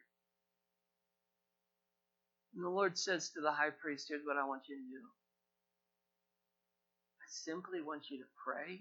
And 2.55 2.65
the 2.65 2.69
Lord 2.71 2.99
says 2.99 3.31
to 3.31 3.41
the 3.41 3.53
high 3.53 3.71
priest, 3.71 4.07
Here's 4.09 4.25
what 4.25 4.37
I 4.37 4.47
want 4.47 4.63
you 4.69 4.77
to 4.77 4.83
do. 4.83 5.05
I 7.21 7.27
simply 7.29 7.83
want 7.83 8.11
you 8.11 8.19
to 8.19 8.29
pray 8.45 8.81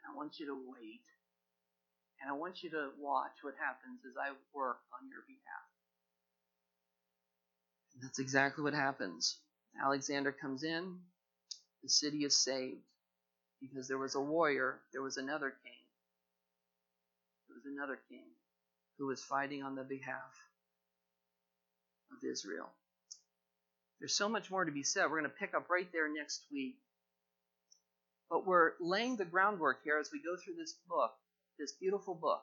and 0.00 0.12
I 0.12 0.16
want 0.16 0.38
you 0.38 0.46
to 0.46 0.54
wait. 0.54 1.02
And 2.20 2.30
I 2.30 2.34
want 2.34 2.62
you 2.62 2.70
to 2.70 2.90
watch 2.98 3.42
what 3.42 3.54
happens 3.58 4.00
as 4.04 4.16
I 4.16 4.30
work 4.54 4.78
on 4.92 5.08
your 5.08 5.22
behalf. 5.26 5.68
And 7.94 8.02
that's 8.02 8.18
exactly 8.18 8.62
what 8.62 8.74
happens. 8.74 9.38
Alexander 9.82 10.32
comes 10.32 10.62
in, 10.62 10.96
the 11.82 11.88
city 11.88 12.24
is 12.24 12.36
saved. 12.36 12.82
Because 13.60 13.88
there 13.88 13.98
was 13.98 14.14
a 14.14 14.20
warrior, 14.20 14.80
there 14.92 15.02
was 15.02 15.18
another 15.18 15.50
king. 15.50 15.84
There 17.48 17.56
was 17.56 17.66
another 17.66 18.00
king 18.08 18.24
who 18.98 19.06
was 19.06 19.22
fighting 19.22 19.62
on 19.62 19.74
the 19.74 19.84
behalf 19.84 20.34
of 22.10 22.28
Israel. 22.28 22.70
There's 23.98 24.14
so 24.14 24.28
much 24.28 24.50
more 24.50 24.64
to 24.64 24.72
be 24.72 24.82
said. 24.82 25.04
We're 25.04 25.20
going 25.20 25.30
to 25.30 25.36
pick 25.36 25.54
up 25.54 25.68
right 25.68 25.88
there 25.92 26.12
next 26.12 26.44
week. 26.50 26.76
But 28.30 28.46
we're 28.46 28.72
laying 28.80 29.16
the 29.16 29.26
groundwork 29.26 29.82
here 29.84 29.98
as 29.98 30.10
we 30.12 30.22
go 30.22 30.36
through 30.36 30.54
this 30.54 30.74
book, 30.88 31.12
this 31.58 31.72
beautiful 31.72 32.14
book. 32.14 32.42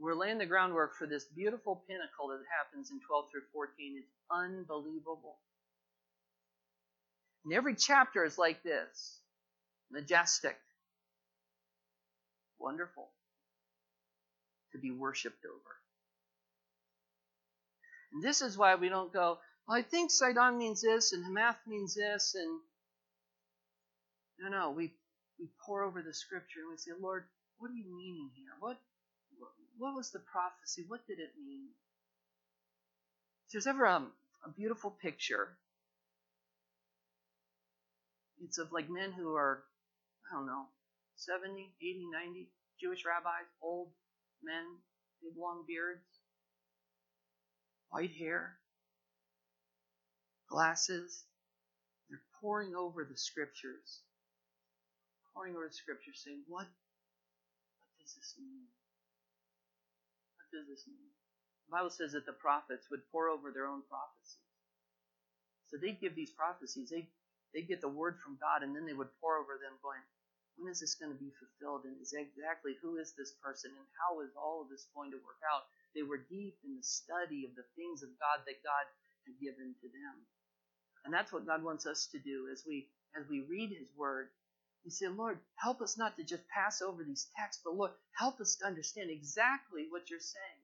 We're 0.00 0.14
laying 0.14 0.38
the 0.38 0.46
groundwork 0.46 0.96
for 0.96 1.06
this 1.06 1.24
beautiful 1.24 1.84
pinnacle 1.86 2.28
that 2.28 2.40
happens 2.58 2.90
in 2.90 3.00
12 3.06 3.26
through 3.30 3.42
14. 3.52 3.96
It's 3.98 4.12
unbelievable. 4.30 5.36
And 7.44 7.52
every 7.52 7.74
chapter 7.74 8.24
is 8.24 8.38
like 8.38 8.62
this 8.62 9.20
majestic, 9.90 10.56
wonderful, 12.58 13.08
to 14.72 14.78
be 14.78 14.90
worshiped 14.90 15.44
over. 15.44 15.76
And 18.12 18.22
this 18.22 18.40
is 18.40 18.56
why 18.56 18.76
we 18.76 18.88
don't 18.88 19.12
go, 19.12 19.38
well, 19.68 19.78
I 19.78 19.82
think 19.82 20.10
Sidon 20.10 20.58
means 20.58 20.80
this 20.80 21.12
and 21.12 21.24
Hamath 21.24 21.58
means 21.66 21.94
this, 21.94 22.34
and 22.34 22.60
no, 24.40 24.48
no, 24.48 24.70
we 24.70 24.92
we 25.38 25.48
pore 25.64 25.84
over 25.84 26.02
the 26.02 26.12
scripture 26.12 26.60
and 26.60 26.70
we 26.70 26.76
say, 26.76 26.90
Lord, 27.00 27.24
what 27.58 27.70
are 27.70 27.74
you 27.74 27.86
meaning 27.96 28.30
here? 28.36 28.52
What 28.60 28.78
what 29.80 29.96
was 29.96 30.10
the 30.10 30.20
prophecy? 30.20 30.84
What 30.86 31.06
did 31.06 31.18
it 31.18 31.32
mean? 31.42 31.68
If 33.46 33.52
there's 33.52 33.66
ever 33.66 33.86
a, 33.86 34.06
a 34.44 34.50
beautiful 34.54 34.90
picture, 34.90 35.56
it's 38.44 38.58
of 38.58 38.72
like 38.72 38.90
men 38.90 39.10
who 39.10 39.34
are, 39.34 39.64
I 40.30 40.36
don't 40.36 40.46
know, 40.46 40.66
70, 41.16 41.72
80, 41.80 42.06
90, 42.12 42.48
Jewish 42.78 43.04
rabbis, 43.06 43.48
old 43.62 43.88
men, 44.42 44.64
big 45.22 45.32
long 45.36 45.64
beards, 45.66 46.04
white 47.88 48.12
hair, 48.12 48.58
glasses. 50.46 51.24
They're 52.10 52.20
poring 52.40 52.74
over 52.74 53.04
the 53.10 53.16
scriptures. 53.16 54.02
Poring 55.34 55.56
over 55.56 55.68
the 55.68 55.74
scriptures, 55.74 56.20
saying, 56.22 56.42
What, 56.48 56.66
what 56.66 57.88
does 57.98 58.14
this 58.14 58.34
mean? 58.38 58.66
Mean? 60.52 61.14
The 61.68 61.72
Bible 61.72 61.90
says 61.90 62.12
that 62.12 62.26
the 62.26 62.34
prophets 62.34 62.90
would 62.90 63.06
pore 63.12 63.28
over 63.28 63.50
their 63.50 63.66
own 63.66 63.82
prophecies. 63.86 64.42
So 65.70 65.78
they'd 65.78 66.00
give 66.00 66.18
these 66.18 66.34
prophecies, 66.34 66.90
they 66.90 67.06
they'd 67.54 67.70
get 67.70 67.80
the 67.80 67.88
word 67.90 68.18
from 68.18 68.38
God, 68.42 68.62
and 68.66 68.74
then 68.74 68.86
they 68.86 68.94
would 68.96 69.14
pore 69.22 69.38
over 69.38 69.58
them, 69.62 69.78
going, 69.82 70.02
when 70.58 70.70
is 70.70 70.82
this 70.82 70.98
going 70.98 71.12
to 71.12 71.18
be 71.18 71.30
fulfilled? 71.38 71.86
And 71.86 71.94
is 72.02 72.12
exactly 72.12 72.76
who 72.82 72.98
is 72.98 73.14
this 73.14 73.32
person? 73.38 73.70
And 73.70 73.86
how 74.02 74.20
is 74.20 74.34
all 74.34 74.60
of 74.62 74.68
this 74.68 74.90
going 74.94 75.10
to 75.14 75.22
work 75.22 75.40
out? 75.46 75.70
They 75.94 76.02
were 76.02 76.26
deep 76.28 76.58
in 76.66 76.76
the 76.76 76.84
study 76.84 77.46
of 77.46 77.54
the 77.54 77.66
things 77.78 78.02
of 78.02 78.10
God 78.18 78.44
that 78.44 78.62
God 78.66 78.86
had 79.26 79.38
given 79.40 79.74
to 79.80 79.88
them. 79.88 80.16
And 81.04 81.14
that's 81.14 81.32
what 81.32 81.46
God 81.46 81.62
wants 81.64 81.86
us 81.86 82.06
to 82.12 82.18
do 82.18 82.50
as 82.52 82.64
we 82.66 82.90
as 83.16 83.26
we 83.28 83.40
read 83.48 83.70
his 83.70 83.88
word. 83.96 84.28
We 84.84 84.90
say, 84.90 85.08
Lord, 85.08 85.38
help 85.56 85.82
us 85.82 85.98
not 85.98 86.16
to 86.16 86.24
just 86.24 86.48
pass 86.48 86.82
over 86.82 87.04
these 87.04 87.28
texts, 87.38 87.62
but 87.64 87.74
Lord, 87.74 87.92
help 88.18 88.40
us 88.40 88.56
to 88.56 88.66
understand 88.66 89.10
exactly 89.10 89.86
what 89.90 90.10
you're 90.10 90.20
saying. 90.20 90.60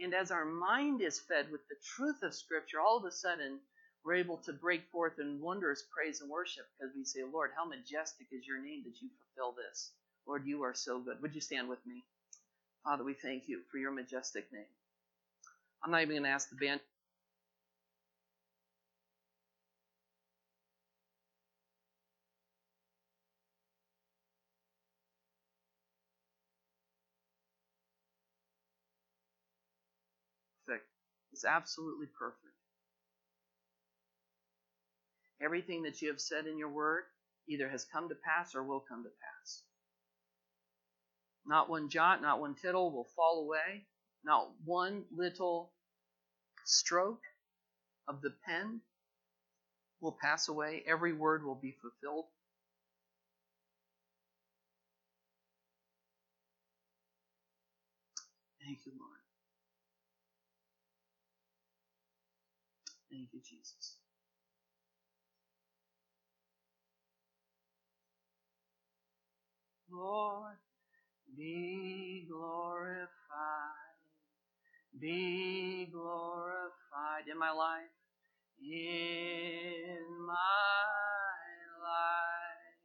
And 0.00 0.14
as 0.14 0.30
our 0.30 0.44
mind 0.44 1.02
is 1.02 1.20
fed 1.20 1.50
with 1.52 1.66
the 1.68 1.76
truth 1.96 2.22
of 2.22 2.34
Scripture, 2.34 2.80
all 2.80 2.98
of 2.98 3.04
a 3.04 3.12
sudden 3.12 3.60
we're 4.04 4.14
able 4.16 4.38
to 4.38 4.52
break 4.52 4.82
forth 4.90 5.18
in 5.18 5.40
wondrous 5.40 5.84
praise 5.94 6.20
and 6.20 6.30
worship 6.30 6.66
because 6.78 6.94
we 6.94 7.04
say, 7.04 7.20
Lord, 7.24 7.52
how 7.56 7.64
majestic 7.64 8.26
is 8.32 8.46
your 8.46 8.60
name 8.60 8.82
that 8.84 9.00
you 9.00 9.08
fulfill 9.34 9.54
this. 9.56 9.92
Lord, 10.26 10.46
you 10.46 10.62
are 10.64 10.74
so 10.74 11.00
good. 11.00 11.22
Would 11.22 11.34
you 11.34 11.40
stand 11.40 11.68
with 11.68 11.84
me? 11.86 12.04
Father, 12.84 13.04
we 13.04 13.14
thank 13.14 13.44
you 13.48 13.60
for 13.70 13.78
your 13.78 13.92
majestic 13.92 14.52
name. 14.52 14.66
I'm 15.82 15.90
not 15.90 16.02
even 16.02 16.16
going 16.16 16.24
to 16.24 16.30
ask 16.30 16.50
the 16.50 16.56
band. 16.56 16.80
Is 31.44 31.48
absolutely 31.50 32.06
perfect. 32.18 32.40
Everything 35.42 35.82
that 35.82 36.00
you 36.00 36.08
have 36.08 36.20
said 36.20 36.46
in 36.46 36.58
your 36.58 36.70
word 36.70 37.04
either 37.48 37.68
has 37.68 37.84
come 37.92 38.08
to 38.08 38.14
pass 38.14 38.54
or 38.54 38.62
will 38.62 38.80
come 38.88 39.02
to 39.04 39.10
pass. 39.10 39.62
Not 41.46 41.68
one 41.68 41.88
jot, 41.90 42.22
not 42.22 42.40
one 42.40 42.54
tittle 42.54 42.90
will 42.90 43.08
fall 43.16 43.42
away. 43.44 43.84
Not 44.24 44.50
one 44.64 45.04
little 45.14 45.72
stroke 46.64 47.22
of 48.08 48.22
the 48.22 48.32
pen 48.46 48.80
will 50.00 50.16
pass 50.20 50.48
away. 50.48 50.82
Every 50.86 51.12
word 51.12 51.44
will 51.44 51.54
be 51.56 51.76
fulfilled. 51.82 52.26
Thank 58.64 58.80
you, 58.86 58.92
Lord. 58.98 59.20
Thank 63.10 63.28
you, 63.32 63.33
Jesus. 63.44 63.96
Lord, 69.90 70.56
be 71.36 72.26
glorified, 72.28 73.08
be 75.00 75.88
glorified 75.92 77.28
in 77.30 77.38
my 77.38 77.52
life, 77.52 77.94
in 78.60 80.04
my 80.26 80.34
life, 81.82 82.78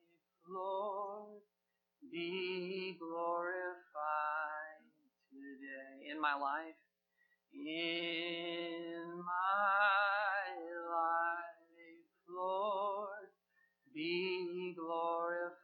Lord, 0.50 1.42
be 2.12 2.98
glorified 3.00 3.64
today 5.32 6.12
in 6.12 6.22
my 6.22 6.36
life, 6.36 6.76
in 7.54 9.24
my 9.26 10.39
Lord, 12.40 13.30
be 13.94 14.76
glorified, 14.78 15.56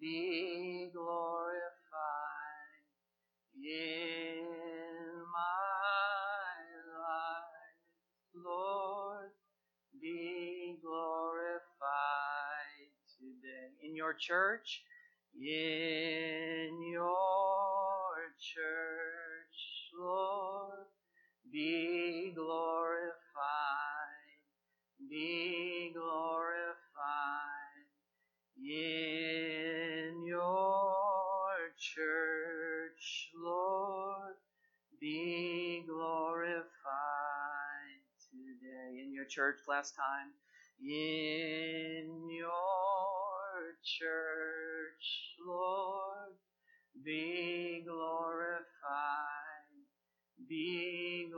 be 0.00 0.90
glorified 0.94 1.62
in 3.56 4.44
my 5.32 6.64
life, 7.00 8.44
Lord. 8.44 9.30
Be 10.00 10.78
glorified 10.82 11.60
today 13.18 13.74
in 13.82 13.96
your 13.96 14.14
church, 14.14 14.82
in 15.36 16.78
your 16.92 18.16
church, 18.40 19.90
Lord. 19.98 20.86
Be 21.52 22.32
glorified, 22.34 23.12
be 25.08 25.90
glorified 25.94 26.76
in 28.58 30.22
your 30.26 31.56
church, 31.78 33.30
Lord, 33.34 34.34
be 35.00 35.84
glorified 35.86 36.64
today. 38.30 39.00
In 39.02 39.12
your 39.14 39.24
church 39.24 39.58
last 39.68 39.94
time, 39.96 40.32
in 40.82 42.28
your 42.30 43.76
church, 43.84 45.34
Lord, 45.46 46.34
be 47.04 47.82
glorified, 47.86 48.64
be 50.48 51.28
glorified 51.30 51.37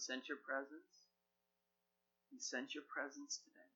Sense 0.00 0.28
your 0.32 0.40
presence. 0.40 1.12
We 2.32 2.40
sent 2.40 2.74
your 2.74 2.86
presence 2.88 3.38
today. 3.44 3.72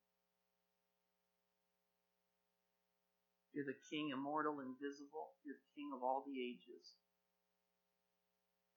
You're 3.52 3.68
the 3.68 3.78
King, 3.90 4.10
immortal, 4.12 4.60
invisible. 4.60 5.36
You're 5.44 5.58
the 5.60 5.72
King 5.76 5.92
of 5.94 6.02
all 6.02 6.24
the 6.26 6.36
ages. 6.36 6.86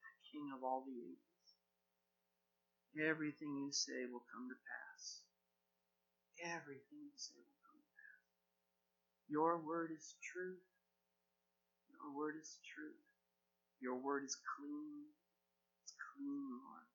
The 0.03 0.17
King 0.31 0.51
of 0.55 0.63
all 0.63 0.83
the 0.85 0.95
ages. 0.95 1.45
Everything 2.97 3.55
you 3.57 3.71
say 3.71 4.05
will 4.09 4.25
come 4.33 4.49
to 4.49 4.57
pass. 4.57 5.23
Everything 6.43 7.01
you 7.07 7.17
say 7.17 7.37
will 7.37 7.61
come 7.67 7.79
to 7.79 7.91
pass. 7.95 8.25
Your 9.29 9.59
word 9.59 9.91
is 9.95 10.15
truth. 10.21 10.63
Your 11.91 12.11
word 12.15 12.35
is 12.39 12.57
truth. 12.75 13.05
Your 13.81 13.95
word 13.99 14.25
is 14.25 14.37
clean. 14.57 15.11
It's 15.83 15.95
clean, 16.15 16.49
Lord. 16.63 16.86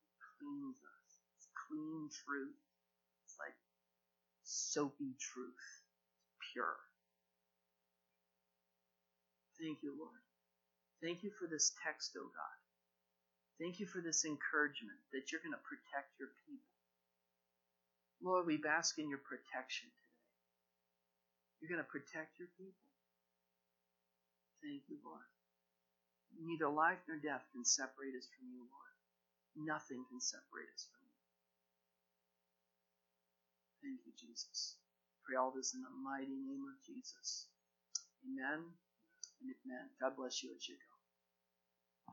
Cleans 0.42 0.82
us. 0.82 1.10
It's 1.38 1.46
clean 1.54 2.10
truth. 2.10 2.58
It's 3.22 3.38
like 3.38 3.54
soapy 4.42 5.14
truth. 5.22 5.62
It's 6.18 6.34
pure. 6.50 6.82
Thank 9.62 9.86
you, 9.86 9.94
Lord. 9.94 10.18
Thank 10.98 11.22
you 11.22 11.30
for 11.38 11.46
this 11.46 11.70
text, 11.86 12.18
O 12.18 12.26
oh 12.26 12.30
God. 12.34 12.58
Thank 13.62 13.78
you 13.78 13.86
for 13.86 14.02
this 14.02 14.26
encouragement 14.26 14.98
that 15.14 15.30
you're 15.30 15.42
going 15.42 15.54
to 15.54 15.62
protect 15.62 16.18
your 16.18 16.34
people. 16.50 16.74
Lord, 18.18 18.46
we 18.46 18.58
bask 18.58 18.98
in 18.98 19.06
your 19.06 19.22
protection 19.22 19.86
today. 19.86 20.26
You're 21.62 21.70
going 21.70 21.84
to 21.84 21.94
protect 21.94 22.42
your 22.42 22.50
people. 22.58 22.90
Thank 24.62 24.82
you, 24.90 24.98
Lord. 25.06 25.26
Neither 26.38 26.70
life 26.70 26.98
nor 27.06 27.18
death 27.18 27.46
can 27.54 27.62
separate 27.62 28.18
us 28.18 28.26
from 28.34 28.50
you, 28.50 28.66
Lord. 28.66 28.91
Nothing 29.56 30.04
can 30.08 30.20
separate 30.20 30.70
us 30.74 30.88
from 30.88 31.04
you. 31.04 31.18
Thank 33.84 34.00
you, 34.06 34.12
Jesus. 34.16 34.76
Pray 35.26 35.36
all 35.36 35.52
this 35.54 35.74
in 35.74 35.82
the 35.82 35.92
mighty 36.04 36.34
name 36.36 36.64
of 36.68 36.78
Jesus. 36.84 37.48
Amen 38.26 38.72
and 39.42 39.48
amen. 39.64 39.86
God 40.00 40.16
bless 40.16 40.42
you 40.42 40.50
as 40.56 40.68
you 40.68 40.76
go. 40.76 40.91